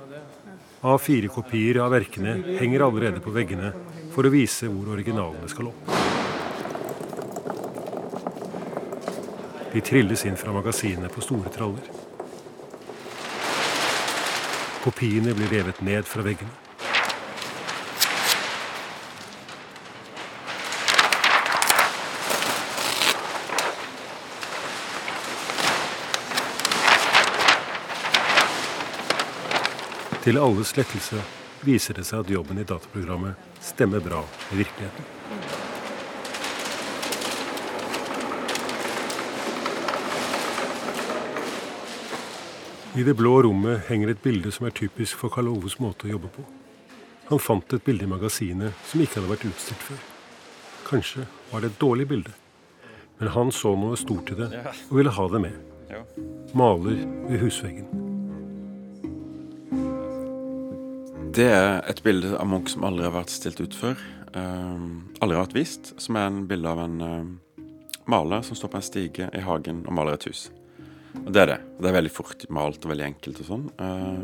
A4-kopier 0.82 1.78
av 1.84 1.92
verkene 1.94 2.34
henger 2.58 2.88
allerede 2.88 3.22
på 3.22 3.30
veggene 3.32 3.70
for 4.12 4.26
å 4.26 4.32
vise 4.34 4.66
hvor 4.68 4.90
originalene 4.96 5.48
skal 5.48 5.70
opp. 5.70 6.01
De 9.72 9.80
trilles 9.80 10.24
inn 10.28 10.36
fra 10.36 10.52
magasinene 10.52 11.08
på 11.08 11.22
store 11.24 11.48
traller. 11.48 11.86
Kopiene 14.84 15.32
blir 15.32 15.48
revet 15.48 15.80
ned 15.80 16.04
fra 16.04 16.24
veggene. 16.26 16.52
Til 30.22 30.36
alles 30.38 30.76
lettelse 30.76 31.24
viser 31.66 31.96
det 31.96 32.04
seg 32.06 32.26
at 32.26 32.30
jobben 32.30 32.60
i 32.60 32.68
dataprogrammet 32.68 33.64
stemmer 33.64 34.04
bra 34.04 34.20
med 34.50 34.60
virkeligheten. 34.66 35.41
I 42.92 43.02
det 43.02 43.14
blå 43.16 43.38
rommet 43.42 43.86
henger 43.88 44.10
et 44.12 44.18
bilde 44.20 44.50
som 44.52 44.66
er 44.68 44.74
typisk 44.76 45.16
for 45.16 45.32
Karl 45.32 45.46
Oves 45.48 45.78
måte 45.80 46.04
å 46.04 46.10
jobbe 46.10 46.28
på. 46.34 46.42
Han 47.30 47.40
fant 47.40 47.72
et 47.72 47.84
bilde 47.86 48.04
i 48.04 48.10
magasinet 48.10 48.76
som 48.84 49.00
ikke 49.00 49.16
hadde 49.16 49.30
vært 49.30 49.46
utstilt 49.48 49.86
før. 49.86 50.02
Kanskje 50.90 51.24
var 51.48 51.64
det 51.64 51.70
et 51.72 51.80
dårlig 51.80 52.06
bilde, 52.10 52.34
men 53.16 53.32
han 53.32 53.54
så 53.56 53.72
noe 53.80 53.96
stort 53.96 54.34
i 54.34 54.38
det 54.42 54.50
og 54.90 54.92
ville 54.98 55.16
ha 55.16 55.26
det 55.32 55.40
med. 55.46 55.56
Maler 56.52 57.00
ved 57.30 57.40
husveggen. 57.46 57.88
Det 61.32 61.48
er 61.48 61.80
et 61.88 62.04
bilde 62.04 62.36
av 62.36 62.44
Munch 62.44 62.74
som 62.74 62.84
aldri 62.84 63.08
har 63.08 63.16
vært 63.16 63.32
stilt 63.32 63.64
ut 63.64 63.72
før. 63.72 63.96
Um, 64.36 65.06
aldri 65.24 65.38
har 65.38 65.46
vært 65.46 65.62
vist. 65.62 65.94
Som 65.96 66.20
er 66.20 66.28
en 66.28 66.44
bilde 66.48 66.68
av 66.68 66.84
en 66.84 67.00
um, 67.00 67.36
maler 68.04 68.44
som 68.44 68.52
står 68.58 68.76
på 68.76 68.82
en 68.82 68.90
stige 68.92 69.32
i 69.32 69.48
hagen 69.48 69.86
og 69.86 69.96
maler 69.96 70.20
et 70.20 70.28
hus. 70.28 70.50
Og 71.20 71.32
Det 71.32 71.42
er 71.42 71.50
det. 71.52 71.58
Det 71.78 71.90
er 71.90 71.98
veldig 71.98 72.12
fort 72.12 72.46
malt 72.50 72.84
og 72.84 72.92
veldig 72.92 73.08
enkelt 73.10 73.42
og 73.42 73.48
sånn. 73.48 73.66
Uh, 73.76 74.22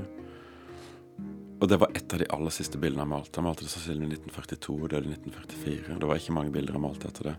og 1.58 1.66
det 1.70 1.78
var 1.82 1.90
et 1.98 2.14
av 2.14 2.22
de 2.22 2.28
aller 2.30 2.54
siste 2.54 2.78
bildene 2.78 3.04
jeg 3.04 3.12
malte. 3.12 3.34
Jeg 3.34 3.46
malte 3.48 3.66
det 3.66 3.72
sannsynligvis 3.72 4.20
i 4.20 4.30
1942 4.30 4.76
og 4.78 4.92
døde 4.92 5.10
i 5.10 5.16
1944. 5.16 5.98
Det 5.98 6.10
var 6.10 6.20
ikke 6.22 6.36
mange 6.36 6.54
bilder 6.54 6.78
jeg 6.78 6.84
malte 6.84 7.10
etter 7.10 7.32
det. 7.32 7.36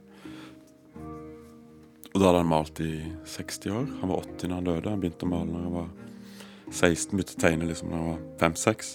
Og 2.10 2.18
da 2.18 2.26
hadde 2.26 2.42
han 2.42 2.50
malt 2.50 2.82
i 2.84 2.92
60 3.30 3.72
år. 3.72 3.90
Han 4.02 4.12
var 4.12 4.26
80 4.26 4.50
når 4.50 4.60
han 4.60 4.70
døde. 4.70 4.94
Han 4.94 5.04
begynte 5.04 5.28
å 5.28 5.32
male 5.32 5.54
når 5.54 5.66
han 5.68 5.76
var 5.78 5.90
16, 6.70 7.14
begynte 7.14 7.38
å 7.38 7.42
tegne 7.46 7.70
liksom 7.70 7.92
når 7.92 8.02
han 8.02 8.10
var 8.10 8.24
5-6. 8.44 8.94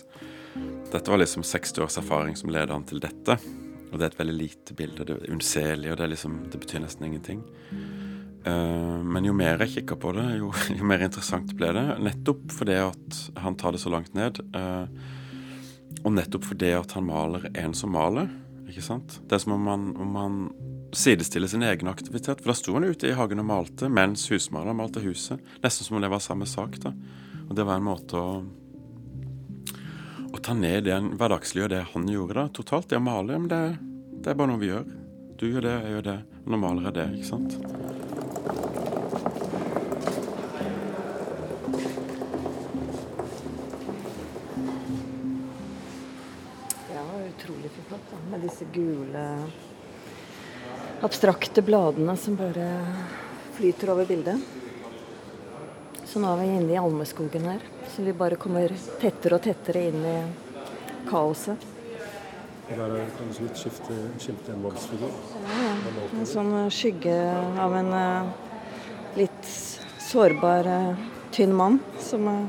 Dette 0.92 1.10
var 1.10 1.22
liksom 1.22 1.46
60 1.46 1.84
års 1.86 1.98
erfaring 1.98 2.36
som 2.38 2.52
ledet 2.52 2.74
han 2.74 2.86
til 2.86 3.00
dette. 3.02 3.38
Og 3.90 4.00
det 4.00 4.08
er 4.08 4.10
et 4.10 4.18
veldig 4.18 4.36
lite 4.36 4.76
bilde. 4.76 5.06
Det 5.06 5.16
er 5.16 5.32
unnselig, 5.32 5.92
og 5.92 6.00
det, 6.00 6.10
liksom, 6.10 6.36
det, 6.50 6.60
betyr 6.62 6.82
nesten 6.82 7.06
ingenting. 7.06 7.44
Uh, 8.44 9.00
men 9.00 9.24
jo 9.24 9.32
mer 9.36 9.62
jeg 9.64 9.78
kikka 9.78 9.96
på 10.00 10.12
det, 10.16 10.24
jo, 10.40 10.50
jo, 10.78 10.86
mer 10.88 11.04
interessant 11.06 11.54
ble 11.56 11.72
det. 11.76 11.84
Nettopp 12.04 12.46
fordi 12.52 12.78
at 12.82 13.20
han 13.44 13.58
tar 13.60 13.76
det 13.76 13.82
så 13.84 13.92
langt 13.94 14.14
ned. 14.16 14.40
Uh, 14.56 14.88
og 16.04 16.12
nettopp 16.16 16.50
fordi 16.50 16.74
at 16.76 16.96
han 16.96 17.06
maler 17.08 17.48
en 17.54 17.76
som 17.76 17.94
maler. 17.94 18.28
Ikke 18.68 18.84
sant? 18.84 19.20
Det 19.24 19.36
er 19.38 19.44
som 19.44 19.56
om 19.56 19.68
han, 19.70 19.90
om 20.00 20.18
han 20.18 20.40
sidestiller 20.94 21.50
sin 21.50 21.64
egen 21.66 21.88
aktivitet. 21.90 22.42
For 22.42 22.52
da 22.52 22.58
sto 22.58 22.74
han 22.76 22.86
ute 22.88 23.08
i 23.08 23.16
hagen 23.16 23.42
og 23.42 23.48
malte 23.48 23.88
mens 23.92 24.26
husmaler 24.32 24.76
malte 24.76 25.02
huset. 25.04 25.40
Nesten 25.64 25.86
som 25.86 25.98
om 25.98 26.04
det 26.04 26.12
var 26.12 26.22
samme 26.24 26.48
sak. 26.48 26.76
da. 26.82 26.92
Og 27.48 27.56
det 27.56 27.66
var 27.66 27.80
en 27.80 27.88
måte 27.88 28.20
å 28.20 28.28
å 30.34 30.40
ta 30.42 30.54
ned 30.58 30.88
det 30.88 30.96
hverdagslige 31.14 31.68
og 31.68 31.70
det 31.70 31.82
han 31.92 32.08
gjorde, 32.10 32.34
da, 32.40 32.48
totalt. 32.50 32.88
Det 32.90 32.98
å 32.98 33.04
male, 33.04 33.38
det, 33.50 33.62
det, 34.18 34.32
er 34.32 34.38
bare 34.38 34.50
noe 34.50 34.62
vi 34.62 34.72
gjør. 34.72 34.88
Du 35.38 35.46
gjør 35.46 35.68
det, 35.68 35.76
jeg 35.84 35.96
gjør 35.96 36.06
det. 36.10 36.18
Nå 36.50 36.60
maler 36.60 36.90
jeg 36.90 36.96
det, 36.98 37.08
ikke 37.20 37.30
sant? 37.30 38.13
Disse 48.44 48.68
gule 48.72 49.24
abstrakte 51.04 51.62
bladene 51.62 52.16
som 52.16 52.36
bare 52.36 52.68
flyter 53.56 53.92
over 53.92 54.08
bildet. 54.08 54.40
Så 56.04 56.20
nå 56.22 56.30
er 56.30 56.40
vi 56.40 56.48
inne 56.58 56.74
i 56.74 56.80
Almeskogen 56.80 57.48
her. 57.48 57.62
Så 57.90 58.04
vi 58.06 58.14
bare 58.16 58.38
kommer 58.40 58.72
tettere 59.00 59.38
og 59.38 59.44
tettere 59.44 59.88
inn 59.90 60.04
i 60.06 60.18
kaoset. 61.08 61.70
Der 62.68 62.80
er 62.80 62.92
det 62.94 63.02
kanskje 63.18 63.44
litt 63.44 63.60
skifte, 63.60 63.94
i 63.94 64.52
en 64.54 64.62
voldsfigur. 64.64 65.10
Ja, 65.44 65.64
ja. 65.66 66.06
En 66.16 66.28
sånn 66.28 66.52
skygge 66.72 67.16
av 67.60 67.74
en 67.76 67.90
uh, 67.92 68.30
litt 69.18 69.50
sårbar, 70.06 70.70
uh, 70.70 71.02
tynn 71.34 71.52
mann 71.52 71.76
som 72.00 72.24
uh, 72.30 72.46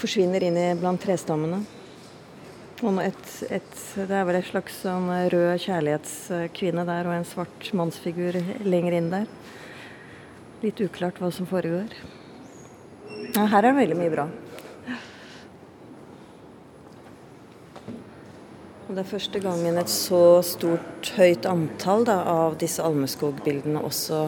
forsvinner 0.00 0.42
inn 0.48 0.58
i 0.58 0.66
blant 0.80 1.04
trestammene. 1.04 1.62
Og 2.84 2.98
et, 3.00 3.28
et, 3.48 3.76
det 3.96 4.12
er 4.12 4.26
vel 4.28 4.36
en 4.36 4.44
slags 4.44 4.74
sånn 4.82 5.06
rød 5.32 5.54
kjærlighetskvinne 5.62 6.82
der 6.84 7.06
og 7.08 7.14
en 7.16 7.24
svart 7.24 7.70
mannsfigur 7.72 8.36
lenger 8.60 8.96
inn 8.98 9.08
der. 9.08 9.30
Litt 10.60 10.82
uklart 10.84 11.16
hva 11.22 11.30
som 11.32 11.48
foregår. 11.48 11.94
Ja, 13.32 13.46
her 13.48 13.62
er 13.62 13.70
det 13.70 13.78
veldig 13.78 13.96
mye 14.02 14.12
bra. 14.12 14.26
Det 18.90 19.00
er 19.00 19.08
første 19.08 19.40
gangen 19.40 19.80
et 19.80 19.88
så 19.88 20.20
stort, 20.44 21.08
høyt 21.16 21.48
antall 21.48 22.04
da, 22.04 22.20
av 22.28 22.60
disse 22.60 22.84
Almeskog-bildene 22.84 23.80
også 23.80 24.26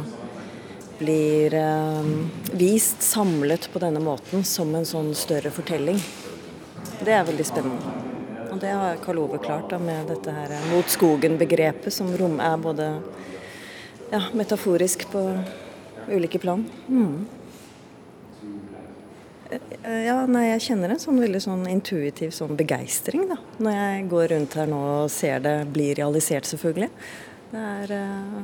blir 0.96 1.60
eh, 1.60 2.10
vist 2.56 3.04
samlet 3.04 3.68
på 3.68 3.84
denne 3.84 4.00
måten 4.00 4.48
som 4.48 4.72
en 4.72 4.88
sånn 4.88 5.12
større 5.12 5.52
fortelling. 5.52 6.00
Det 7.04 7.12
er 7.12 7.28
veldig 7.28 7.52
spennende. 7.52 8.05
Og 8.56 8.60
det 8.62 8.70
har 8.72 8.96
Karl 9.04 9.18
Ove 9.20 9.36
klart 9.36 9.68
da, 9.68 9.76
med 9.76 10.06
dette 10.08 10.32
her 10.32 10.52
mot 10.70 10.88
skogen-begrepet, 10.88 11.92
som 11.92 12.08
rom 12.16 12.38
er 12.40 12.54
både 12.56 12.86
ja, 14.08 14.22
metaforisk 14.32 15.04
på 15.12 15.24
ulike 16.08 16.40
plan. 16.40 16.62
Mm. 16.88 17.26
Ja, 19.84 20.16
nei, 20.24 20.46
jeg 20.54 20.64
kjenner 20.70 20.94
en 20.94 21.04
sånn 21.04 21.20
veldig 21.20 21.44
sånn 21.44 21.68
intuitiv 21.68 22.32
sånn 22.32 22.56
begeistring 22.56 23.28
da. 23.28 23.36
Når 23.60 23.76
jeg 23.76 24.08
går 24.14 24.26
rundt 24.32 24.56
her 24.56 24.72
nå 24.72 24.80
og 25.02 25.12
ser 25.12 25.44
det 25.44 25.54
bli 25.76 25.90
realisert, 26.00 26.48
selvfølgelig. 26.48 26.90
Det 27.52 27.68
er 27.74 27.94
uh... 28.00 28.42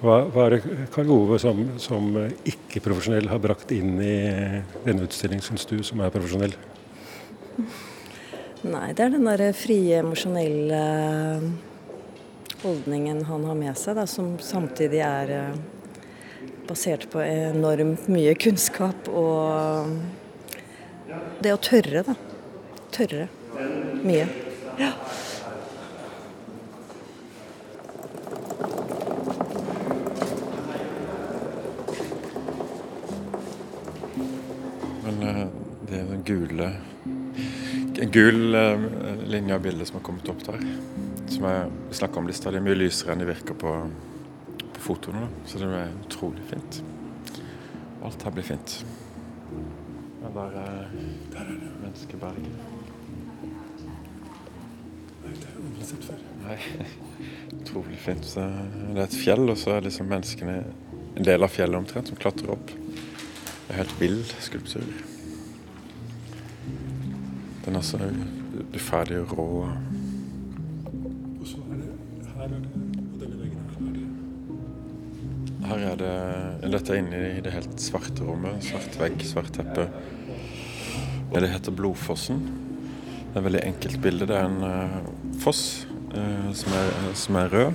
hva, 0.00 0.18
hva, 0.24 0.48
er 0.48 0.56
det 0.56 0.88
Karl 0.96 1.12
Ove 1.20 1.44
som, 1.44 1.66
som 1.76 2.16
ikke-profesjonell 2.48 3.28
har 3.28 3.44
brakt 3.44 3.76
inn 3.76 3.98
i 4.00 4.18
denne 4.88 5.04
utstillingen, 5.04 5.44
syns 5.52 5.68
du, 5.68 5.82
som 5.84 6.00
er 6.00 6.16
profesjonell? 6.16 6.56
Nei, 8.62 8.92
det 8.94 9.02
er 9.02 9.10
den 9.10 9.24
derre 9.26 9.48
frie, 9.58 9.96
emosjonelle 9.98 10.78
eh, 10.78 11.46
holdningen 12.62 13.24
han 13.26 13.46
har 13.48 13.56
med 13.58 13.74
seg, 13.74 13.96
da, 13.98 14.04
som 14.06 14.36
samtidig 14.38 15.00
er 15.02 15.32
eh, 15.34 15.56
basert 16.68 17.08
på 17.10 17.18
enormt 17.24 18.06
mye 18.06 18.36
kunnskap 18.38 19.10
og 19.10 19.90
det 21.42 21.56
å 21.56 21.58
tørre, 21.58 22.04
da. 22.06 22.14
Tørre 22.94 23.26
mye. 24.06 24.28
Ja. 24.78 24.92
Men 35.02 35.20
eh, 35.26 35.44
det 35.90 36.06
gule 36.30 36.72
gul 38.10 38.54
uh, 38.54 38.86
linje 39.28 39.54
av 39.54 39.62
bildet 39.62 39.88
som 39.88 39.98
har 39.98 40.04
kommet 40.06 40.28
opp 40.32 40.42
der. 40.46 40.64
Som 41.30 41.46
jeg 41.48 41.70
snakka 41.98 42.20
om 42.20 42.28
lista, 42.28 42.50
de 42.50 42.60
er 42.60 42.66
mye 42.66 42.78
lysere 42.78 43.14
enn 43.14 43.22
de 43.22 43.28
virker 43.28 43.56
på, 43.58 43.74
på 44.62 44.84
fotoene. 44.88 45.24
Da. 45.26 45.46
Så 45.48 45.62
det 45.62 45.70
er 45.78 45.94
utrolig 46.06 46.44
fint. 46.50 46.82
Alt 48.02 48.26
her 48.26 48.34
blir 48.34 48.46
fint. 48.46 48.76
Ja, 50.22 50.30
der, 50.34 50.56
er, 50.62 50.88
der 51.32 51.40
er 51.44 51.58
det 51.62 51.70
menneskeberget. 51.82 52.80
Nei, 55.22 55.32
det 55.38 55.46
har 55.46 55.54
jeg 55.54 55.64
aldri 55.68 55.86
sett 55.86 56.06
før. 56.08 56.26
Nei, 56.42 56.58
utrolig 57.60 58.00
fint. 58.02 58.26
Så 58.26 58.46
det 58.48 58.98
er 58.98 59.04
et 59.06 59.18
fjell, 59.22 59.46
og 59.46 59.58
så 59.60 59.76
er 59.76 59.86
liksom 59.86 60.10
menneskene 60.10 60.58
en 61.12 61.26
del 61.28 61.44
av 61.44 61.52
fjellet 61.52 61.78
omtrent 61.78 62.10
som 62.10 62.18
klatrer 62.18 62.54
opp. 62.56 62.74
Det 62.74 63.70
er 63.70 63.82
helt 63.84 63.98
vill 64.00 64.22
skulptur. 64.42 64.86
Den 67.62 67.78
er 67.78 67.84
så 67.86 67.98
uferdig 68.74 69.20
og 69.22 69.36
rå. 69.38 69.44
Og 71.38 71.44
så 71.46 71.60
er 71.70 71.78
det 71.78 71.92
her 72.32 72.48
er 72.48 72.48
det, 72.56 72.72
og 73.12 73.20
denne 73.20 73.38
veggen 73.38 73.68
her 73.76 73.84
er 73.86 73.92
det 73.98 75.68
Her 75.68 75.84
er 75.92 76.00
det 76.00 76.72
Dette 76.72 76.94
er 76.96 77.02
inne 77.04 77.20
i 77.36 77.44
det 77.44 77.54
helt 77.54 77.78
svarte 77.80 78.26
rommet. 78.26 78.64
Svart 78.66 78.98
vegg, 78.98 79.22
svart 79.28 79.52
teppe. 79.54 79.86
Det 81.32 81.52
heter 81.52 81.72
Blodfossen. 81.72 82.42
Det 82.42 83.38
er 83.38 83.40
et 83.40 83.46
veldig 83.46 83.62
enkelt 83.70 84.02
bilde. 84.02 84.26
Det 84.28 84.36
er 84.36 84.50
en 84.50 84.66
uh, 84.66 85.38
foss 85.40 85.86
uh, 86.16 86.50
som, 86.52 86.74
er, 86.76 86.92
som, 87.14 87.38
er, 87.40 87.54
rød, 87.54 87.72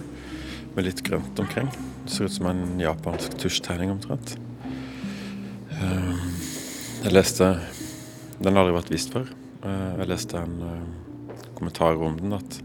med 0.75 0.85
litt 0.85 1.01
grønt 1.07 1.39
omkring. 1.39 1.71
Det 2.03 2.13
ser 2.13 2.27
ut 2.27 2.35
som 2.35 2.51
en 2.51 2.77
japansk 2.81 3.39
tusjtegning 3.39 3.95
omtrent. 3.95 4.35
Uh, 5.71 6.13
jeg 7.05 7.13
leste 7.13 7.55
Den 8.37 8.53
har 8.53 8.65
aldri 8.65 8.81
vært 8.81 8.93
vist 8.93 9.15
før. 9.15 9.31
Jeg 9.67 10.09
leste 10.09 10.39
en 10.41 10.57
kommentar 11.57 11.99
om 12.01 12.17
den 12.19 12.35
at 12.37 12.61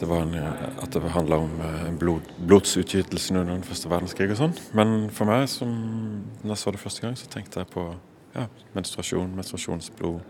det 0.00 0.08
var 0.08 0.30
at 0.80 0.94
det 0.94 1.10
handla 1.12 1.36
om 1.44 1.50
blod, 2.00 2.28
blodsutgytelsen 2.38 3.36
under 3.36 3.58
den 3.58 3.66
første 3.68 3.90
verdenskrig 3.90 4.30
og 4.32 4.38
sånn. 4.38 4.54
Men 4.72 5.10
for 5.12 5.28
meg, 5.28 5.44
som 5.52 5.74
da 6.40 6.54
jeg 6.54 6.62
så 6.62 6.72
det 6.72 6.80
første 6.80 7.04
gang, 7.04 7.18
så 7.20 7.28
tenkte 7.28 7.60
jeg 7.60 7.68
på 7.74 7.84
ja, 8.34 8.46
menstruasjon, 8.72 9.34
menstruasjonsblod, 9.36 10.22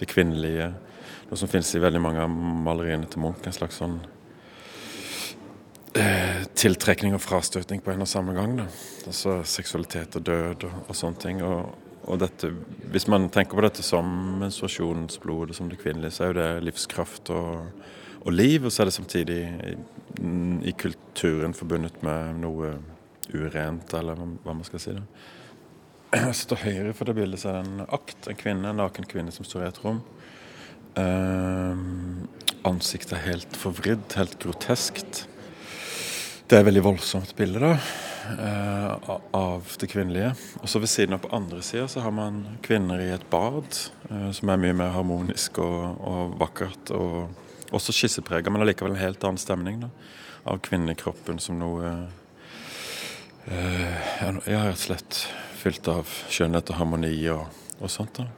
det 0.00 0.08
kvinnelige. 0.10 0.72
Noe 1.28 1.38
som 1.38 1.50
finnes 1.50 1.70
i 1.76 1.82
veldig 1.82 2.02
mange 2.02 2.24
av 2.24 2.34
maleriene 2.66 3.06
til 3.10 3.22
Munch. 3.22 3.46
En 3.46 3.54
slags 3.54 3.78
sånn 3.78 4.00
eh, 5.98 6.42
tiltrekning 6.58 7.14
og 7.16 7.22
frastøtning 7.22 7.82
på 7.84 7.94
en 7.94 8.04
og 8.04 8.10
samme 8.10 8.34
gang. 8.36 8.56
Da. 8.58 8.66
Altså 9.06 9.38
seksualitet 9.48 10.18
og 10.18 10.26
død 10.26 10.66
og, 10.68 10.82
og 10.88 10.98
sånne 10.98 11.22
ting. 11.22 11.42
Og, 11.46 11.81
og 12.10 12.18
dette, 12.18 12.50
hvis 12.90 13.06
man 13.10 13.28
tenker 13.30 13.58
på 13.58 13.64
dette 13.64 13.84
som 13.86 14.06
menstruasjonsblodet, 14.40 15.56
som 15.56 15.68
det 15.70 15.78
kvinnelige, 15.82 16.16
så 16.16 16.24
er 16.24 16.32
jo 16.32 16.38
det 16.40 16.64
livskraft 16.66 17.30
og, 17.34 17.68
og 18.24 18.34
liv. 18.34 18.66
Og 18.66 18.74
så 18.74 18.82
er 18.82 18.90
det 18.90 18.96
samtidig 18.96 19.38
i, 19.46 19.76
i 20.66 20.74
kulturen 20.78 21.54
forbundet 21.54 22.02
med 22.02 22.42
noe 22.42 22.74
urent, 23.32 23.94
eller 23.94 24.18
hva 24.18 24.56
man 24.56 24.66
skal 24.66 24.82
si. 24.82 24.96
da. 24.98 25.06
Så 26.36 26.50
til 26.50 26.60
høyre 26.60 26.92
for 26.96 27.08
det 27.08 27.16
bildet 27.16 27.40
så 27.40 27.52
er 27.52 27.62
det 27.62 27.70
en 27.70 27.86
akt, 27.86 28.28
en 28.28 28.40
kvinne, 28.40 28.68
en 28.68 28.82
naken 28.82 29.06
kvinne 29.08 29.32
som 29.32 29.46
står 29.48 29.64
i 29.64 29.70
et 29.70 29.82
rom. 29.84 30.02
Uh, 30.92 31.78
ansiktet 32.68 33.14
er 33.16 33.28
helt 33.30 33.56
forvridd, 33.56 34.10
helt 34.18 34.36
groteskt. 34.42 35.22
Det 36.44 36.58
er 36.58 36.60
et 36.60 36.68
veldig 36.68 36.84
voldsomt 36.84 37.32
bilde 37.38 37.62
da, 37.62 37.76
uh, 38.38 39.18
av 39.36 39.68
det 39.80 39.88
kvinnelige. 39.92 40.32
Og 40.60 40.68
så 40.68 40.80
ved 40.82 40.90
siden 40.92 41.16
av 41.16 41.22
på 41.24 41.30
andre 41.36 41.62
sida 41.62 41.88
så 41.88 42.04
har 42.04 42.14
man 42.14 42.42
kvinner 42.64 43.02
i 43.02 43.10
et 43.14 43.24
bad, 43.30 43.78
eh, 44.10 44.28
som 44.36 44.52
er 44.52 44.60
mye 44.62 44.76
mer 44.76 44.92
harmonisk 44.96 45.58
og, 45.62 46.00
og 46.00 46.36
vakkert. 46.40 46.92
Og 46.96 47.72
også 47.72 47.94
skisseprega, 47.96 48.52
men 48.52 48.64
allikevel 48.64 48.96
en 48.96 49.02
helt 49.02 49.24
annen 49.24 49.40
stemning 49.40 49.80
da, 49.84 49.92
av 50.44 50.60
kvinnekroppen 50.64 51.40
som 51.40 51.58
noe 51.60 51.94
ja, 53.42 54.60
rett 54.68 54.76
og 54.76 54.82
slett 54.84 55.24
fylt 55.58 55.88
av 55.90 56.10
skjønnhet 56.30 56.70
og 56.70 56.78
harmoni 56.78 57.16
og, 57.32 57.48
og 57.80 57.90
sånt. 57.90 58.20
da. 58.20 58.28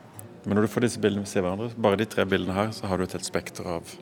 Men 0.45 0.59
når 0.59 0.67
du 0.67 0.73
får 0.75 0.85
disse 0.85 1.01
bildene 1.01 1.25
ved 1.25 1.45
hverandre, 1.45 1.71
bare 1.81 1.99
de 2.01 2.07
tre 2.09 2.27
bildene 2.29 2.57
her, 2.57 2.73
så 2.77 2.89
har 2.89 3.01
du 3.01 3.07
et 3.07 3.15
helt 3.17 3.27
spekter 3.27 3.69
av, 3.79 3.95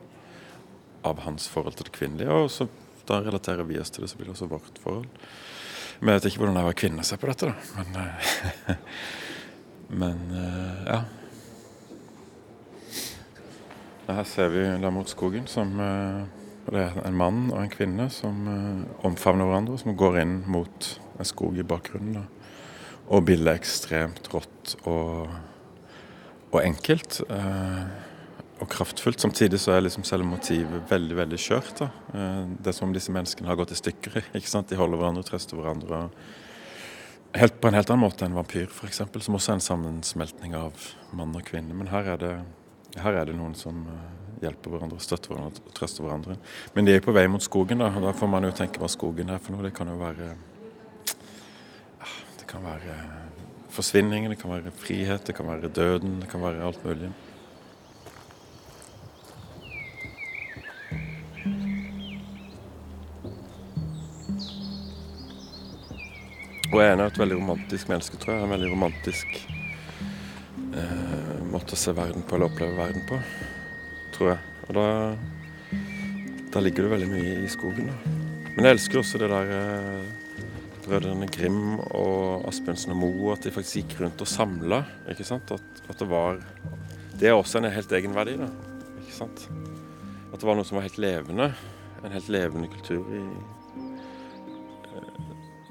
av, 1.07 1.23
hans 1.27 1.47
forhold 1.51 1.77
til 1.79 1.87
det 1.87 1.95
kvinnelige. 1.95 2.35
Og 2.35 2.51
så 2.51 2.67
da 3.07 3.21
relaterer 3.23 3.67
vi 3.69 3.79
oss 3.79 3.95
til 3.95 4.05
det, 4.05 4.11
så 4.11 4.19
blir 4.19 4.31
det 4.31 4.35
også 4.35 4.51
vårt 4.51 4.81
forhold. 4.83 5.07
Men 6.01 6.13
jeg 6.13 6.19
vet 6.19 6.29
ikke 6.31 6.43
hvordan 6.43 6.57
det 6.57 6.63
er 6.63 6.67
å 6.67 6.71
være 6.71 6.81
kvinne 6.83 7.03
og 7.03 7.09
se 7.09 7.19
på 7.21 7.31
dette, 7.31 7.51
da. 7.51 7.55
Men, 7.79 7.89
eh, 8.03 8.77
men 10.03 10.23
eh, 10.43 10.85
ja. 10.89 11.01
Her 14.13 14.25
ser 14.29 14.53
vi 14.53 14.67
der 14.83 14.95
mot 14.95 15.09
skogen 15.09 15.47
som 15.49 15.79
eh, 15.81 16.23
Det 16.67 16.83
er 16.83 16.99
en 17.07 17.17
mann 17.19 17.49
og 17.51 17.59
en 17.63 17.73
kvinne 17.73 18.07
som 18.15 18.45
omfavner 19.03 19.49
hverandre, 19.49 19.79
som 19.81 19.97
går 19.99 20.21
inn 20.23 20.37
mot 20.47 20.93
en 21.19 21.27
skog 21.27 21.59
i 21.59 21.67
bakgrunnen. 21.67 22.21
da. 22.21 22.27
Og 23.11 23.25
bildet 23.27 23.51
er 23.51 23.59
ekstremt 23.59 24.29
rått 24.33 24.77
og, 24.87 25.27
og 26.53 26.61
enkelt. 26.63 27.19
Eh, 27.27 28.12
og 28.63 28.71
kraftfullt. 28.71 29.21
Samtidig 29.21 29.59
så 29.61 29.75
er 29.75 29.85
liksom 29.85 30.05
selve 30.07 30.27
motivet 30.29 30.87
veldig 30.91 31.19
veldig 31.19 31.41
skjørt. 31.41 31.75
da. 31.81 31.91
Eh, 32.15 32.47
det 32.63 32.75
som 32.77 32.89
om 32.89 32.95
disse 32.95 33.13
menneskene 33.13 33.51
har 33.51 33.59
gått 33.59 33.75
i 33.75 33.81
stykker. 33.81 34.23
ikke 34.39 34.51
sant? 34.51 34.71
De 34.71 34.79
holder 34.79 35.01
hverandre, 35.01 35.27
trøster 35.27 35.59
hverandre. 35.59 36.07
Helt, 37.35 37.61
på 37.61 37.69
en 37.69 37.79
helt 37.79 37.91
annen 37.91 38.05
måte 38.05 38.27
enn 38.27 38.37
vampyr, 38.37 38.69
f.eks., 38.69 39.03
som 39.25 39.39
også 39.39 39.55
er 39.55 39.59
en 39.59 39.65
sammensmeltning 39.65 40.55
av 40.57 40.91
mann 41.17 41.33
og 41.35 41.47
kvinne. 41.49 41.75
Men 41.75 41.89
her 41.89 42.15
er 42.15 42.21
det, 42.21 42.35
her 43.01 43.17
er 43.17 43.31
det 43.31 43.37
noen 43.39 43.57
som 43.57 43.87
hjelper 44.43 44.75
hverandre, 44.75 45.01
støtter 45.01 45.33
hverandre 45.33 45.65
og 45.65 45.75
trøster 45.77 46.05
hverandre. 46.05 46.37
Men 46.77 46.87
de 46.87 46.97
er 46.97 47.05
på 47.05 47.15
vei 47.17 47.25
mot 47.31 47.43
skogen, 47.43 47.81
da. 47.81 47.89
Da 48.05 48.15
får 48.17 48.31
man 48.31 48.45
jo 48.47 48.53
tenke 48.57 48.83
hva 48.83 48.91
skogen 48.93 49.33
er 49.33 49.41
for 49.41 49.57
noe. 49.57 49.65
Det 49.65 49.75
kan 49.77 49.91
jo 49.91 49.99
være 50.03 50.35
det 52.39 52.49
kan 52.51 52.65
være 52.67 52.95
forsvinningen, 53.73 54.35
det 54.35 54.39
kan 54.43 54.53
være 54.53 54.73
frihet, 54.77 55.23
det 55.25 55.35
kan 55.39 55.49
være 55.49 55.71
døden, 55.73 56.19
det 56.21 56.29
kan 56.29 56.43
være 56.43 56.67
alt 56.67 56.83
mulig. 56.85 57.09
Jeg 66.73 66.89
er 66.89 67.01
et 67.05 67.19
veldig 67.21 67.37
romantisk 67.37 67.91
menneske, 67.91 68.17
tror 68.17 68.33
jeg. 68.33 68.45
En 68.47 68.53
veldig 68.55 68.69
romantisk 68.73 69.35
eh, 70.73 71.43
måte 71.53 71.77
å 71.77 71.79
se 71.79 71.93
verden 71.93 72.25
på, 72.25 72.39
eller 72.39 72.49
oppleve 72.49 72.79
verden 72.79 73.05
på, 73.11 73.19
tror 74.15 74.31
jeg. 74.31 74.55
Og 74.71 74.79
da, 74.79 74.87
da 76.55 76.65
ligger 76.65 76.87
det 76.89 76.95
veldig 76.95 77.11
mye 77.13 77.37
i 77.45 77.53
skogen. 77.53 77.93
Da. 77.93 78.15
Men 78.55 78.71
jeg 78.71 78.79
elsker 78.79 79.03
også 79.03 79.21
det 79.21 79.29
der 79.35 79.55
eh, 79.59 80.41
brødrene 80.87 81.29
Grim 81.37 81.63
og 81.85 82.49
Asbjørnsen 82.49 82.97
og 82.97 83.03
Moe, 83.05 83.37
at 83.37 83.45
de 83.45 83.53
faktisk 83.53 83.83
gikk 83.83 84.01
rundt 84.01 84.25
og 84.25 84.33
samla. 84.33 84.83
Ikke 85.13 85.29
sant? 85.29 85.53
At, 85.53 85.87
at, 85.87 85.97
det 86.01 86.09
var 86.09 86.41
Det 87.21 87.29
er 87.29 87.37
også 87.37 87.61
en 87.61 87.69
helt 87.69 87.99
egen 88.01 88.17
verdi, 88.17 88.41
da. 88.41 88.49
Ikke 89.05 89.19
sant? 89.21 89.49
At 90.33 90.41
det 90.41 90.49
var 90.49 90.57
noe 90.57 90.65
som 90.65 90.81
var 90.81 90.89
helt 90.89 91.01
levende. 91.05 91.53
En 92.01 92.17
helt 92.17 92.33
levende 92.33 92.73
kultur 92.73 93.05
i, 93.13 93.27
eh, 94.89 95.27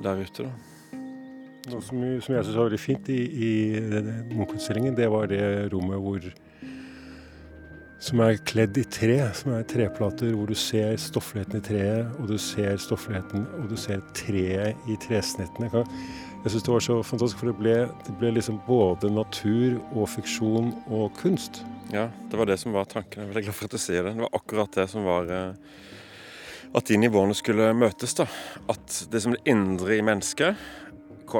der 0.05 0.21
ute, 0.21 0.45
da. 0.45 0.70
Noe 1.69 1.81
som, 1.85 1.99
som 2.25 2.33
jeg 2.33 2.45
syns 2.47 2.57
var 2.57 2.69
veldig 2.71 2.81
fint 2.81 3.09
i, 3.13 3.19
i 3.21 3.51
Munch-utstillingen, 4.33 4.95
det 4.97 5.11
var 5.13 5.27
det 5.29 5.43
rommet 5.73 6.01
hvor 6.01 6.31
som 8.01 8.21
er 8.25 8.39
kledd 8.49 8.79
i 8.81 8.83
tre, 8.89 9.19
som 9.37 9.53
er 9.53 9.65
treplater 9.69 10.31
hvor 10.33 10.49
du 10.49 10.57
ser 10.57 10.95
stoffligheten 10.97 11.59
i 11.59 11.65
treet, 11.67 12.15
og 12.17 12.31
du 12.31 12.37
ser 12.41 12.79
stoffligheten, 12.81 13.45
og 13.59 13.67
du 13.69 13.77
ser 13.77 14.01
treet 14.17 14.89
i 14.89 14.97
tresnittene. 15.03 15.69
Jeg 16.41 16.49
syns 16.55 16.65
det 16.65 16.73
var 16.73 16.85
så 16.87 16.97
fantastisk, 17.05 17.43
for 17.43 17.51
det 17.51 17.59
ble, 17.59 17.75
det 18.07 18.15
ble, 18.17 18.33
liksom 18.39 18.57
både 18.65 19.11
natur 19.13 19.77
og 19.91 20.09
fiksjon 20.09 20.73
og 20.89 21.13
kunst. 21.21 21.61
Ja, 21.93 22.07
det 22.31 22.39
var 22.41 22.49
det 22.49 22.57
som 22.57 22.73
var 22.73 22.89
tanken. 22.89 23.21
Jeg 23.21 23.27
er 23.27 23.33
veldig 23.35 23.45
glad 23.45 23.59
for 23.59 23.69
at 23.69 23.77
du 23.77 23.83
sier 23.85 24.07
det. 24.07 24.15
Det 24.17 24.25
var 24.25 24.37
akkurat 24.39 24.81
det 24.81 24.87
som 24.89 25.05
var 25.05 25.29
eh, 25.29 25.79
At 26.73 26.87
de 26.87 26.97
nivåene 26.97 27.35
skulle 27.37 27.69
møtes. 27.75 28.15
da. 28.17 28.25
At 28.71 29.01
det 29.11 29.21
som 29.21 29.35
det 29.35 29.43
indre 29.45 29.99
i 29.99 30.01
mennesket, 30.01 30.57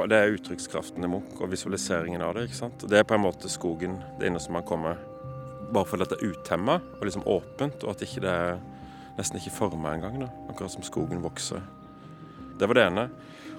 det 0.08 0.18
er 0.18 0.34
uttrykkskraften 0.34 1.04
i 1.04 1.10
Munch 1.10 1.40
og 1.40 1.50
visualiseringen 1.52 2.22
av 2.24 2.36
det. 2.36 2.46
ikke 2.48 2.60
sant? 2.62 2.84
Det 2.88 2.98
er 2.98 3.08
på 3.08 3.16
en 3.16 3.24
måte 3.24 3.50
skogen, 3.52 3.98
det 4.20 4.30
innerste 4.30 4.52
man 4.54 4.66
kommer 4.66 5.00
bare 5.72 5.88
fordi 5.88 6.04
det 6.10 6.18
er 6.18 6.32
utemma 6.32 6.78
og 6.98 7.04
liksom 7.06 7.26
åpent, 7.28 7.84
og 7.84 7.94
at 7.94 8.02
ikke 8.04 8.22
det 8.24 8.32
er 8.32 8.58
nesten 9.16 9.38
ikke 9.40 9.54
forma 9.56 9.94
engang. 9.94 10.18
Da. 10.20 10.28
Akkurat 10.52 10.74
som 10.74 10.84
skogen 10.84 11.22
vokser. 11.24 11.62
Det 12.60 12.68
var 12.68 12.78
det 12.78 12.86
ene. 12.90 13.06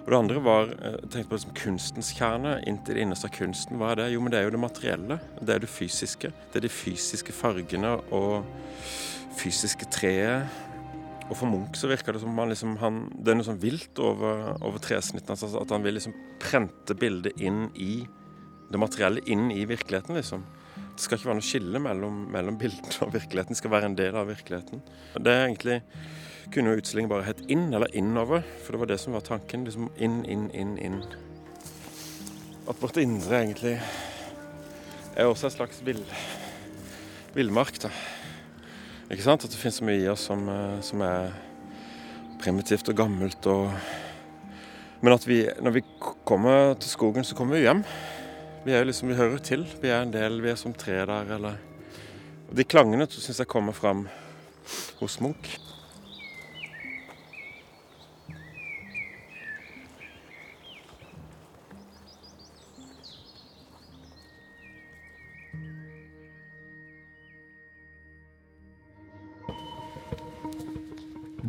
Og 0.04 0.12
det 0.12 0.18
andre 0.20 0.44
var 0.44 0.74
eh, 0.74 0.98
tenkte 1.08 1.30
på 1.30 1.38
liksom 1.38 1.56
kunstens 1.58 2.12
kjerne. 2.18 2.58
Inntil 2.68 2.98
det 2.98 3.06
innerste 3.06 3.30
av 3.30 3.36
kunsten. 3.38 3.80
Hva 3.80 3.94
er 3.94 4.02
det? 4.02 4.10
Jo, 4.14 4.22
men 4.22 4.34
det 4.34 4.42
er 4.42 4.48
jo 4.48 4.54
det 4.56 4.62
materielle. 4.62 5.20
Det 5.40 5.56
er 5.56 5.64
det 5.64 5.72
fysiske. 5.72 6.34
Det 6.52 6.60
er 6.60 6.68
de 6.68 6.74
fysiske 6.74 7.36
fargene 7.36 7.96
og 8.12 8.44
fysiske 9.40 9.88
treet. 9.94 10.52
Og 11.30 11.38
for 11.40 11.48
Munch 11.50 11.80
så 11.80 11.90
virker 11.90 12.16
det 12.16 12.24
som 12.24 12.36
han 12.38 12.52
liksom 12.52 12.76
han, 12.82 12.98
Det 13.16 13.32
er 13.32 13.38
noe 13.40 13.48
sånn 13.48 13.62
vilt 13.62 14.00
over, 14.04 14.58
over 14.62 14.82
tresnittene. 14.84 15.38
Altså 15.38 15.62
at 15.62 15.72
han 15.72 15.86
vil 15.86 15.98
liksom 15.98 16.16
prente 16.44 16.98
bildet 17.00 17.40
inn 17.42 17.70
i 17.80 18.04
det 18.74 18.82
materielle, 18.82 19.22
inn 19.30 19.52
i 19.54 19.64
virkeligheten, 19.70 20.18
liksom. 20.18 20.44
Det 20.94 21.02
skal 21.02 21.18
ikke 21.18 21.30
være 21.30 21.40
noe 21.40 21.46
skille 21.46 21.80
mellom, 21.82 22.20
mellom 22.34 22.58
bildet 22.62 23.00
og 23.06 23.14
virkeligheten. 23.14 23.56
Det 23.56 23.62
skal 23.62 23.74
være 23.74 23.90
en 23.90 23.98
del 23.98 24.18
av 24.18 24.30
virkeligheten. 24.30 24.84
Det 25.18 25.34
er 25.34 25.46
egentlig 25.48 25.80
kunne 26.54 26.74
jo 26.74 26.82
utstillingen 26.82 27.10
bare 27.10 27.26
hett 27.26 27.42
Inn, 27.52 27.72
eller 27.74 27.94
Innover, 27.98 28.44
for 28.62 28.76
det 28.76 28.82
var 28.84 28.90
det 28.92 29.00
som 29.02 29.16
var 29.16 29.26
tanken. 29.26 29.66
liksom 29.66 29.90
Inn, 29.98 30.22
inn, 30.30 30.50
inn, 30.54 30.76
inn. 30.78 31.00
At 32.70 32.80
vårt 32.82 33.00
indre 33.02 33.40
egentlig 33.42 33.78
er 35.16 35.30
også 35.30 35.50
en 35.50 35.56
slags 35.58 35.82
vill, 35.86 36.04
villmark, 37.34 37.80
da. 37.82 37.92
Ikke 39.12 39.26
sant? 39.26 39.44
At 39.44 39.52
det 39.52 39.60
finnes 39.60 39.82
så 39.82 39.88
mye 39.88 40.04
i 40.04 40.10
oss 40.12 40.28
som, 40.30 40.46
eh, 40.50 40.80
som 40.86 41.02
er 41.04 41.34
primitivt 42.44 42.90
og 42.90 42.98
gammelt 42.98 43.52
og 43.52 43.72
Men 45.04 45.14
at 45.18 45.26
vi, 45.28 45.42
når 45.60 45.72
vi 45.76 45.82
kommer 46.24 46.78
til 46.80 46.90
skogen, 46.90 47.26
så 47.28 47.36
kommer 47.36 47.58
vi 47.58 47.66
hjem. 47.66 47.82
Vi 48.64 48.72
er 48.72 48.80
jo 48.80 48.86
liksom, 48.88 49.10
vi 49.10 49.18
hører 49.20 49.42
til. 49.44 49.66
Vi 49.82 49.90
er 49.92 50.02
en 50.02 50.14
del, 50.14 50.40
vi 50.40 50.48
er 50.48 50.56
som 50.56 50.72
tre 50.72 51.02
der, 51.04 51.28
eller 51.28 51.58
De 52.56 52.64
klangene 52.64 53.04
syns 53.12 53.42
jeg 53.42 53.48
kommer 53.52 53.74
fram 53.76 54.08
hos 55.02 55.20
Munch. 55.20 55.60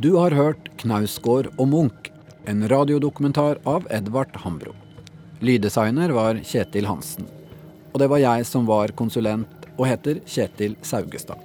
Du 0.05 0.17
har 0.17 0.35
hørt 0.37 0.67
'Knausgård 0.77 1.47
og 1.57 1.69
Munch', 1.69 2.11
en 2.45 2.69
radiodokumentar 2.69 3.57
av 3.65 3.87
Edvard 3.91 4.35
Hambro. 4.37 4.75
Lyddesigner 5.41 6.13
var 6.13 6.35
Kjetil 6.45 6.85
Hansen. 6.85 7.25
Og 7.95 8.03
det 8.03 8.11
var 8.13 8.21
jeg 8.21 8.45
som 8.45 8.67
var 8.69 8.93
konsulent 8.93 9.65
og 9.79 9.87
heter 9.89 10.21
Kjetil 10.29 10.77
Saugestad. 10.83 11.41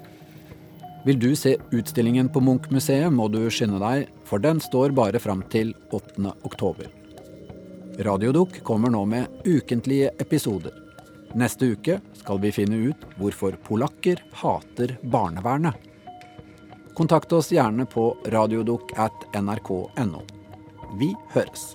Vil 1.05 1.21
du 1.23 1.29
se 1.39 1.55
utstillingen 1.71 2.27
på 2.27 2.43
Munch-museet, 2.43 3.07
må 3.07 3.31
du 3.31 3.39
skynde 3.47 3.79
deg, 3.79 4.09
for 4.25 4.43
den 4.43 4.59
står 4.59 4.91
bare 4.91 5.23
fram 5.23 5.45
til 5.47 5.71
8. 5.95 6.35
oktober. 6.43 6.91
Radiodukk 8.03 8.59
kommer 8.67 8.91
nå 8.91 9.05
med 9.07 9.47
ukentlige 9.47 10.11
episoder. 10.19 10.75
Neste 11.33 11.77
uke 11.77 12.01
skal 12.13 12.43
vi 12.43 12.51
finne 12.51 12.89
ut 12.89 13.07
hvorfor 13.15 13.55
polakker 13.63 14.19
hater 14.43 14.97
barnevernet. 15.01 15.88
Kontakt 16.99 17.31
oss 17.31 17.51
gjerne 17.51 17.85
på 17.87 18.17
radiodukk 18.27 18.89
at 18.99 19.21
nrk.no. 19.39 20.19
Vi 20.99 21.13
høres. 21.31 21.69